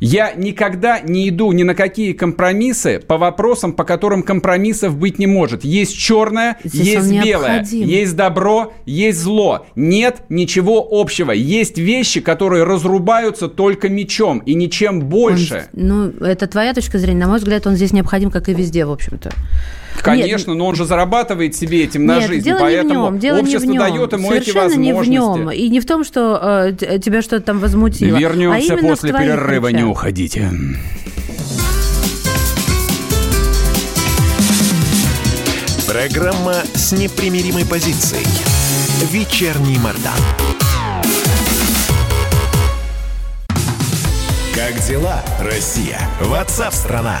Я 0.00 0.32
никогда 0.32 1.00
не 1.00 1.28
иду 1.28 1.52
ни 1.52 1.62
на 1.62 1.74
какие 1.74 2.12
компромиссы 2.12 3.00
по 3.00 3.16
вопросам, 3.16 3.72
по 3.72 3.84
которым 3.84 4.22
компромиссов 4.22 4.96
быть 4.96 5.18
не 5.18 5.26
может. 5.26 5.64
Есть 5.64 5.96
черное, 5.96 6.58
Здесь 6.64 6.96
есть 6.96 7.24
белое, 7.24 7.64
есть 7.64 8.16
добро, 8.16 8.74
есть 8.84 9.18
зло. 9.18 9.66
Нет 9.74 10.22
ничего 10.28 10.86
общего. 10.90 11.32
Есть 11.32 11.78
вещи, 11.78 12.20
которые 12.20 12.64
разрубаются 12.64 13.48
только 13.48 13.88
мечом 13.88 14.38
и 14.40 14.54
ничем 14.54 15.00
больше. 15.00 15.68
Он, 15.74 15.86
ну, 15.86 16.26
это 16.26 16.46
твоя 16.46 16.74
точка 16.74 16.98
зрения. 16.98 17.20
На 17.20 17.28
мой 17.28 17.38
взгляд, 17.38 17.66
он 17.66 17.76
здесь 17.76 17.92
необходим, 17.92 18.30
как 18.30 18.48
и 18.48 18.54
везде, 18.54 18.84
в 18.84 18.90
общем-то. 18.90 19.32
Конечно, 20.02 20.50
Нет, 20.50 20.58
но 20.58 20.66
он 20.66 20.74
же 20.74 20.84
зарабатывает 20.84 21.54
себе 21.54 21.84
этим 21.84 22.06
на 22.06 22.18
Нет, 22.18 22.28
жизнь, 22.28 22.44
дело 22.44 22.58
поэтому 22.60 22.88
не 22.88 22.96
в 22.96 23.10
нем, 23.12 23.18
дело 23.18 23.38
общество 23.40 23.60
не 23.60 23.66
в 23.66 23.70
нем. 23.72 23.78
дает 23.78 24.12
ему 24.12 24.28
Совершенно 24.28 24.40
эти 24.40 24.56
возможности. 24.56 25.10
не 25.10 25.18
в 25.18 25.36
нем. 25.38 25.50
И 25.50 25.68
не 25.68 25.80
в 25.80 25.86
том, 25.86 26.04
что 26.04 26.72
э, 26.80 26.98
тебя 26.98 27.22
что-то 27.22 27.42
там 27.42 27.58
возмутило. 27.58 28.16
Вернемся 28.16 28.74
а 28.74 28.76
после 28.78 29.12
перерыва, 29.12 29.68
не 29.68 29.82
уходите. 29.82 30.50
Программа 35.86 36.54
с 36.74 36.92
непримиримой 36.92 37.64
позицией. 37.64 38.26
Вечерний 39.10 39.78
Мордан. 39.78 40.12
Как 44.54 44.78
дела, 44.86 45.22
Россия? 45.40 46.00
Ватсап-страна! 46.20 47.20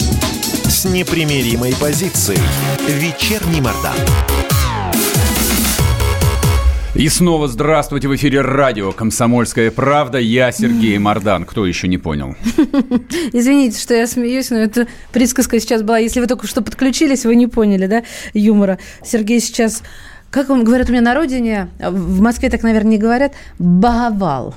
с 0.81 0.85
непримиримой 0.85 1.75
позицией. 1.79 2.39
Вечерний 2.87 3.61
Мордан. 3.61 3.93
И 6.95 7.07
снова 7.07 7.47
здравствуйте 7.47 8.07
в 8.07 8.15
эфире 8.15 8.41
радио 8.41 8.91
«Комсомольская 8.91 9.69
правда». 9.69 10.17
Я 10.17 10.51
Сергей 10.51 10.97
Мордан. 10.97 11.45
Кто 11.45 11.67
еще 11.67 11.87
не 11.87 11.99
понял? 11.99 12.35
Извините, 13.31 13.79
что 13.79 13.93
я 13.93 14.07
смеюсь, 14.07 14.49
но 14.49 14.57
это 14.57 14.87
присказка 15.13 15.59
сейчас 15.59 15.83
была. 15.83 15.99
Если 15.99 16.19
вы 16.19 16.25
только 16.25 16.47
что 16.47 16.63
подключились, 16.63 17.25
вы 17.25 17.35
не 17.35 17.45
поняли, 17.45 17.85
да, 17.85 18.01
юмора. 18.33 18.79
Сергей 19.03 19.39
сейчас, 19.39 19.83
как 20.31 20.49
он 20.49 20.63
говорят 20.63 20.89
у 20.89 20.93
меня 20.93 21.03
на 21.03 21.13
родине, 21.13 21.69
в 21.79 22.21
Москве 22.21 22.49
так, 22.49 22.63
наверное, 22.63 22.93
не 22.93 22.97
говорят, 22.97 23.33
баговал. 23.59 24.55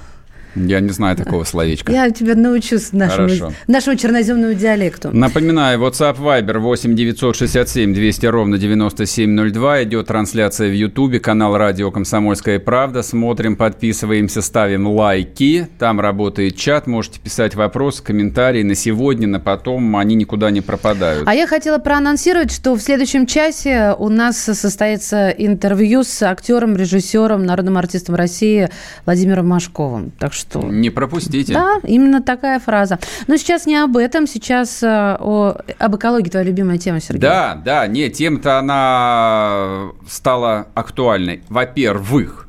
Я 0.54 0.80
не 0.80 0.90
знаю 0.90 1.16
такого 1.16 1.44
словечка. 1.44 1.92
Я 1.92 2.10
тебя 2.10 2.34
научусь 2.34 2.92
нашему, 2.92 3.52
нашему 3.66 3.96
черноземному 3.96 4.54
диалекту. 4.54 5.10
Напоминаю, 5.12 5.80
WhatsApp 5.80 6.18
Viber 6.18 6.58
8 6.58 6.94
967 6.94 7.94
200 7.94 8.26
ровно 8.26 8.58
9702. 8.58 9.84
Идет 9.84 10.06
трансляция 10.06 10.68
в 10.68 10.74
Ютубе, 10.74 11.20
канал 11.20 11.56
Радио 11.56 11.90
Комсомольская 11.90 12.58
правда. 12.58 13.02
Смотрим, 13.02 13.56
подписываемся, 13.56 14.42
ставим 14.42 14.86
лайки. 14.86 15.68
Там 15.78 16.00
работает 16.00 16.56
чат. 16.56 16.86
Можете 16.86 17.20
писать 17.20 17.54
вопросы, 17.54 18.02
комментарии 18.02 18.62
на 18.62 18.74
сегодня, 18.74 19.26
на 19.26 19.40
потом. 19.40 19.96
Они 19.96 20.14
никуда 20.14 20.50
не 20.50 20.60
пропадают. 20.60 21.26
А 21.26 21.34
я 21.34 21.46
хотела 21.46 21.78
проанонсировать, 21.78 22.52
что 22.52 22.74
в 22.74 22.80
следующем 22.80 23.26
часе 23.26 23.94
у 23.98 24.08
нас 24.08 24.38
состоится 24.38 25.30
интервью 25.30 26.04
с 26.04 26.22
актером, 26.22 26.76
режиссером, 26.76 27.44
народным 27.44 27.76
артистом 27.76 28.14
России 28.14 28.68
Владимиром 29.04 29.48
Машковым. 29.48 30.12
Так 30.18 30.32
что 30.32 30.43
что... 30.48 30.62
Не 30.62 30.90
пропустите. 30.90 31.54
Да, 31.54 31.80
именно 31.84 32.22
такая 32.22 32.58
фраза. 32.60 32.98
Но 33.26 33.36
сейчас 33.36 33.66
не 33.66 33.76
об 33.76 33.96
этом, 33.96 34.26
сейчас 34.26 34.82
э, 34.82 35.16
о, 35.20 35.56
об 35.78 35.96
экологии, 35.96 36.28
твоя 36.28 36.46
любимая 36.46 36.78
тема, 36.78 37.00
Сергей. 37.00 37.20
Да, 37.20 37.60
да, 37.64 37.86
нет, 37.86 38.14
тема-то 38.14 38.58
она 38.58 39.90
стала 40.08 40.68
актуальной. 40.74 41.42
Во-первых, 41.48 42.48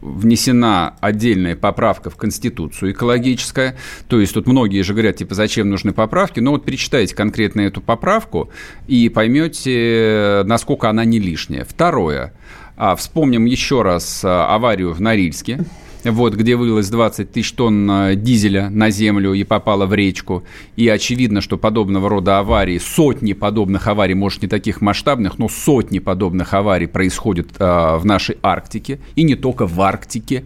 внесена 0.00 0.96
отдельная 1.00 1.56
поправка 1.56 2.10
в 2.10 2.16
Конституцию 2.16 2.92
экологическая. 2.92 3.76
То 4.06 4.20
есть 4.20 4.34
тут 4.34 4.46
многие 4.46 4.82
же 4.82 4.92
говорят, 4.92 5.16
типа, 5.16 5.34
зачем 5.34 5.70
нужны 5.70 5.92
поправки. 5.92 6.40
Но 6.40 6.52
вот 6.52 6.64
перечитайте 6.64 7.14
конкретно 7.14 7.62
эту 7.62 7.80
поправку 7.80 8.50
и 8.86 9.08
поймете, 9.08 10.42
насколько 10.44 10.90
она 10.90 11.04
не 11.04 11.18
лишняя. 11.18 11.64
Второе. 11.64 12.34
А, 12.76 12.96
вспомним 12.96 13.46
еще 13.46 13.82
раз 13.82 14.22
а, 14.24 14.54
аварию 14.54 14.92
в 14.92 15.00
Норильске 15.00 15.64
вот, 16.04 16.34
где 16.34 16.56
вылилось 16.56 16.88
20 16.88 17.32
тысяч 17.32 17.52
тонн 17.52 17.90
э, 17.90 18.14
дизеля 18.16 18.68
на 18.70 18.90
землю 18.90 19.32
и 19.32 19.44
попало 19.44 19.86
в 19.86 19.94
речку. 19.94 20.44
И 20.76 20.88
очевидно, 20.88 21.40
что 21.40 21.56
подобного 21.56 22.08
рода 22.08 22.38
аварии, 22.38 22.78
сотни 22.78 23.32
подобных 23.32 23.86
аварий, 23.88 24.14
может, 24.14 24.42
не 24.42 24.48
таких 24.48 24.80
масштабных, 24.80 25.38
но 25.38 25.48
сотни 25.48 25.98
подобных 25.98 26.52
аварий 26.54 26.86
происходят 26.86 27.48
э, 27.58 27.96
в 27.96 28.04
нашей 28.04 28.36
Арктике. 28.42 29.00
И 29.16 29.22
не 29.22 29.34
только 29.34 29.66
в 29.66 29.80
Арктике. 29.80 30.44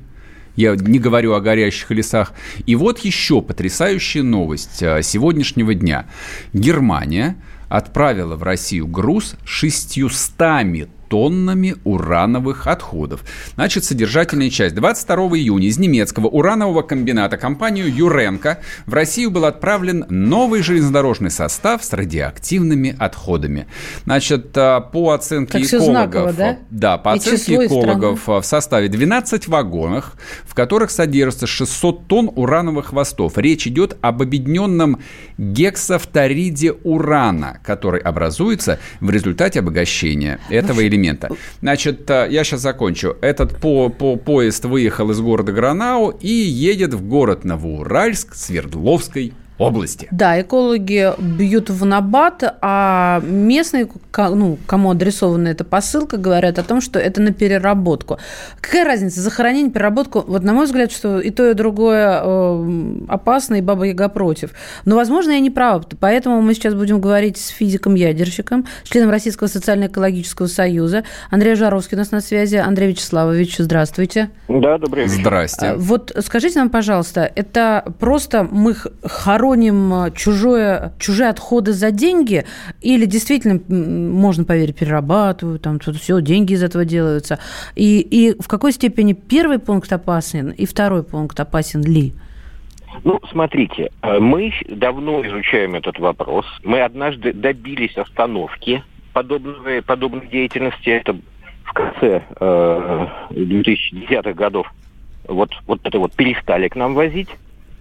Я 0.57 0.75
не 0.75 0.99
говорю 0.99 1.35
о 1.35 1.41
горящих 1.41 1.91
лесах. 1.93 2.33
И 2.67 2.75
вот 2.75 2.99
еще 3.01 3.43
потрясающая 3.43 4.25
новость 4.25 4.83
э, 4.83 5.03
сегодняшнего 5.03 5.73
дня. 5.73 6.07
Германия 6.53 7.37
отправила 7.69 8.35
в 8.35 8.43
Россию 8.43 8.89
груз 8.89 9.37
600 9.45 10.89
тоннами 11.09 11.77
урановых 11.85 12.67
отходов. 12.67 13.25
Значит, 13.55 13.85
содержательная 13.85 14.51
часть. 14.51 14.75
22 14.75 15.17
июня 15.39 15.69
из 15.69 15.79
немецкого 15.79 16.27
уранового 16.29 16.83
комбината 16.83 17.37
компанию 17.37 17.93
Юренко 17.93 18.61
в 18.87 18.95
Россию 18.95 19.31
был 19.31 19.45
отправлен 19.45 20.05
новый 20.09 20.63
железнодорожный 20.63 21.31
состав 21.31 21.83
с 21.83 21.93
радиоактивными 21.93 22.95
отходами. 22.99 23.67
Значит, 24.05 24.57
а, 24.57 24.81
по 24.81 25.13
оценке 25.13 25.53
как 25.53 25.63
экологов... 25.63 25.89
Знаково, 25.89 26.33
да? 26.33 26.59
да, 26.71 26.99
по 26.99 27.15
И 27.15 27.17
оценке 27.17 27.67
экологов 27.67 28.21
страны. 28.21 28.41
в 28.41 28.45
составе 28.45 28.89
12 28.89 29.49
вагонов, 29.49 30.13
в 30.45 30.55
которых 30.55 30.91
содержится 30.91 31.47
600 31.47 32.07
тонн 32.07 32.31
урановых 32.35 32.87
хвостов. 32.87 33.39
Речь 33.39 33.67
идет 33.67 33.97
об 34.03 34.23
объединенном 34.23 35.01
гексафториде 35.39 36.73
урана, 36.73 37.61
который 37.65 38.01
образуется 38.01 38.79
в 39.01 39.11
результате 39.11 39.61
обогащения 39.61 40.39
этого 40.51 40.87
элемента 40.87 40.98
элемента. 40.99 41.29
Значит, 41.61 42.09
э, 42.11 42.29
я 42.31 42.45
сейчас 42.45 42.61
закончу. 42.61 43.17
Этот 43.21 43.59
по, 43.59 43.89
по, 43.89 44.17
поезд 44.17 44.65
выехал 44.65 45.11
из 45.11 45.21
города 45.21 45.53
Гранау 45.53 46.11
и 46.11 46.29
едет 46.29 46.95
в 46.95 47.07
город 47.07 47.45
Новоуральск 47.45 48.35
Свердловской 48.35 49.33
области. 49.59 50.09
Да, 50.11 50.41
экологи 50.41 51.13
бьют 51.19 51.71
в 51.71 51.85
набат, 51.85 52.57
а 52.63 53.21
местные, 53.25 53.89
ну, 54.17 54.59
кому 54.67 54.91
адресована 54.93 55.49
эта 55.49 55.65
посылка, 55.65 56.17
говорят 56.17 56.59
о 56.59 56.63
том, 56.63 56.81
что 56.81 56.99
это 56.99 57.21
на 57.21 57.33
переработку. 57.33 58.19
Какая 58.61 58.85
разница, 58.85 59.21
захоронение, 59.21 59.73
переработку? 59.73 60.25
Вот, 60.27 60.45
на 60.45 60.53
мой 60.53 60.67
взгляд, 60.67 60.93
что 60.93 61.19
и 61.19 61.31
то, 61.31 61.51
и 61.51 61.55
другое 61.55 62.21
э, 62.23 62.95
опасно, 63.09 63.57
и 63.57 63.61
Баба 63.61 63.85
Яга 63.85 64.09
против. 64.09 64.51
Но, 64.85 64.95
возможно, 64.95 65.33
я 65.33 65.41
не 65.41 65.51
права, 65.51 65.83
поэтому 65.99 66.41
мы 66.41 66.55
сейчас 66.55 66.75
будем 66.75 67.01
говорить 67.01 67.37
с 67.37 67.49
физиком-ядерщиком, 67.49 68.67
членом 68.85 69.11
Российского 69.11 69.49
социально-экологического 69.49 70.47
союза. 70.47 71.03
Андрей 71.31 71.57
Жаровский 71.57 71.97
у 71.97 71.99
нас 71.99 72.13
на 72.13 72.21
связи. 72.21 72.57
Андрей 72.57 72.91
Вячеславович, 72.91 73.57
здравствуйте. 73.59 74.31
Да, 74.49 74.79
добрый 74.79 75.05
вечер. 75.05 75.17
Здрасте. 75.17 75.75
Вот 75.75 76.13
скажите 76.21 76.61
нам, 76.61 76.71
пожалуйста, 76.71 77.31
это 77.35 77.85
просто 77.99 78.47
мы 78.49 78.77
хороним 79.03 79.48
хороним 79.49 79.93
э, 79.95 80.11
чужое, 80.15 80.93
чужие 80.99 81.31
отходы 81.31 81.73
за 81.73 81.91
деньги, 81.91 82.45
или 82.83 83.07
действительно 83.07 83.61
можно 83.69 84.45
поверить, 84.45 84.77
перерабатывают, 84.77 85.63
там 85.63 85.79
тут 85.79 85.97
все, 85.97 86.21
деньги 86.21 86.53
из 86.53 86.63
этого 86.63 86.85
делаются. 86.85 87.39
И, 87.75 88.01
и 88.01 88.41
в 88.41 88.47
какой 88.49 88.73
степени 88.73 89.15
первый 89.15 89.59
пункт 89.59 89.93
опасен, 89.93 90.51
и 90.51 90.67
второй 90.67 91.03
пункт 91.03 91.41
опасен 91.41 91.83
ли? 91.83 92.13
Ну, 93.05 93.21
смотрите, 93.31 93.91
э, 94.03 94.19
мы 94.19 94.53
давно 94.69 95.27
изучаем 95.27 95.75
этот 95.75 95.99
вопрос. 95.99 96.45
Мы 96.63 96.83
однажды 96.83 97.33
добились 97.33 97.97
остановки 97.97 98.83
подобной, 99.13 99.83
подобной 99.83 100.27
деятельности. 100.27 100.91
Это 100.91 101.17
в 101.65 101.73
конце 101.73 102.23
э, 102.41 103.07
2010-х 103.31 104.33
годов. 104.33 104.67
Вот, 105.27 105.51
вот 105.67 105.81
это 105.85 105.99
вот 105.99 106.13
перестали 106.15 106.69
к 106.69 106.77
нам 106.77 106.95
возить. 106.95 107.29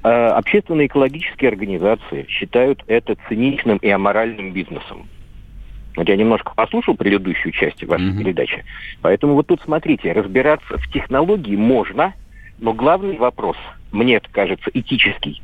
Э, 0.07 0.27
общественные 0.29 0.87
экологические 0.87 1.49
организации 1.49 2.25
считают 2.29 2.81
это 2.87 3.17
циничным 3.27 3.75
и 3.77 3.89
аморальным 3.89 4.53
бизнесом. 4.53 5.09
Вот 5.97 6.07
я 6.07 6.15
немножко 6.15 6.53
послушал 6.55 6.95
предыдущую 6.95 7.51
часть 7.51 7.83
вашей 7.83 8.11
mm-hmm. 8.11 8.17
передачи. 8.17 8.63
Поэтому 9.01 9.33
вот 9.33 9.47
тут 9.47 9.61
смотрите, 9.61 10.13
разбираться 10.13 10.77
в 10.77 10.89
технологии 10.93 11.57
можно, 11.57 12.13
но 12.57 12.71
главный 12.71 13.17
вопрос, 13.17 13.57
мне 13.91 14.15
это 14.15 14.29
кажется, 14.31 14.71
этический. 14.73 15.41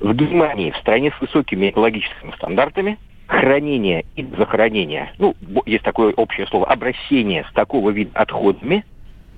В 0.00 0.12
Германии, 0.12 0.72
в 0.72 0.76
стране 0.76 1.10
с 1.16 1.20
высокими 1.22 1.70
экологическими 1.70 2.32
стандартами, 2.32 2.98
хранение 3.26 4.04
и 4.16 4.26
захоронение, 4.36 5.12
ну, 5.18 5.34
есть 5.64 5.84
такое 5.84 6.12
общее 6.12 6.46
слово, 6.48 6.66
обращение 6.66 7.46
с 7.50 7.54
такого 7.54 7.88
вида 7.88 8.10
отходами 8.12 8.84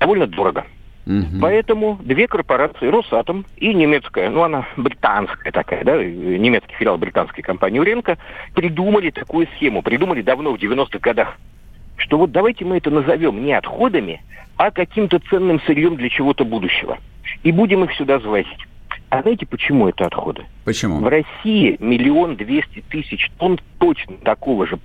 довольно 0.01 0.27
дорого. 0.27 0.67
Угу. 1.07 1.41
Поэтому 1.41 1.99
две 2.03 2.27
корпорации, 2.27 2.89
Росатом 2.89 3.47
и 3.57 3.73
немецкая, 3.73 4.29
ну 4.29 4.43
она 4.43 4.67
британская 4.77 5.53
такая, 5.53 5.85
да, 5.85 5.97
немецкий 6.03 6.75
филиал 6.75 6.99
британской 6.99 7.45
компании 7.45 7.79
Уренко, 7.79 8.19
придумали 8.55 9.11
такую 9.11 9.47
схему, 9.55 9.83
придумали 9.83 10.23
давно, 10.23 10.53
в 10.53 10.57
90-х 10.57 10.99
годах, 10.99 11.39
что 11.97 12.19
вот 12.19 12.33
давайте 12.33 12.65
мы 12.65 12.79
это 12.79 12.91
назовем 12.91 13.45
не 13.45 13.53
отходами, 13.53 14.21
а 14.57 14.73
каким-то 14.73 15.21
ценным 15.31 15.61
сырьем 15.61 15.97
для 15.97 16.09
чего-то 16.09 16.45
будущего. 16.45 16.99
И 17.45 17.53
будем 17.53 17.85
их 17.85 17.93
сюда 17.93 18.19
завозить. 18.19 18.67
А 19.09 19.23
знаете, 19.23 19.47
почему 19.47 19.89
это 19.89 20.07
отходы? 20.07 20.45
Почему? 20.65 20.99
В 20.99 21.09
России 21.09 21.77
миллион 21.79 22.37
двести 22.37 22.83
тысяч 22.91 23.31
тонн 23.39 23.61
точно 23.79 24.17
такого 24.17 24.67
же 24.67 24.79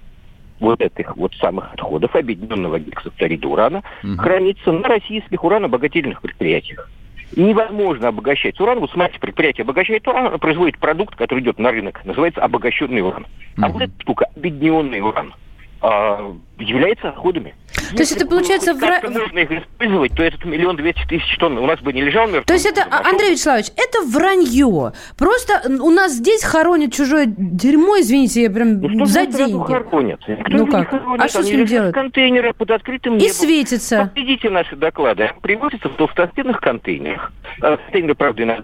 вот 0.62 0.80
этих 0.80 1.18
вот 1.18 1.34
самых 1.36 1.74
отходов 1.74 2.16
объединенного 2.16 2.80
гексафторида 2.80 3.48
урана 3.48 3.84
угу. 4.04 4.16
хранится 4.18 4.72
на 4.72 4.88
российских 4.88 5.44
уранобогательных 5.44 6.22
предприятиях. 6.22 6.90
невозможно 7.36 8.10
обогащать 8.10 8.60
уран. 8.60 8.80
Вот 8.80 8.92
смотрите, 8.92 9.20
предприятие 9.20 9.64
обогащает 9.64 10.08
уран, 10.08 10.38
производит 10.40 10.78
продукт, 10.78 11.16
который 11.16 11.42
идет 11.42 11.60
на 11.60 11.72
рынок, 11.72 12.06
называется 12.06 12.42
обогащенный 12.42 13.02
уран. 13.02 13.26
Угу. 13.58 13.66
А 13.66 13.70
вот 13.70 13.82
эта 13.82 13.94
штука, 14.02 14.26
объединенный 14.36 15.02
уран, 15.02 15.34
а, 15.82 16.36
является 16.60 17.10
отходами. 17.10 17.56
То 17.92 17.98
есть 17.98 18.12
это 18.16 18.26
получается... 18.26 18.74
В... 18.74 18.80
можно 18.80 19.40
их 19.40 19.52
использовать, 19.52 20.14
то 20.16 20.24
этот 20.24 20.46
миллион 20.46 20.76
двести 20.76 21.06
тысяч 21.08 21.38
тонн 21.38 21.58
у 21.58 21.66
нас 21.66 21.80
бы 21.80 21.92
не 21.92 22.02
лежал 22.02 22.26
мертвым. 22.26 22.46
То 22.46 22.54
есть 22.54 22.66
это, 22.66 22.86
Андрей 22.90 23.32
Вячеславович, 23.32 23.72
это 23.76 24.02
вранье. 24.08 24.94
Просто 25.18 25.62
у 25.68 25.90
нас 25.90 26.14
здесь 26.14 26.44
хоронят 26.44 26.94
чужое 26.94 27.26
дерьмо, 27.28 28.00
извините, 28.00 28.44
я 28.44 28.50
прям 28.50 28.80
ну, 28.80 29.06
за 29.06 29.26
деньги. 29.26 29.64
хоронят? 29.66 30.22
Никто 30.28 30.58
ну 30.58 30.68
как? 30.68 30.90
Хоронит. 30.90 31.22
А 31.22 31.28
что 31.28 31.44
с 31.44 31.48
ним 31.48 31.66
делают? 31.66 31.94
контейнеры 31.94 32.54
под 32.54 32.72
открытым 32.72 33.14
небом. 33.14 33.28
И 33.28 33.30
светится. 33.32 34.12
Видите 34.16 34.50
наши 34.50 34.76
доклады. 34.76 35.32
Привозятся 35.42 35.90
в 35.90 35.96
толстостенных 35.96 36.62
контейнерах. 36.62 37.32
А, 37.62 37.78
контейнеры, 37.78 38.16
правда, 38.16 38.44
иногда 38.44 38.64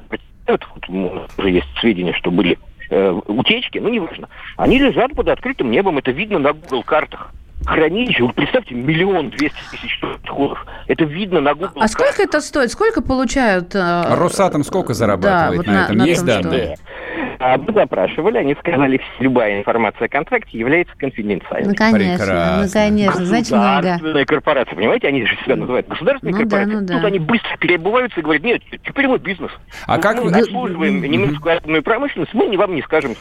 уже 1.38 1.50
есть 1.50 1.68
сведения, 1.80 2.14
что 2.14 2.32
были 2.32 2.58
э, 2.90 3.20
утечки, 3.28 3.80
ну, 3.80 3.90
неважно. 3.90 4.30
Они 4.56 4.80
лежат 4.80 5.14
под 5.14 5.28
открытым 5.30 5.72
небом, 5.72 5.98
это 5.98 6.12
видно 6.12 6.40
на 6.40 6.54
Google 6.54 6.84
картах 6.84 7.34
хранилище, 7.66 8.24
вы 8.24 8.34
представьте, 8.34 8.76
миллион 8.76 9.30
двести 9.30 9.58
тысяч 9.72 10.00
отходов. 10.02 10.66
Это 10.88 11.04
видно 11.04 11.42
на 11.42 11.54
Google. 11.54 11.82
А 11.82 11.88
сколько 11.88 12.22
это 12.22 12.42
стоит? 12.42 12.72
Сколько 12.72 13.02
получают? 13.02 13.76
Э... 13.76 14.16
Росатом 14.16 14.64
сколько 14.64 14.94
зарабатывает 14.94 15.52
да, 15.52 15.58
вот 15.58 15.68
на, 15.68 15.74
на 15.74 15.84
этом? 15.86 15.98
На 15.98 16.06
Есть 16.06 16.26
том, 16.26 16.28
данные? 16.28 16.76
Что... 16.76 16.84
А 17.40 17.58
мы 17.58 17.72
запрашивали, 17.72 18.38
они 18.38 18.56
сказали, 18.56 18.98
что 18.98 19.24
любая 19.24 19.60
информация 19.60 20.06
о 20.06 20.10
контракте 20.10 20.58
является 20.58 20.96
конфиденциальной. 20.98 21.70
Ну, 21.70 21.76
конечно, 21.76 22.18
Прекрасно. 22.18 22.64
ну, 22.64 22.70
конечно. 22.74 23.26
Значит, 23.26 23.52
Государственная 23.52 24.26
корпорация, 24.26 24.76
понимаете, 24.76 25.08
они 25.08 25.26
же 25.26 25.38
себя 25.44 25.56
называют 25.56 25.88
государственной 25.88 26.32
ну, 26.32 26.38
корпорацией. 26.40 26.76
Да, 26.76 26.82
ну, 26.82 26.88
да. 26.88 26.94
Тут 26.96 27.06
они 27.06 27.20
быстро 27.20 27.58
переобуваются 27.60 28.20
и 28.20 28.24
говорят, 28.24 28.44
нет, 28.44 28.62
теперь 28.84 29.08
мы 29.08 29.20
бизнес. 29.20 29.52
А 29.86 29.98
мы 29.98 30.02
как 30.02 30.24
мы 30.24 30.32
обслуживаем 30.32 31.02
немецкую 31.02 31.58
атомную 31.58 31.84
промышленность, 31.84 32.34
мы 32.34 32.58
вам 32.58 32.74
не 32.74 32.82
скажем, 32.82 33.16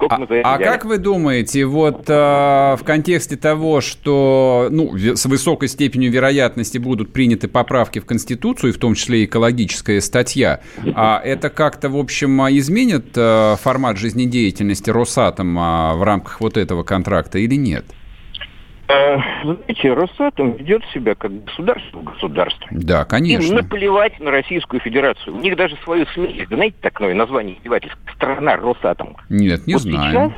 а, 0.00 0.54
а 0.54 0.58
как 0.58 0.84
вы 0.84 0.98
думаете, 0.98 1.64
вот 1.64 2.08
э, 2.08 2.12
в 2.12 2.80
контексте 2.84 3.36
того, 3.36 3.80
что 3.80 4.68
ну, 4.70 4.96
с 4.96 5.24
высокой 5.26 5.68
степенью 5.68 6.10
вероятности 6.10 6.78
будут 6.78 7.12
приняты 7.12 7.48
поправки 7.48 7.98
в 7.98 8.06
Конституцию, 8.06 8.72
в 8.72 8.78
том 8.78 8.94
числе 8.94 9.24
экологическая 9.24 10.00
статья, 10.00 10.60
а 10.94 11.20
это 11.22 11.50
как-то, 11.50 11.88
в 11.88 11.96
общем, 11.96 12.40
изменит 12.48 13.06
э, 13.16 13.56
формат 13.60 13.98
жизнедеятельности 13.98 14.90
Росатома 14.90 15.94
в 15.96 16.02
рамках 16.02 16.40
вот 16.40 16.56
этого 16.56 16.82
контракта 16.82 17.38
или 17.38 17.56
нет? 17.56 17.84
Э, 18.88 19.18
знаете, 19.44 19.92
Росатом 19.92 20.52
ведет 20.52 20.82
себя 20.94 21.14
как 21.14 21.44
государство 21.44 22.00
государство. 22.00 22.66
Да, 22.70 23.04
конечно. 23.04 23.46
Им 23.46 23.56
наплевать 23.56 24.18
на 24.18 24.30
Российскую 24.30 24.80
Федерацию. 24.80 25.36
У 25.36 25.40
них 25.40 25.56
даже 25.56 25.76
свое 25.84 26.06
СМИ. 26.14 26.46
Знаете 26.48 26.76
такое 26.80 27.14
название 27.14 27.58
издевательское? 27.58 28.00
Страна 28.14 28.56
Росатом. 28.56 29.16
Нет, 29.28 29.66
не 29.66 29.74
вот 29.74 29.82
знаю. 29.82 30.10
Сейчас, 30.10 30.32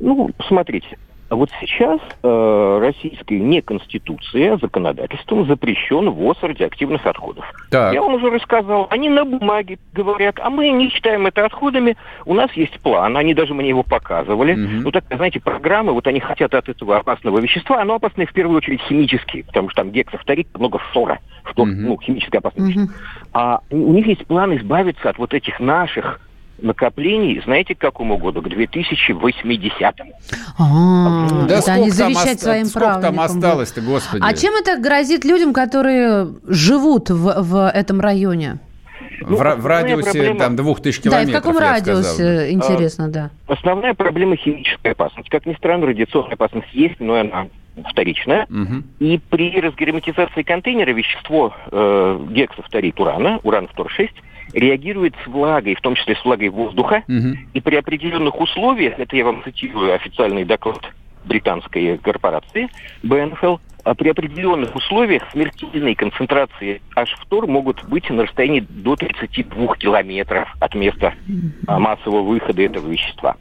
ну, 0.00 0.30
смотрите, 0.48 0.96
а 1.30 1.36
вот 1.36 1.48
сейчас 1.60 2.00
э, 2.24 2.78
российская 2.80 3.38
не 3.38 3.62
конституция, 3.62 4.54
а 4.54 4.58
законодательством 4.58 5.46
запрещен 5.46 6.10
ввоз 6.10 6.36
радиоактивных 6.42 7.06
отходов. 7.06 7.44
Так. 7.70 7.94
Я 7.94 8.02
вам 8.02 8.14
уже 8.14 8.30
рассказал, 8.30 8.88
они 8.90 9.08
на 9.08 9.24
бумаге 9.24 9.78
говорят, 9.92 10.40
а 10.42 10.50
мы 10.50 10.70
не 10.70 10.90
считаем 10.90 11.28
это 11.28 11.44
отходами, 11.44 11.96
у 12.26 12.34
нас 12.34 12.52
есть 12.54 12.80
план, 12.80 13.16
они 13.16 13.32
даже 13.32 13.54
мне 13.54 13.68
его 13.68 13.84
показывали. 13.84 14.54
Угу. 14.54 14.82
Ну 14.82 14.90
так, 14.90 15.04
знаете, 15.08 15.38
программы, 15.38 15.92
вот 15.92 16.08
они 16.08 16.18
хотят 16.18 16.52
от 16.52 16.68
этого 16.68 16.96
опасного 16.96 17.38
вещества, 17.38 17.80
оно 17.80 17.94
опасное 17.94 18.26
в 18.26 18.32
первую 18.32 18.56
очередь 18.56 18.80
химические, 18.82 19.44
потому 19.44 19.68
что 19.68 19.82
там 19.82 19.92
гексафторид, 19.92 20.48
много 20.58 20.78
фтора, 20.78 21.20
фтор, 21.44 21.68
угу. 21.68 21.76
ну, 21.76 22.00
химическое 22.00 22.38
опасное 22.38 22.64
угу. 22.64 22.72
вещество. 22.72 22.96
А 23.34 23.60
у 23.70 23.92
них 23.92 24.04
есть 24.08 24.26
план 24.26 24.56
избавиться 24.56 25.08
от 25.08 25.16
вот 25.18 25.32
этих 25.32 25.60
наших 25.60 26.20
накоплений, 26.62 27.40
знаете, 27.44 27.74
к 27.74 27.78
какому 27.78 28.16
году? 28.18 28.42
К 28.42 28.46
2080-му. 28.46 30.12
А, 30.58 31.46
да 31.46 31.58
это 31.58 31.72
они 31.72 31.90
завещать 31.90 32.40
своим 32.40 32.66
Сколько 32.66 33.00
там 33.00 33.20
осталось-то, 33.20 33.80
господи? 33.80 34.22
А 34.24 34.34
чем 34.34 34.54
это 34.54 34.80
грозит 34.80 35.24
людям, 35.24 35.52
которые 35.52 36.28
живут 36.46 37.10
в, 37.10 37.42
в 37.42 37.68
этом 37.70 38.00
районе? 38.00 38.58
Ну, 39.20 39.36
в, 39.36 39.40
в 39.40 39.66
радиусе 39.66 40.10
проблема... 40.12 40.38
там 40.38 40.56
двух 40.56 40.80
тысяч 40.80 41.00
километров, 41.00 41.26
Да, 41.26 41.32
и 41.32 41.40
в 41.40 41.42
каком 41.42 41.58
радиусе, 41.58 42.52
интересно, 42.52 43.06
а, 43.06 43.08
да. 43.08 43.30
Основная 43.48 43.94
проблема 43.94 44.36
химическая 44.36 44.92
опасность. 44.92 45.28
Как 45.28 45.46
ни 45.46 45.54
странно, 45.54 45.86
радиационная 45.86 46.34
опасность 46.34 46.72
есть, 46.72 47.00
но 47.00 47.14
она 47.14 47.48
вторичная. 47.88 48.46
Угу. 48.50 48.82
И 49.00 49.20
при 49.30 49.60
разгерметизации 49.60 50.42
контейнера 50.42 50.90
вещество 50.92 51.54
э, 51.70 52.26
гексафторид 52.30 52.98
урана, 52.98 53.40
уран-фтор-6, 53.42 54.10
реагирует 54.52 55.14
с 55.24 55.26
влагой, 55.26 55.74
в 55.74 55.80
том 55.80 55.94
числе 55.94 56.16
с 56.16 56.24
влагой 56.24 56.48
воздуха, 56.48 57.02
угу. 57.08 57.36
и 57.52 57.60
при 57.60 57.76
определенных 57.76 58.40
условиях, 58.40 58.98
это 58.98 59.16
я 59.16 59.24
вам 59.24 59.42
цитирую 59.42 59.94
официальный 59.94 60.44
доклад 60.44 60.80
британской 61.24 61.98
корпорации 61.98 62.68
БНФЛ, 63.02 63.56
а 63.84 63.94
при 63.94 64.10
определенных 64.10 64.74
условиях 64.74 65.22
смертельные 65.32 65.94
концентрации 65.94 66.82
H-фтор 66.94 67.46
могут 67.46 67.84
быть 67.84 68.08
на 68.10 68.24
расстоянии 68.24 68.60
до 68.60 68.96
32 68.96 69.76
километров 69.76 70.54
от 70.60 70.74
места 70.74 71.14
а, 71.66 71.78
массового 71.78 72.22
выхода 72.22 72.62
этого 72.62 72.88
вещества. 72.90 73.36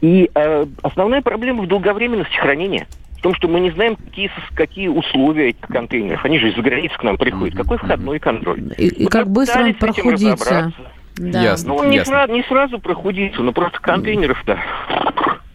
И 0.00 0.30
э, 0.34 0.66
основная 0.82 1.22
проблема 1.22 1.62
в 1.62 1.66
долговременности 1.66 2.36
хранения 2.36 2.86
в 3.22 3.30
том, 3.30 3.36
что 3.36 3.46
мы 3.46 3.60
не 3.60 3.70
знаем, 3.70 3.94
какие, 3.94 4.32
какие 4.56 4.88
условия 4.88 5.50
этих 5.50 5.68
контейнеров. 5.68 6.24
Они 6.24 6.40
же 6.40 6.50
из-за 6.50 6.60
границы 6.60 6.98
к 6.98 7.04
нам 7.04 7.16
приходят. 7.16 7.56
Какой 7.56 7.78
входной 7.78 8.18
контроль? 8.18 8.72
И, 8.76 8.88
и 8.88 9.06
как 9.06 9.30
быстро 9.30 9.62
он 9.62 9.74
прохудится? 9.74 10.72
Да. 11.14 11.40
Ясно. 11.40 11.68
Ну, 11.68 11.76
он 11.76 11.90
не, 11.90 11.96
ясно. 11.98 12.14
сразу, 12.14 12.32
не 12.32 12.42
сразу 12.42 12.78
прохудится, 12.80 13.40
но 13.42 13.52
просто 13.52 13.78
контейнеров-то 13.78 14.58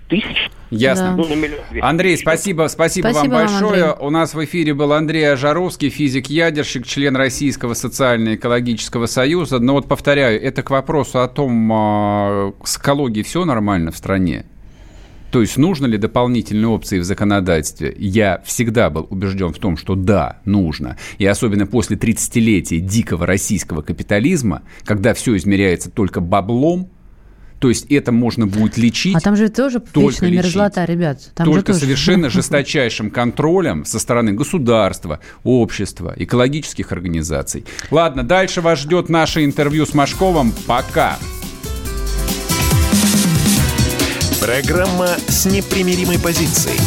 тысяч. 0.07 0.49
Ясно. 0.69 1.17
Ну, 1.17 1.27
миллион 1.27 1.59
двести. 1.69 1.85
Андрей, 1.85 2.15
спасибо, 2.15 2.67
спасибо, 2.69 3.07
Спасибо 3.09 3.33
вам 3.33 3.47
вам, 3.47 3.47
большое. 3.47 3.83
Андрей. 3.83 4.07
У 4.07 4.09
нас 4.11 4.33
в 4.33 4.45
эфире 4.45 4.73
был 4.73 4.93
Андрей 4.93 5.33
Ажаровский, 5.33 5.89
физик-ядерщик, 5.89 6.87
член 6.87 7.17
Российского 7.17 7.73
социально-экологического 7.73 9.07
союза. 9.07 9.59
Но 9.59 9.73
вот 9.73 9.89
повторяю, 9.89 10.41
это 10.41 10.63
к 10.63 10.69
вопросу 10.69 11.19
о 11.19 11.27
том, 11.27 11.69
а, 11.73 12.53
с 12.63 12.77
экологией 12.77 13.25
все 13.25 13.43
нормально 13.43 13.91
в 13.91 13.97
стране. 13.97 14.45
То 15.31 15.41
есть 15.41 15.57
нужно 15.57 15.85
ли 15.85 15.97
дополнительные 15.97 16.67
опции 16.67 16.99
в 16.99 17.03
законодательстве? 17.03 17.95
Я 17.97 18.41
всегда 18.45 18.89
был 18.89 19.07
убежден 19.09 19.53
в 19.53 19.59
том, 19.59 19.77
что 19.77 19.95
да, 19.95 20.39
нужно. 20.45 20.97
И 21.17 21.25
особенно 21.25 21.67
после 21.67 21.97
30-летия 21.97 22.79
дикого 22.79 23.25
российского 23.25 23.81
капитализма, 23.81 24.63
когда 24.83 25.13
все 25.13 25.35
измеряется 25.35 25.89
только 25.89 26.21
баблом, 26.21 26.89
то 27.59 27.69
есть 27.69 27.85
это 27.91 28.11
можно 28.11 28.45
будет 28.45 28.77
лечить 28.77 29.15
А 29.15 29.19
там 29.19 29.35
же 29.35 29.49
тоже 29.49 29.79
Только 29.79 30.25
вечная 30.25 30.31
мерзлота, 30.31 30.85
ребят. 30.85 31.31
Там 31.33 31.47
же 31.47 31.53
только 31.53 31.73
тоже. 31.73 31.79
совершенно 31.79 32.29
жесточайшим 32.29 33.09
контролем 33.09 33.83
со 33.83 33.99
стороны 33.99 34.33
государства, 34.33 35.19
общества, 35.43 36.13
экологических 36.15 36.91
организаций. 36.91 37.65
Ладно, 37.89 38.23
дальше 38.23 38.61
вас 38.61 38.79
ждет 38.79 39.09
наше 39.09 39.43
интервью 39.43 39.85
с 39.85 39.93
Машковым. 39.93 40.53
Пока. 40.67 41.17
Программа 44.41 45.07
с 45.27 45.45
непримиримой 45.45 46.19
позицией. 46.19 46.79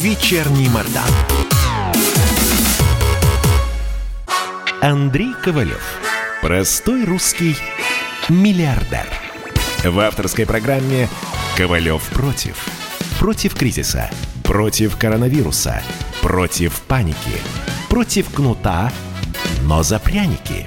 Вечерний 0.00 0.68
Мордан. 0.68 1.08
Андрей 4.80 5.32
Ковалев. 5.42 5.82
Простой 6.42 7.04
русский 7.04 7.56
миллиардер. 8.28 9.06
В 9.84 9.98
авторской 10.00 10.46
программе 10.46 11.08
«Ковалев 11.56 12.02
против». 12.10 12.66
Против 13.20 13.54
кризиса. 13.54 14.10
Против 14.42 14.96
коронавируса. 14.96 15.80
Против 16.22 16.80
паники. 16.82 17.40
Против 17.88 18.30
кнута, 18.30 18.92
но 19.62 19.82
за 19.82 19.98
пряники. 20.00 20.66